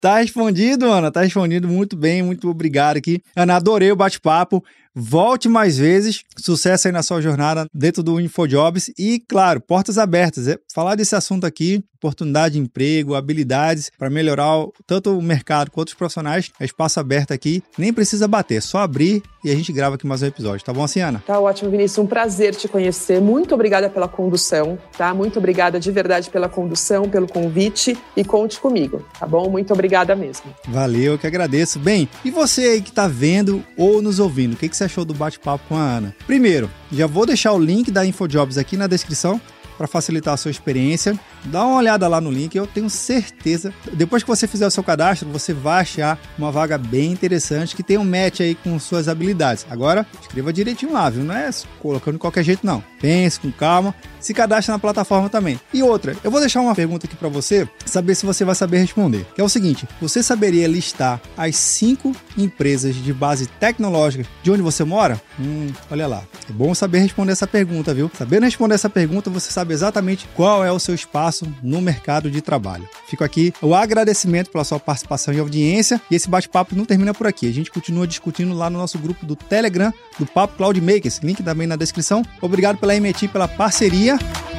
tá 0.00 0.18
respondido, 0.18 0.86
Ana, 0.86 1.10
tá 1.10 1.22
respondido 1.22 1.66
muito 1.66 1.96
bem, 1.96 2.22
muito 2.22 2.48
obrigado 2.48 2.96
aqui. 2.96 3.22
Ana, 3.34 3.56
adorei 3.56 3.90
o 3.90 3.96
bate-papo. 3.96 4.62
Volte 4.94 5.48
mais 5.48 5.78
vezes. 5.78 6.22
Sucesso 6.36 6.88
aí 6.88 6.92
na 6.92 7.02
sua 7.02 7.20
jornada 7.20 7.66
dentro 7.72 8.02
do 8.02 8.20
InfoJobs. 8.20 8.90
E, 8.98 9.22
claro, 9.28 9.60
portas 9.60 9.98
abertas. 9.98 10.48
É 10.48 10.58
falar 10.74 10.94
desse 10.94 11.14
assunto 11.14 11.44
aqui, 11.44 11.82
oportunidade 11.96 12.54
de 12.54 12.60
emprego, 12.60 13.14
habilidades 13.14 13.90
para 13.98 14.08
melhorar 14.08 14.66
tanto 14.86 15.16
o 15.16 15.22
mercado 15.22 15.70
quanto 15.70 15.88
os 15.88 15.94
profissionais. 15.94 16.50
É 16.58 16.64
espaço 16.64 16.98
aberto 16.98 17.32
aqui. 17.32 17.62
Nem 17.76 17.92
precisa 17.92 18.26
bater, 18.26 18.56
é 18.56 18.60
só 18.60 18.78
abrir 18.78 19.22
e 19.44 19.50
a 19.50 19.54
gente 19.54 19.72
grava 19.72 19.94
aqui 19.94 20.06
mais 20.06 20.22
um 20.22 20.26
episódio. 20.26 20.64
Tá 20.64 20.72
bom 20.72 20.82
assim, 20.82 21.00
Ana? 21.00 21.22
Tá 21.26 21.38
ótimo, 21.38 21.70
Vinícius. 21.70 21.98
Um 21.98 22.06
prazer 22.06 22.54
te 22.54 22.66
conhecer. 22.68 23.20
Muito 23.20 23.54
obrigada 23.54 23.88
pela 23.88 24.08
condução, 24.08 24.78
tá? 24.96 25.12
Muito 25.14 25.38
obrigada 25.38 25.78
de 25.78 25.90
verdade 25.90 26.30
pela 26.30 26.48
condução, 26.48 27.08
pelo 27.08 27.26
convite 27.26 27.96
e 28.16 28.24
conte 28.24 28.60
comigo, 28.60 29.04
tá 29.18 29.26
bom? 29.26 29.48
Muito 29.48 29.72
obrigada 29.72 30.14
mesmo. 30.16 30.54
Valeu, 30.66 31.12
eu 31.12 31.18
que 31.18 31.26
agradeço. 31.26 31.78
Bem, 31.78 32.08
e 32.24 32.30
você 32.30 32.62
aí 32.62 32.82
que 32.82 32.92
tá 32.92 33.06
vendo 33.06 33.64
ou 33.76 34.02
nos 34.02 34.18
ouvindo, 34.18 34.54
o 34.54 34.56
que, 34.56 34.68
que 34.68 34.76
você 34.76 34.87
achou 34.88 35.04
do 35.04 35.14
bate-papo 35.14 35.64
com 35.68 35.76
a 35.76 35.82
Ana? 35.82 36.16
Primeiro, 36.26 36.68
já 36.90 37.06
vou 37.06 37.24
deixar 37.24 37.52
o 37.52 37.58
link 37.58 37.90
da 37.90 38.04
InfoJobs 38.04 38.58
aqui 38.58 38.76
na 38.76 38.86
descrição 38.86 39.40
para 39.76 39.86
facilitar 39.86 40.34
a 40.34 40.36
sua 40.36 40.50
experiência. 40.50 41.18
Dá 41.44 41.64
uma 41.64 41.76
olhada 41.76 42.06
lá 42.08 42.20
no 42.20 42.30
link, 42.30 42.54
eu 42.54 42.66
tenho 42.66 42.90
certeza. 42.90 43.72
Depois 43.92 44.22
que 44.22 44.28
você 44.28 44.46
fizer 44.46 44.66
o 44.66 44.70
seu 44.70 44.82
cadastro, 44.82 45.28
você 45.28 45.52
vai 45.52 45.82
achar 45.82 46.18
uma 46.38 46.50
vaga 46.50 46.76
bem 46.76 47.12
interessante 47.12 47.74
que 47.74 47.82
tem 47.82 47.98
um 47.98 48.04
match 48.04 48.40
aí 48.40 48.54
com 48.54 48.78
suas 48.78 49.08
habilidades. 49.08 49.66
Agora, 49.70 50.06
escreva 50.20 50.52
direitinho 50.52 50.92
lá, 50.92 51.08
viu? 51.08 51.24
Não 51.24 51.34
é 51.34 51.48
colocando 51.80 52.14
de 52.14 52.20
qualquer 52.20 52.44
jeito, 52.44 52.66
não. 52.66 52.82
Pense 53.00 53.40
com 53.40 53.50
calma, 53.50 53.94
se 54.20 54.34
cadastre 54.34 54.72
na 54.72 54.78
plataforma 54.78 55.28
também. 55.28 55.60
E 55.72 55.82
outra, 55.82 56.16
eu 56.22 56.30
vou 56.30 56.40
deixar 56.40 56.60
uma 56.60 56.74
pergunta 56.74 57.06
aqui 57.06 57.16
para 57.16 57.28
você, 57.28 57.68
saber 57.86 58.14
se 58.14 58.26
você 58.26 58.44
vai 58.44 58.54
saber 58.54 58.78
responder. 58.78 59.26
Que 59.34 59.40
é 59.40 59.44
o 59.44 59.48
seguinte: 59.48 59.88
você 60.00 60.22
saberia 60.22 60.66
listar 60.66 61.20
as 61.36 61.56
cinco 61.56 62.14
empresas 62.36 62.94
de 62.94 63.12
base 63.12 63.46
tecnológica 63.46 64.26
de 64.42 64.50
onde 64.50 64.62
você 64.62 64.84
mora? 64.84 65.20
Hum, 65.38 65.68
olha 65.90 66.06
lá. 66.06 66.22
É 66.48 66.52
bom 66.52 66.74
saber 66.74 66.98
responder 66.98 67.32
essa 67.32 67.46
pergunta, 67.46 67.94
viu? 67.94 68.10
Sabendo 68.16 68.44
responder 68.44 68.74
essa 68.74 68.90
pergunta, 68.90 69.30
você 69.30 69.50
sabe 69.50 69.72
exatamente 69.72 70.28
qual 70.34 70.64
é 70.64 70.72
o 70.72 70.78
seu 70.78 70.94
espaço 70.94 71.27
no 71.62 71.80
mercado 71.80 72.30
de 72.30 72.40
trabalho. 72.40 72.88
Fico 73.06 73.24
aqui 73.24 73.52
o 73.62 73.74
agradecimento 73.74 74.50
pela 74.50 74.64
sua 74.64 74.80
participação 74.80 75.32
e 75.32 75.38
audiência. 75.38 76.00
E 76.10 76.14
esse 76.14 76.28
bate-papo 76.28 76.74
não 76.74 76.84
termina 76.84 77.14
por 77.14 77.26
aqui. 77.26 77.48
A 77.48 77.52
gente 77.52 77.70
continua 77.70 78.06
discutindo 78.06 78.54
lá 78.54 78.68
no 78.70 78.78
nosso 78.78 78.98
grupo 78.98 79.24
do 79.24 79.36
Telegram 79.36 79.92
do 80.18 80.26
Papo 80.26 80.56
Cloud 80.56 80.80
Makers. 80.80 81.18
Link 81.22 81.42
também 81.42 81.66
na 81.66 81.76
descrição. 81.76 82.22
Obrigado 82.40 82.78
pela 82.78 82.94
MT 82.94 83.28
pela 83.28 83.48
parceria. 83.48 84.18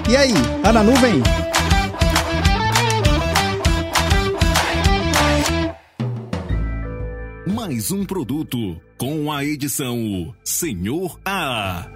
E 0.09 0.15
aí, 0.15 0.33
tá 0.63 0.73
na 0.73 0.83
nuvem? 0.83 1.21
Mais 7.53 7.91
um 7.91 8.03
produto 8.03 8.79
com 8.97 9.31
a 9.31 9.45
edição 9.45 10.33
Senhor 10.43 11.19
A. 11.23 11.87